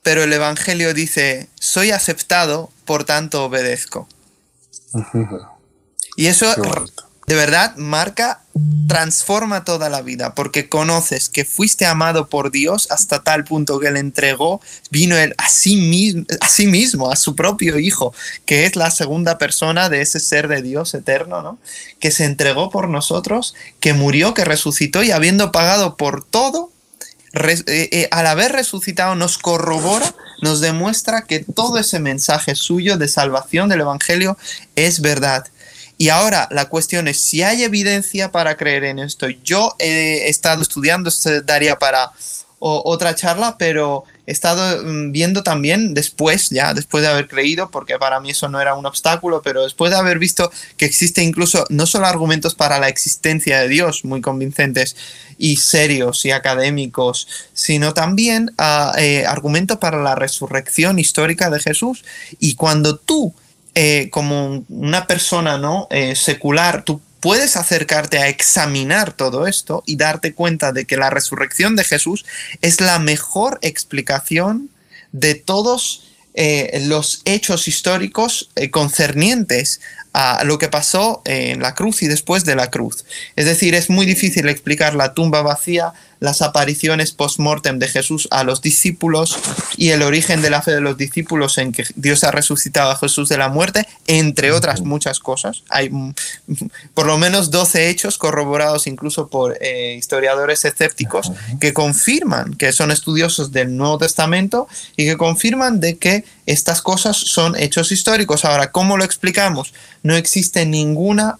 pero 0.04 0.24
el 0.24 0.32
Evangelio 0.32 0.94
dice, 0.94 1.50
soy 1.60 1.92
aceptado, 1.92 2.72
por 2.86 3.04
tanto 3.04 3.44
obedezco. 3.44 4.08
Y 6.16 6.28
eso 6.28 6.54
de 7.28 7.36
verdad 7.36 7.76
marca, 7.78 8.42
transforma 8.88 9.64
toda 9.64 9.90
la 9.90 10.02
vida, 10.02 10.36
porque 10.36 10.68
conoces 10.68 11.30
que 11.30 11.46
fuiste 11.46 11.86
amado 11.86 12.28
por 12.28 12.52
Dios 12.52 12.88
hasta 12.92 13.24
tal 13.24 13.46
punto 13.46 13.80
que 13.80 13.90
le 13.90 14.02
entregó, 14.02 14.60
vino 14.90 15.16
él 15.16 15.34
a 15.38 15.48
sí, 15.48 15.78
mismo, 15.78 16.26
a 16.42 16.50
sí 16.50 16.68
mismo, 16.68 17.10
a 17.10 17.16
su 17.16 17.36
propio 17.36 17.80
Hijo, 17.80 18.14
que 18.46 18.66
es 18.66 18.76
la 18.76 18.92
segunda 18.92 19.38
persona 19.38 19.88
de 19.88 20.02
ese 20.02 20.20
ser 20.20 20.50
de 20.50 20.62
Dios 20.62 20.94
eterno, 20.94 21.42
¿no? 21.42 21.58
que 22.00 22.12
se 22.12 22.26
entregó 22.26 22.70
por 22.70 22.90
nosotros, 22.90 23.56
que 23.80 23.94
murió, 23.94 24.34
que 24.34 24.44
resucitó 24.44 25.02
y 25.02 25.12
habiendo 25.12 25.54
pagado 25.54 25.96
por 25.96 26.26
todo, 26.26 26.71
eh, 27.34 27.64
eh, 27.68 28.08
al 28.12 28.28
haber 28.28 28.52
resucitado 28.52 29.16
nos 29.16 29.38
corrobora, 29.38 30.14
nos 30.42 30.60
demuestra 30.60 31.24
que 31.24 31.40
todo 31.40 31.78
ese 31.78 32.00
mensaje 32.00 32.56
suyo 32.56 32.98
de 32.98 33.08
salvación 33.08 33.70
del 33.70 33.82
Evangelio 33.82 34.38
es 34.76 35.02
verdad. 35.02 35.48
Y 35.98 36.10
ahora 36.10 36.48
la 36.52 36.66
cuestión 36.66 37.08
es 37.08 37.22
si 37.22 37.44
hay 37.44 37.64
evidencia 37.64 38.32
para 38.32 38.58
creer 38.58 38.84
en 38.86 39.00
esto. 39.00 39.30
Yo 39.30 39.76
he 39.78 40.30
estado 40.30 40.62
estudiando, 40.62 41.10
esto 41.10 41.42
daría 41.44 41.78
para 41.78 42.12
otra 42.60 43.16
charla, 43.16 43.56
pero 43.58 44.04
he 44.28 44.32
estado 44.32 44.84
mm, 44.84 45.12
viendo 45.12 45.44
también 45.44 45.94
después, 45.94 46.50
ya 46.50 46.74
después 46.74 47.04
de 47.04 47.10
haber 47.10 47.28
creído, 47.28 47.72
porque 47.72 47.98
para 47.98 48.20
mí 48.20 48.32
eso 48.32 48.50
no 48.50 48.62
era 48.62 48.76
un 48.76 48.86
obstáculo, 48.86 49.42
pero 49.42 49.64
después 49.64 49.92
de 49.92 49.98
haber 49.98 50.20
visto 50.20 50.52
que 50.78 50.86
existe 50.86 51.24
incluso 51.24 51.66
no 51.70 51.86
solo 51.86 52.06
argumentos 52.06 52.56
para 52.56 52.80
la 52.80 52.88
existencia 52.88 53.60
de 53.60 53.68
Dios 53.68 54.06
muy 54.06 54.22
convincentes 54.22 54.96
y 55.38 55.58
serios 55.58 56.24
y 56.26 56.32
académicos, 56.32 57.28
sino 57.54 57.94
también 57.94 58.54
ah, 58.58 58.94
eh, 58.98 59.26
argumentos 59.26 59.78
para 59.78 60.02
la 60.02 60.16
resurrección 60.16 61.00
histórica 61.00 61.50
de 61.50 61.60
Jesús. 61.60 62.06
Y 62.40 62.56
cuando 62.56 62.98
tú, 62.98 63.34
eh, 63.74 64.10
como 64.12 64.64
una 64.70 65.08
persona 65.08 65.58
no 65.58 65.88
eh, 65.90 66.16
secular, 66.16 66.84
tú 66.84 67.02
puedes 67.22 67.56
acercarte 67.56 68.18
a 68.18 68.28
examinar 68.28 69.14
todo 69.14 69.48
esto 69.48 69.84
y 69.86 69.96
darte 69.96 70.34
cuenta 70.34 70.74
de 70.74 70.86
que 70.86 70.98
la 70.98 71.10
resurrección 71.10 71.76
de 71.78 71.86
Jesús 71.86 72.26
es 72.62 72.82
la 72.82 73.00
mejor 73.00 73.60
explicación 73.62 74.70
de 75.14 75.36
todos 75.36 76.12
eh, 76.34 76.82
los 76.88 77.22
hechos 77.26 77.68
históricos 77.68 78.50
eh, 78.56 78.70
concernientes 78.72 79.82
a 80.14 80.44
lo 80.44 80.58
que 80.58 80.68
pasó 80.68 81.22
en 81.26 81.62
la 81.62 81.76
cruz 81.76 82.02
y 82.02 82.08
después 82.08 82.44
de 82.44 82.56
la 82.56 82.70
cruz. 82.70 83.06
Es 83.36 83.46
decir, 83.46 83.76
es 83.76 83.90
muy 83.90 84.06
difícil 84.06 84.50
explicar 84.50 84.96
la 84.96 85.14
tumba 85.14 85.42
vacía, 85.42 85.94
las 86.22 86.44
apariciones 86.44 87.12
post-mortem 87.12 87.80
de 87.80 87.88
Jesús 87.88 88.28
a 88.32 88.44
los 88.44 88.62
discípulos 88.62 89.38
y 89.76 89.90
el 89.90 90.04
origen 90.04 90.44
de 90.44 90.52
la 90.52 90.62
fe 90.62 90.72
de 90.72 90.80
los 90.80 90.96
discípulos 90.96 91.58
en 91.58 91.72
que 91.72 91.84
Dios 91.96 92.24
ha 92.24 92.30
resucitado 92.30 92.92
a 92.92 92.96
Jesús 92.96 93.28
de 93.28 93.40
la 93.40 93.50
muerte, 93.50 93.88
entre 94.06 94.52
otras 94.52 94.82
muchas 94.82 95.20
cosas. 95.20 95.64
Hay 95.70 95.90
por 96.94 97.08
lo 97.08 97.18
menos 97.18 97.50
12 97.50 97.90
hechos 97.90 98.20
corroborados 98.20 98.86
incluso 98.86 99.30
por 99.30 99.58
eh, 99.62 99.96
historiadores 99.98 100.64
escépticos 100.64 101.32
que 101.60 101.74
confirman, 101.74 102.54
que 102.54 102.72
son 102.72 102.92
estudiosos 102.92 103.52
del 103.52 103.76
Nuevo 103.76 103.98
Testamento 103.98 104.68
y 104.96 105.06
que 105.06 105.18
confirman 105.18 105.80
de 105.80 105.98
que 105.98 106.24
estas 106.46 106.84
cosas 106.84 107.18
son 107.18 107.56
hechos 107.56 107.92
históricos. 107.92 108.46
Ahora, 108.46 108.72
¿cómo 108.72 108.96
lo 108.96 109.04
explicamos? 109.04 109.74
No 110.04 110.16
existe 110.16 110.68
ninguna 110.68 111.40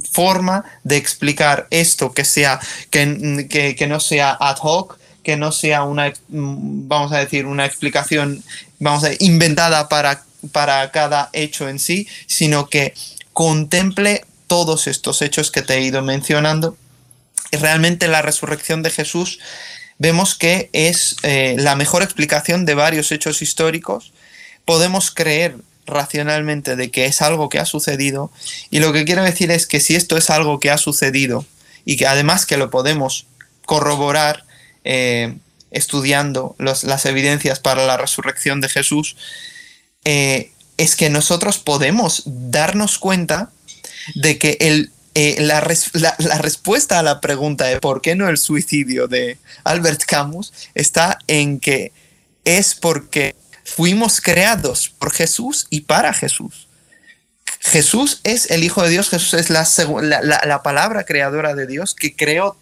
forma 0.00 0.64
de 0.84 0.96
explicar 0.96 1.66
esto 1.70 2.12
que 2.12 2.24
sea 2.24 2.60
que, 2.90 3.74
que, 3.76 3.86
no 3.86 4.00
sea 4.00 4.36
ad 4.38 4.58
hoc 4.62 4.98
que 5.22 5.36
no 5.36 5.52
sea 5.52 5.82
una 5.84 6.12
vamos 6.28 7.12
a 7.12 7.18
decir 7.18 7.46
una 7.46 7.66
explicación 7.66 8.42
vamos 8.78 9.04
a 9.04 9.10
inventada 9.18 9.88
para 9.88 10.24
para 10.50 10.90
cada 10.90 11.30
hecho 11.32 11.68
en 11.68 11.78
sí 11.78 12.08
sino 12.26 12.68
que 12.68 12.94
contemple 13.32 14.24
todos 14.52 14.86
estos 14.86 15.22
hechos 15.22 15.50
que 15.50 15.62
te 15.62 15.78
he 15.78 15.80
ido 15.80 16.02
mencionando. 16.02 16.76
Y 17.50 17.56
realmente 17.56 18.06
la 18.06 18.20
resurrección 18.20 18.82
de 18.82 18.90
Jesús 18.90 19.38
vemos 19.96 20.34
que 20.34 20.68
es 20.74 21.16
eh, 21.22 21.56
la 21.58 21.74
mejor 21.74 22.02
explicación 22.02 22.66
de 22.66 22.74
varios 22.74 23.12
hechos 23.12 23.40
históricos. 23.40 24.12
Podemos 24.66 25.10
creer 25.10 25.56
racionalmente 25.86 26.76
de 26.76 26.90
que 26.90 27.06
es 27.06 27.22
algo 27.22 27.48
que 27.48 27.58
ha 27.58 27.66
sucedido. 27.66 28.30
Y 28.70 28.80
lo 28.80 28.92
que 28.92 29.04
quiero 29.04 29.22
decir 29.22 29.50
es 29.50 29.66
que 29.66 29.80
si 29.80 29.94
esto 29.94 30.16
es 30.16 30.30
algo 30.30 30.60
que 30.60 30.70
ha 30.70 30.78
sucedido 30.78 31.44
y 31.84 31.96
que 31.96 32.06
además 32.06 32.46
que 32.46 32.56
lo 32.56 32.70
podemos 32.70 33.26
corroborar 33.66 34.44
eh, 34.84 35.36
estudiando 35.70 36.54
las 36.58 37.06
evidencias 37.06 37.60
para 37.60 37.86
la 37.86 37.96
resurrección 37.96 38.60
de 38.60 38.68
Jesús, 38.68 39.16
eh, 40.04 40.52
es 40.76 40.96
que 40.96 41.10
nosotros 41.10 41.58
podemos 41.58 42.22
darnos 42.26 42.98
cuenta 42.98 43.50
de 44.14 44.38
que 44.38 44.56
el, 44.60 44.90
eh, 45.14 45.36
la, 45.40 45.64
la, 46.18 46.38
respuesta 46.38 46.98
a 46.98 47.02
la 47.02 47.20
pregunta 47.20 47.66
de 47.66 47.78
por 47.78 48.00
qué 48.00 48.16
no 48.16 48.28
el 48.28 48.38
suicidio 48.38 49.06
de 49.06 49.38
Albert 49.62 50.02
Camus 50.04 50.52
está 50.74 51.18
en 51.28 51.60
que 51.60 51.92
es 52.44 52.74
porque 52.74 53.36
fuimos 53.74 54.20
creados 54.20 54.90
por 54.90 55.12
Jesús 55.12 55.66
y 55.70 55.82
para 55.82 56.12
Jesús. 56.12 56.68
Jesús 57.60 58.20
es 58.24 58.50
el 58.50 58.64
Hijo 58.64 58.82
de 58.82 58.90
Dios, 58.90 59.08
Jesús 59.08 59.34
es 59.34 59.48
la, 59.48 59.64
la, 60.22 60.62
palabra 60.62 61.04
creadora 61.04 61.54
de 61.54 61.66
Dios 61.66 61.94
que 61.94 62.14
creó 62.14 62.56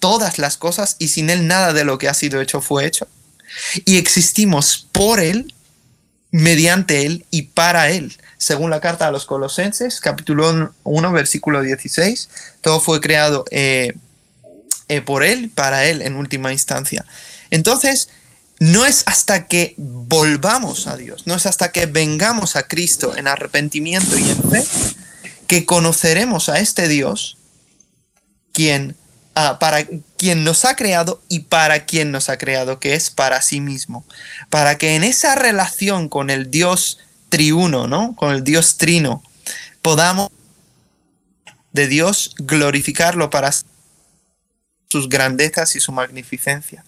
todas 0.00 0.38
las 0.38 0.56
cosas 0.56 0.96
y 0.98 1.08
sin 1.08 1.30
Él 1.30 1.46
nada 1.46 1.72
de 1.72 1.84
lo 1.84 1.98
que 1.98 2.08
ha 2.08 2.14
sido 2.14 2.40
hecho 2.40 2.60
fue 2.60 2.84
hecho. 2.84 3.06
Y 3.84 3.96
existimos 3.96 4.88
por 4.92 5.20
Él, 5.20 5.54
mediante 6.30 7.06
Él 7.06 7.24
y 7.30 7.42
para 7.42 7.90
Él. 7.90 8.16
Según 8.38 8.70
la 8.70 8.80
carta 8.80 9.06
a 9.06 9.10
los 9.12 9.24
Colosenses, 9.24 10.00
capítulo 10.00 10.74
1, 10.82 11.12
versículo 11.12 11.62
16, 11.62 12.28
todo 12.60 12.80
fue 12.80 13.00
creado 13.00 13.44
eh, 13.50 13.94
eh, 14.88 15.00
por 15.00 15.22
Él, 15.22 15.50
para 15.54 15.86
Él 15.86 16.02
en 16.02 16.16
última 16.16 16.52
instancia. 16.52 17.06
Entonces, 17.50 18.08
no 18.60 18.84
es 18.84 19.04
hasta 19.06 19.46
que 19.46 19.74
volvamos 19.78 20.86
a 20.86 20.96
Dios, 20.96 21.26
no 21.26 21.34
es 21.34 21.46
hasta 21.46 21.72
que 21.72 21.86
vengamos 21.86 22.56
a 22.56 22.68
Cristo 22.68 23.16
en 23.16 23.26
arrepentimiento 23.26 24.18
y 24.18 24.30
en 24.30 24.50
fe, 24.50 24.64
que 25.46 25.64
conoceremos 25.64 26.50
a 26.50 26.60
este 26.60 26.86
Dios, 26.86 27.38
quien 28.52 28.96
ah, 29.34 29.58
para 29.58 29.86
quien 30.18 30.44
nos 30.44 30.66
ha 30.66 30.76
creado 30.76 31.22
y 31.28 31.40
para 31.40 31.86
quien 31.86 32.12
nos 32.12 32.28
ha 32.28 32.36
creado, 32.36 32.78
que 32.78 32.94
es 32.94 33.08
para 33.08 33.40
sí 33.40 33.62
mismo. 33.62 34.04
Para 34.50 34.76
que 34.76 34.94
en 34.94 35.04
esa 35.04 35.34
relación 35.34 36.10
con 36.10 36.28
el 36.28 36.50
Dios 36.50 36.98
triuno, 37.30 37.88
¿no? 37.88 38.14
Con 38.14 38.32
el 38.32 38.44
Dios 38.44 38.76
trino, 38.76 39.22
podamos 39.80 40.28
de 41.72 41.86
Dios 41.86 42.34
glorificarlo 42.36 43.30
para 43.30 43.54
sus 44.90 45.08
grandezas 45.08 45.74
y 45.76 45.80
su 45.80 45.92
magnificencia. 45.92 46.84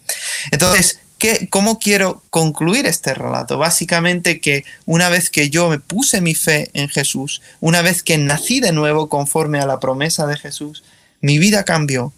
Entonces, 0.50 0.98
¿qué, 1.22 1.46
¿cómo 1.48 1.78
quiero 1.78 2.20
concluir 2.30 2.84
este 2.86 3.14
relato? 3.14 3.56
Básicamente 3.56 4.40
que 4.40 4.64
una 4.86 5.08
vez 5.08 5.30
que 5.30 5.50
yo 5.50 5.70
me 5.70 5.78
puse 5.78 6.20
mi 6.20 6.34
fe 6.34 6.68
en 6.74 6.88
Jesús, 6.88 7.42
una 7.60 7.80
vez 7.80 8.02
que 8.02 8.18
nací 8.18 8.58
de 8.58 8.72
nuevo 8.72 9.08
conforme 9.08 9.60
a 9.60 9.66
la 9.66 9.78
promesa 9.78 10.26
de 10.26 10.36
Jesús, 10.36 10.82
mi 11.20 11.38
vida 11.38 11.64
cambió. 11.64 12.12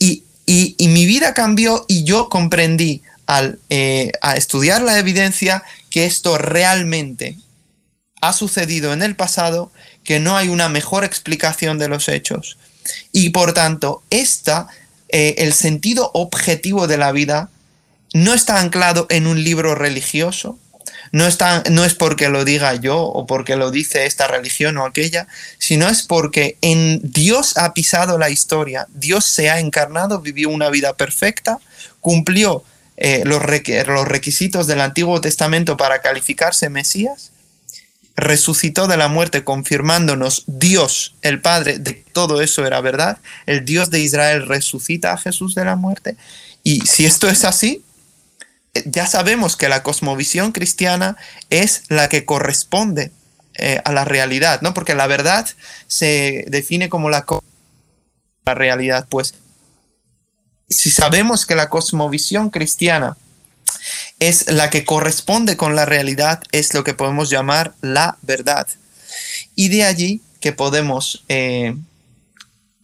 Y, 0.00 0.24
mi 0.48 1.06
vida 1.06 1.32
cambió 1.32 1.84
y 1.86 2.02
yo 2.02 2.28
comprendí 2.28 3.02
al 3.24 3.60
eh, 3.70 4.10
estudiar 4.34 4.82
la 4.82 4.98
evidencia 4.98 5.62
que 5.88 6.06
esto 6.06 6.36
realmente 6.36 7.36
ha 8.20 8.32
sucedido 8.32 8.92
en 8.92 9.02
el 9.02 9.14
pasado, 9.14 9.70
que 10.02 10.18
no 10.18 10.36
hay 10.36 10.48
una 10.48 10.68
mejor 10.68 11.04
explicación 11.04 11.78
de 11.78 11.86
los 11.86 12.08
hechos. 12.08 12.58
Y 13.12 13.30
por 13.30 13.52
tanto, 13.52 14.02
esta 14.10 14.66
eh, 15.10 15.36
el 15.38 15.52
sentido 15.52 16.10
objetivo 16.14 16.88
de 16.88 16.96
la 16.96 17.12
vida 17.12 17.48
no 18.12 18.34
está 18.34 18.60
anclado 18.60 19.06
en 19.10 19.26
un 19.26 19.42
libro 19.42 19.74
religioso, 19.74 20.58
no, 21.12 21.26
está, 21.26 21.64
no 21.70 21.84
es 21.84 21.94
porque 21.94 22.28
lo 22.28 22.44
diga 22.44 22.74
yo 22.74 23.00
o 23.02 23.26
porque 23.26 23.56
lo 23.56 23.70
dice 23.70 24.06
esta 24.06 24.28
religión 24.28 24.76
o 24.78 24.84
aquella, 24.84 25.26
sino 25.58 25.88
es 25.88 26.02
porque 26.02 26.56
en 26.60 27.00
Dios 27.02 27.56
ha 27.56 27.74
pisado 27.74 28.18
la 28.18 28.30
historia, 28.30 28.86
Dios 28.94 29.24
se 29.24 29.50
ha 29.50 29.58
encarnado, 29.58 30.20
vivió 30.20 30.50
una 30.50 30.70
vida 30.70 30.94
perfecta, 30.94 31.58
cumplió 32.00 32.64
eh, 32.96 33.22
los, 33.24 33.42
los 33.42 34.08
requisitos 34.08 34.66
del 34.66 34.80
Antiguo 34.80 35.20
Testamento 35.20 35.76
para 35.76 36.00
calificarse 36.00 36.68
Mesías 36.68 37.32
resucitó 38.16 38.86
de 38.86 38.96
la 38.96 39.08
muerte 39.08 39.44
confirmándonos 39.44 40.44
Dios, 40.46 41.14
el 41.22 41.40
Padre, 41.40 41.78
de 41.78 41.94
todo 42.12 42.42
eso 42.42 42.66
era 42.66 42.80
verdad. 42.80 43.18
El 43.46 43.64
Dios 43.64 43.90
de 43.90 44.00
Israel 44.00 44.46
resucita 44.46 45.12
a 45.12 45.18
Jesús 45.18 45.54
de 45.54 45.64
la 45.64 45.76
muerte. 45.76 46.16
Y 46.62 46.82
si 46.82 47.06
esto 47.06 47.28
es 47.28 47.44
así, 47.44 47.82
ya 48.84 49.06
sabemos 49.06 49.56
que 49.56 49.68
la 49.68 49.82
cosmovisión 49.82 50.52
cristiana 50.52 51.16
es 51.50 51.82
la 51.88 52.08
que 52.08 52.24
corresponde 52.24 53.12
eh, 53.54 53.80
a 53.84 53.92
la 53.92 54.04
realidad, 54.04 54.60
¿no? 54.62 54.74
Porque 54.74 54.94
la 54.94 55.06
verdad 55.06 55.48
se 55.86 56.44
define 56.48 56.88
como 56.88 57.10
la, 57.10 57.26
la 58.46 58.54
realidad. 58.54 59.06
Pues 59.08 59.34
si 60.68 60.90
sabemos 60.90 61.46
que 61.46 61.56
la 61.56 61.68
cosmovisión 61.68 62.50
cristiana 62.50 63.16
es 64.18 64.50
la 64.50 64.70
que 64.70 64.84
corresponde 64.84 65.56
con 65.56 65.74
la 65.74 65.84
realidad, 65.84 66.42
es 66.52 66.74
lo 66.74 66.84
que 66.84 66.94
podemos 66.94 67.28
llamar 67.30 67.74
la 67.80 68.18
verdad. 68.22 68.68
Y 69.56 69.68
de 69.68 69.84
allí 69.84 70.22
que 70.40 70.52
podemos 70.52 71.24
eh, 71.28 71.76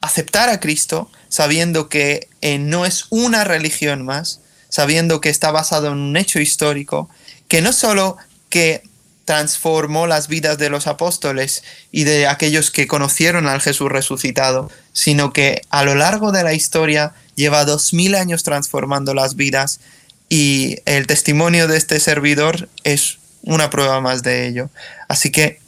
aceptar 0.01 0.49
a 0.49 0.61
Cristo 0.61 1.11
sabiendo 1.28 1.89
que 1.89 2.28
eh, 2.41 2.59
no 2.59 2.87
es 2.87 3.07
una 3.11 3.45
religión 3.45 4.05
más, 4.05 4.41
sabiendo 4.69 5.21
que 5.21 5.31
está 5.31 5.51
basado 5.51 5.89
en 5.89 5.99
un 5.99 6.17
hecho 6.17 6.41
histórico, 6.41 7.09
que 7.49 7.62
no 7.62 7.73
solo 7.73 8.17
que 8.49 8.83
transformó 9.27 10.07
las 10.07 10.29
vidas 10.29 10.57
de 10.57 10.71
los 10.71 10.87
apóstoles 10.87 11.64
y 11.91 12.05
de 12.05 12.29
aquellos 12.29 12.71
que 12.71 12.87
conocieron 12.87 13.49
al 13.49 13.61
Jesús 13.61 13.91
resucitado, 13.91 14.71
sino 14.93 15.33
que 15.33 15.62
a 15.69 15.85
lo 15.85 15.97
largo 15.97 16.31
de 16.31 16.45
la 16.45 16.55
historia 16.55 17.12
lleva 17.35 17.64
dos 17.64 17.93
mil 17.93 18.14
años 18.14 18.45
transformando 18.45 19.14
las 19.14 19.35
vidas 19.35 19.81
y 20.29 20.79
el 20.87 21.07
testimonio 21.09 21.67
de 21.67 21.77
este 21.77 21.99
servidor 21.99 22.69
es 22.85 23.19
una 23.43 23.69
prueba 23.69 24.01
más 24.01 24.23
de 24.23 24.47
ello. 24.47 24.71
Así 25.09 25.31
que 25.31 25.61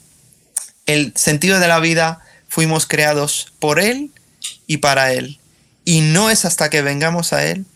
el 0.87 1.13
sentido 1.17 1.59
de 1.59 1.69
la 1.69 1.81
vida 1.81 2.21
fuimos 2.49 2.87
creados 2.87 3.53
por 3.59 3.81
Él 3.81 4.13
y 4.67 4.79
para 4.79 5.13
Él. 5.13 5.39
Y 5.85 6.01
no 6.01 6.31
es 6.31 6.45
hasta 6.45 6.71
que 6.71 6.83
vengamos 6.83 7.33
a 7.33 7.45
Él 7.45 7.67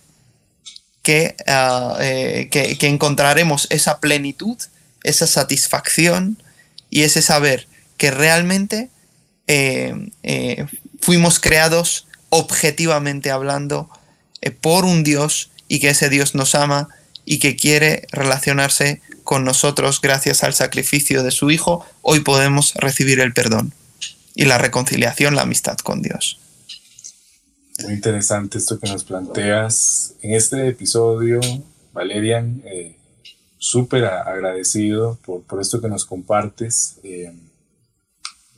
que, 1.03 1.37
ah, 1.47 1.97
eh, 2.01 2.49
que, 2.51 2.87
encontraremos 2.87 3.67
esa 3.71 4.01
plenitud, 4.01 4.57
esa 5.03 5.27
satisfacción 5.27 6.43
y 6.91 7.03
ese 7.03 7.23
saber 7.23 7.67
que 7.97 8.11
realmente 8.11 8.89
eh, 9.49 10.11
eh, 10.23 10.67
fuimos 11.01 11.41
creados 11.41 12.07
objetivamente 12.31 13.31
hablando 13.31 13.91
por 14.61 14.85
un 14.85 15.03
Dios 15.05 15.51
y 15.69 15.81
que 15.81 15.91
ese 15.91 16.09
Dios 16.09 16.35
nos 16.35 16.55
ama 16.55 16.89
y 17.25 17.39
que 17.39 17.57
quiere 17.57 18.07
relacionarse 18.11 19.01
con 19.25 19.45
nosotros 19.45 20.01
gracias 20.01 20.43
al 20.43 20.55
sacrificio 20.55 21.23
de 21.23 21.31
su 21.31 21.51
Hijo, 21.51 21.87
hoy 22.03 22.21
podemos 22.21 22.75
recibir 22.75 23.21
el 23.21 23.33
perdón 23.33 23.73
y 24.35 24.45
la 24.47 24.59
reconciliación, 24.59 25.37
la 25.37 25.43
amistad 25.43 25.77
con 25.79 26.03
Dios. 26.03 26.41
Muy 27.85 27.95
interesante 27.95 28.59
esto 28.59 28.78
que 28.78 28.91
nos 28.91 29.05
planteas. 29.05 30.14
En 30.22 30.35
este 30.35 30.68
episodio, 30.68 31.41
Valerian, 31.93 32.62
eh, 32.64 32.97
súper 33.59 34.05
agradecido 34.05 35.18
por, 35.24 35.43
por, 35.43 35.61
esto 35.61 35.80
que 35.80 35.89
nos 35.89 36.05
compartes. 36.05 36.99
Eh, 37.03 37.33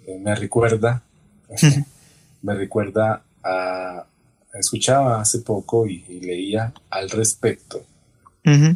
eh, 0.07 0.19
me 0.19 0.35
recuerda, 0.35 1.03
me 2.43 2.55
recuerda 2.55 3.23
a, 3.43 4.07
escuchaba 4.55 5.21
hace 5.21 5.41
poco 5.41 5.87
y, 5.87 6.03
leía 6.21 6.73
al 6.91 7.11
respecto 7.11 7.85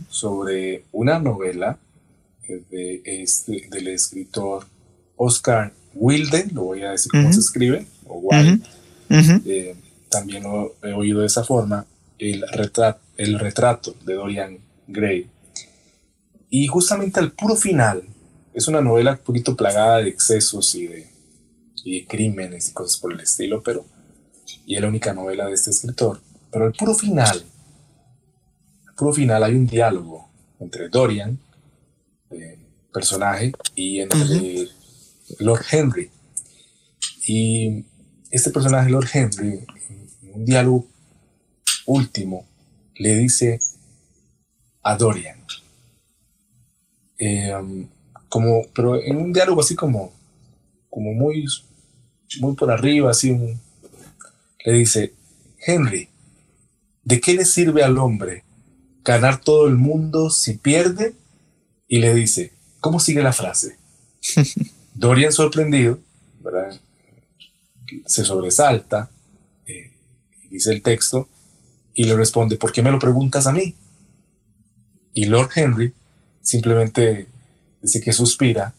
sobre 0.09 0.84
una 0.92 1.18
novela 1.18 1.78
de 2.49 3.03
este, 3.05 3.68
del 3.70 3.88
escritor 3.88 4.64
Oscar 5.16 5.72
Wilde, 5.94 6.46
lo 6.53 6.64
voy 6.64 6.82
a 6.82 6.92
decir 6.92 7.12
cómo 7.12 7.32
se 7.32 7.40
escribe, 7.40 7.86
o 8.07 8.18
Wilde. 8.18 8.61
Eh, 9.11 9.74
también 10.09 10.44
lo 10.44 10.76
he 10.82 10.92
oído 10.92 11.20
de 11.20 11.26
esa 11.26 11.44
forma, 11.44 11.86
el 12.18 12.44
retrato, 12.48 13.00
el 13.16 13.38
retrato 13.38 13.94
de 14.04 14.14
Dorian 14.14 14.59
Gray. 14.86 15.30
Y 16.50 16.66
justamente 16.66 17.20
al 17.20 17.32
puro 17.32 17.56
final, 17.56 18.02
es 18.54 18.66
una 18.68 18.80
novela 18.80 19.12
un 19.12 19.18
poquito 19.18 19.54
plagada 19.54 19.98
de 19.98 20.09
excesos 20.09 20.74
y 20.74 20.86
de, 20.86 21.06
y 21.84 22.00
de 22.00 22.06
crímenes 22.06 22.70
y 22.70 22.72
cosas 22.72 22.98
por 22.98 23.12
el 23.12 23.20
estilo, 23.20 23.62
pero 23.62 23.84
y 24.66 24.74
es 24.74 24.82
la 24.82 24.88
única 24.88 25.14
novela 25.14 25.46
de 25.46 25.54
este 25.54 25.70
escritor. 25.70 26.20
Pero 26.50 26.66
el 26.66 26.72
puro 26.72 26.94
final, 26.94 27.42
el 28.86 28.94
puro 28.94 29.12
final 29.12 29.42
hay 29.42 29.54
un 29.54 29.66
diálogo 29.66 30.28
entre 30.61 30.88
Dorian, 30.90 31.38
eh, 32.30 32.59
personaje, 32.92 33.52
y 33.74 34.00
entre 34.00 34.68
Lord 35.38 35.64
Henry. 35.70 36.11
Y 37.26 37.84
este 38.30 38.50
personaje, 38.50 38.90
Lord 38.90 39.09
Henry, 39.12 39.64
en 39.88 39.97
un 40.39 40.45
diálogo 40.45 40.86
último, 41.86 42.47
le 42.97 43.16
dice 43.16 43.59
a 44.82 44.97
Dorian, 44.97 45.45
em, 47.18 47.89
como, 48.28 48.62
pero 48.74 49.01
en 49.03 49.16
un 49.16 49.32
diálogo 49.32 49.61
así 49.61 49.74
como, 49.74 50.12
como 50.89 51.12
muy, 51.12 51.45
muy 52.41 52.55
por 52.55 52.70
arriba, 52.70 53.11
así 53.11 53.30
un, 53.30 53.61
le 54.64 54.72
dice, 54.72 55.14
Henry, 55.66 56.09
¿de 57.03 57.20
qué 57.20 57.34
le 57.34 57.45
sirve 57.45 57.82
al 57.82 57.99
hombre 57.99 58.45
ganar 59.03 59.41
todo 59.41 59.66
el 59.66 59.76
mundo 59.76 60.30
si 60.30 60.59
pierde? 60.59 61.14
Y 61.89 61.99
le 61.99 62.14
dice, 62.14 62.53
¿cómo 62.80 63.01
sigue 63.01 63.22
la 63.22 63.32
frase? 63.32 63.78
Dorian 64.95 65.32
sorprendido, 65.32 65.99
¿verdad? 66.41 66.78
se 68.07 68.24
sobresalta, 68.24 69.11
eh, 69.11 69.18
dice 70.51 70.72
el 70.72 70.82
texto, 70.82 71.28
y 71.94 72.05
le 72.05 72.16
responde, 72.16 72.57
¿por 72.57 72.72
qué 72.72 72.82
me 72.82 72.90
lo 72.90 72.99
preguntas 72.99 73.46
a 73.46 73.53
mí? 73.53 73.74
Y 75.14 75.24
Lord 75.24 75.51
Henry 75.55 75.92
simplemente 76.42 77.26
dice 77.82 78.01
que 78.01 78.12
suspira 78.12 78.74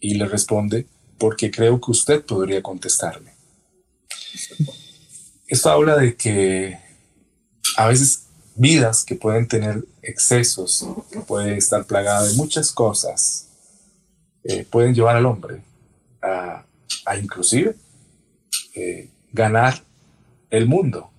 y 0.00 0.14
le 0.14 0.26
responde, 0.26 0.86
porque 1.18 1.50
creo 1.50 1.80
que 1.80 1.90
usted 1.90 2.24
podría 2.24 2.62
contestarme. 2.62 3.32
Esto 5.46 5.70
habla 5.70 5.96
de 5.96 6.16
que 6.16 6.78
a 7.76 7.86
veces 7.86 8.24
vidas 8.54 9.04
que 9.04 9.14
pueden 9.14 9.48
tener 9.48 9.84
excesos, 10.02 10.86
que 11.10 11.20
pueden 11.20 11.54
estar 11.54 11.84
plagadas 11.86 12.30
de 12.30 12.36
muchas 12.36 12.72
cosas, 12.72 13.48
eh, 14.44 14.66
pueden 14.68 14.94
llevar 14.94 15.16
al 15.16 15.26
hombre 15.26 15.62
a, 16.20 16.64
inclusive 17.20 17.76
eh, 18.74 19.08
ganar 19.32 19.82
el 20.52 20.68
mundo. 20.68 21.10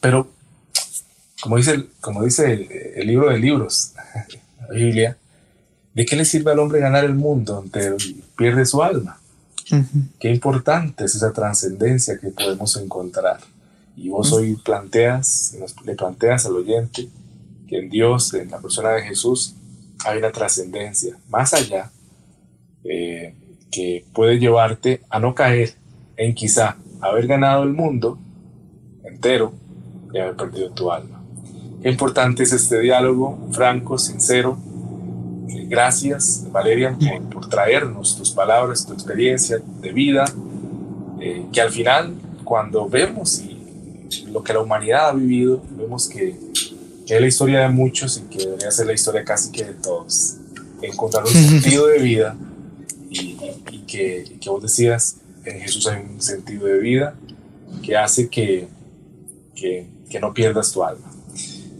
Pero, 0.00 0.28
como 1.40 1.56
dice, 1.56 1.72
el, 1.72 1.90
como 2.00 2.24
dice 2.24 2.68
el, 2.96 3.06
libro 3.06 3.30
de 3.30 3.38
libros, 3.38 3.94
la 4.60 4.74
Biblia, 4.74 5.16
¿de 5.94 6.04
qué 6.04 6.16
le 6.16 6.26
sirve 6.26 6.52
al 6.52 6.58
hombre 6.58 6.80
ganar 6.80 7.04
el 7.04 7.14
mundo 7.14 7.54
donde 7.54 7.96
pierde 8.36 8.66
su 8.66 8.82
alma? 8.82 9.18
Qué 10.18 10.28
importante 10.28 11.04
es 11.04 11.14
esa 11.14 11.32
trascendencia 11.32 12.18
que 12.18 12.30
podemos 12.30 12.76
encontrar 12.76 13.38
y 13.96 14.08
vos 14.08 14.32
hoy 14.32 14.56
planteas, 14.56 15.56
le 15.84 15.94
planteas 15.94 16.44
al 16.46 16.56
oyente 16.56 17.08
que 17.68 17.78
en 17.78 17.88
Dios, 17.88 18.34
en 18.34 18.50
la 18.50 18.58
persona 18.58 18.90
de 18.90 19.02
Jesús, 19.02 19.54
hay 20.04 20.18
una 20.18 20.32
trascendencia 20.32 21.16
más 21.28 21.54
allá 21.54 21.92
eh, 22.82 23.32
que 23.70 24.04
puede 24.12 24.40
llevarte 24.40 25.02
a 25.08 25.20
no 25.20 25.36
caer 25.36 25.74
en 26.16 26.34
quizá 26.34 26.76
haber 27.00 27.28
ganado 27.28 27.62
el 27.62 27.70
mundo 27.70 28.18
entero 29.10 29.52
y 30.12 30.18
haber 30.18 30.36
perdido 30.36 30.70
tu 30.70 30.90
alma. 30.90 31.20
Qué 31.82 31.88
importante 31.88 32.42
es 32.42 32.52
este 32.52 32.80
diálogo 32.80 33.38
franco, 33.52 33.98
sincero. 33.98 34.58
Gracias, 35.68 36.44
Valeria, 36.50 36.96
por, 37.32 37.48
traernos 37.48 38.16
tus 38.16 38.30
palabras, 38.30 38.84
tu 38.84 38.92
experiencia 38.92 39.60
de 39.80 39.92
vida, 39.92 40.24
eh, 41.20 41.46
que 41.52 41.60
al 41.60 41.70
final, 41.70 42.14
cuando 42.44 42.88
vemos 42.88 43.42
lo 44.26 44.42
que 44.42 44.52
la 44.52 44.60
humanidad 44.60 45.10
ha 45.10 45.12
vivido, 45.12 45.62
vemos 45.70 46.08
que, 46.08 46.36
que, 47.06 47.14
es 47.14 47.20
la 47.20 47.26
historia 47.26 47.60
de 47.60 47.68
muchos 47.68 48.18
y 48.18 48.22
que 48.22 48.44
debería 48.44 48.70
ser 48.70 48.86
la 48.86 48.92
historia 48.92 49.24
casi 49.24 49.50
que 49.52 49.64
de 49.64 49.74
todos. 49.74 50.36
Encontrar 50.82 51.24
un 51.24 51.30
sentido 51.32 51.86
de 51.86 51.98
vida 51.98 52.36
y, 53.08 53.36
que, 53.86 54.36
que, 54.40 54.50
vos 54.50 54.62
decías, 54.62 55.16
en 55.44 55.60
Jesús 55.60 55.86
hay 55.86 56.02
un 56.02 56.20
sentido 56.20 56.66
de 56.66 56.78
vida 56.78 57.14
que 57.82 57.96
hace 57.96 58.28
que, 58.28 58.68
que, 59.60 59.86
que 60.08 60.18
no 60.18 60.32
pierdas 60.32 60.72
tu 60.72 60.82
alma. 60.82 61.06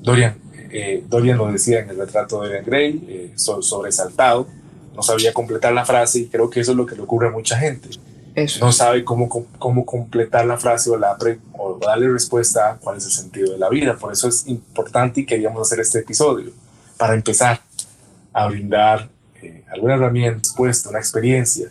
Dorian, 0.03 0.37
eh, 0.71 1.03
Dorian 1.09 1.39
lo 1.39 1.51
decía 1.51 1.81
en 1.81 1.91
el 1.91 1.97
retrato 1.97 2.43
de 2.43 2.49
Dorian 2.49 2.65
Gray, 2.65 3.05
eh, 3.09 3.33
sobresaltado, 3.37 4.47
no 4.95 5.03
sabía 5.03 5.33
completar 5.33 5.73
la 5.73 5.87
frase 5.87 6.21
y 6.21 6.27
creo 6.27 6.51
que 6.51 6.61
eso 6.61 6.73
es 6.73 6.77
lo 6.77 6.85
que 6.85 6.95
le 6.95 7.03
ocurre 7.03 7.29
a 7.29 7.31
mucha 7.31 7.59
gente. 7.59 7.89
No 8.61 8.71
sabe 8.71 9.05
cómo, 9.05 9.29
cómo 9.59 9.85
completar 9.85 10.47
la 10.47 10.57
frase 10.57 10.89
o, 10.91 10.97
la 10.97 11.17
o 11.59 11.79
darle 11.79 12.09
respuesta 12.09 12.71
a 12.71 12.77
cuál 12.77 12.97
es 12.97 13.05
el 13.05 13.11
sentido 13.11 13.53
de 13.53 13.59
la 13.59 13.69
vida. 13.69 13.97
Por 13.97 14.13
eso 14.13 14.29
es 14.29 14.47
importante 14.47 15.23
y 15.23 15.27
queríamos 15.27 15.67
hacer 15.67 15.81
este 15.81 15.99
episodio, 16.01 16.53
para 16.97 17.15
empezar 17.15 17.61
a 18.33 18.47
brindar 18.47 19.09
eh, 19.43 19.65
alguna 19.73 19.95
herramienta, 19.95 20.39
respuesta, 20.39 20.91
una 20.91 20.99
experiencia 20.99 21.71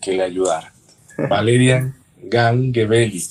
que 0.00 0.12
le 0.12 0.22
ayudara. 0.22 0.72
Valerian 1.28 1.94
Gangebeli, 2.22 3.22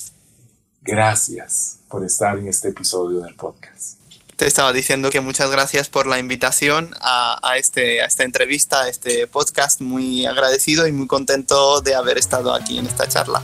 gracias 0.82 1.79
por 1.90 2.04
estar 2.04 2.38
en 2.38 2.48
este 2.48 2.68
episodio 2.68 3.20
del 3.20 3.34
podcast 3.34 4.00
te 4.40 4.46
estaba 4.46 4.72
diciendo 4.72 5.10
que 5.10 5.20
muchas 5.20 5.50
gracias 5.50 5.90
por 5.90 6.06
la 6.06 6.18
invitación 6.18 6.94
a, 7.02 7.56
este, 7.58 8.00
a 8.00 8.06
esta 8.06 8.24
entrevista, 8.24 8.84
a 8.84 8.88
este 8.88 9.26
podcast. 9.26 9.82
Muy 9.82 10.24
agradecido 10.24 10.86
y 10.86 10.92
muy 10.92 11.06
contento 11.06 11.82
de 11.82 11.94
haber 11.94 12.16
estado 12.16 12.54
aquí 12.54 12.78
en 12.78 12.86
esta 12.86 13.06
charla. 13.06 13.42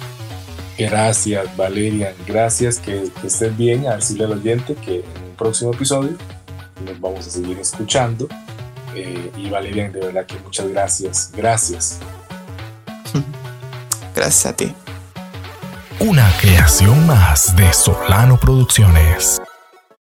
Gracias, 0.79 1.55
Valeria. 1.55 2.15
Gracias, 2.27 2.79
que, 2.79 3.11
que 3.21 3.27
estén 3.27 3.55
bien. 3.59 3.87
A 3.87 3.97
decirle 3.97 4.25
al 4.25 4.33
oyente 4.33 4.75
que 4.75 5.01
en 5.01 5.23
un 5.23 5.37
próximo 5.37 5.75
episodio 5.75 6.17
nos 6.83 6.99
vamos 6.99 7.27
a 7.27 7.31
seguir 7.31 7.59
escuchando. 7.59 8.27
Eh, 8.95 9.31
y 9.37 9.51
Valeria, 9.51 9.91
de 9.91 10.01
verdad 10.01 10.25
que 10.25 10.39
muchas 10.39 10.67
gracias. 10.69 11.31
Gracias. 11.37 11.99
Gracias 14.15 14.47
a 14.47 14.57
ti. 14.57 14.75
Una 15.99 16.31
creación 16.39 17.07
más 17.07 17.57
de 17.57 17.73
Solano 17.73 18.39
Producciones. 18.39 19.36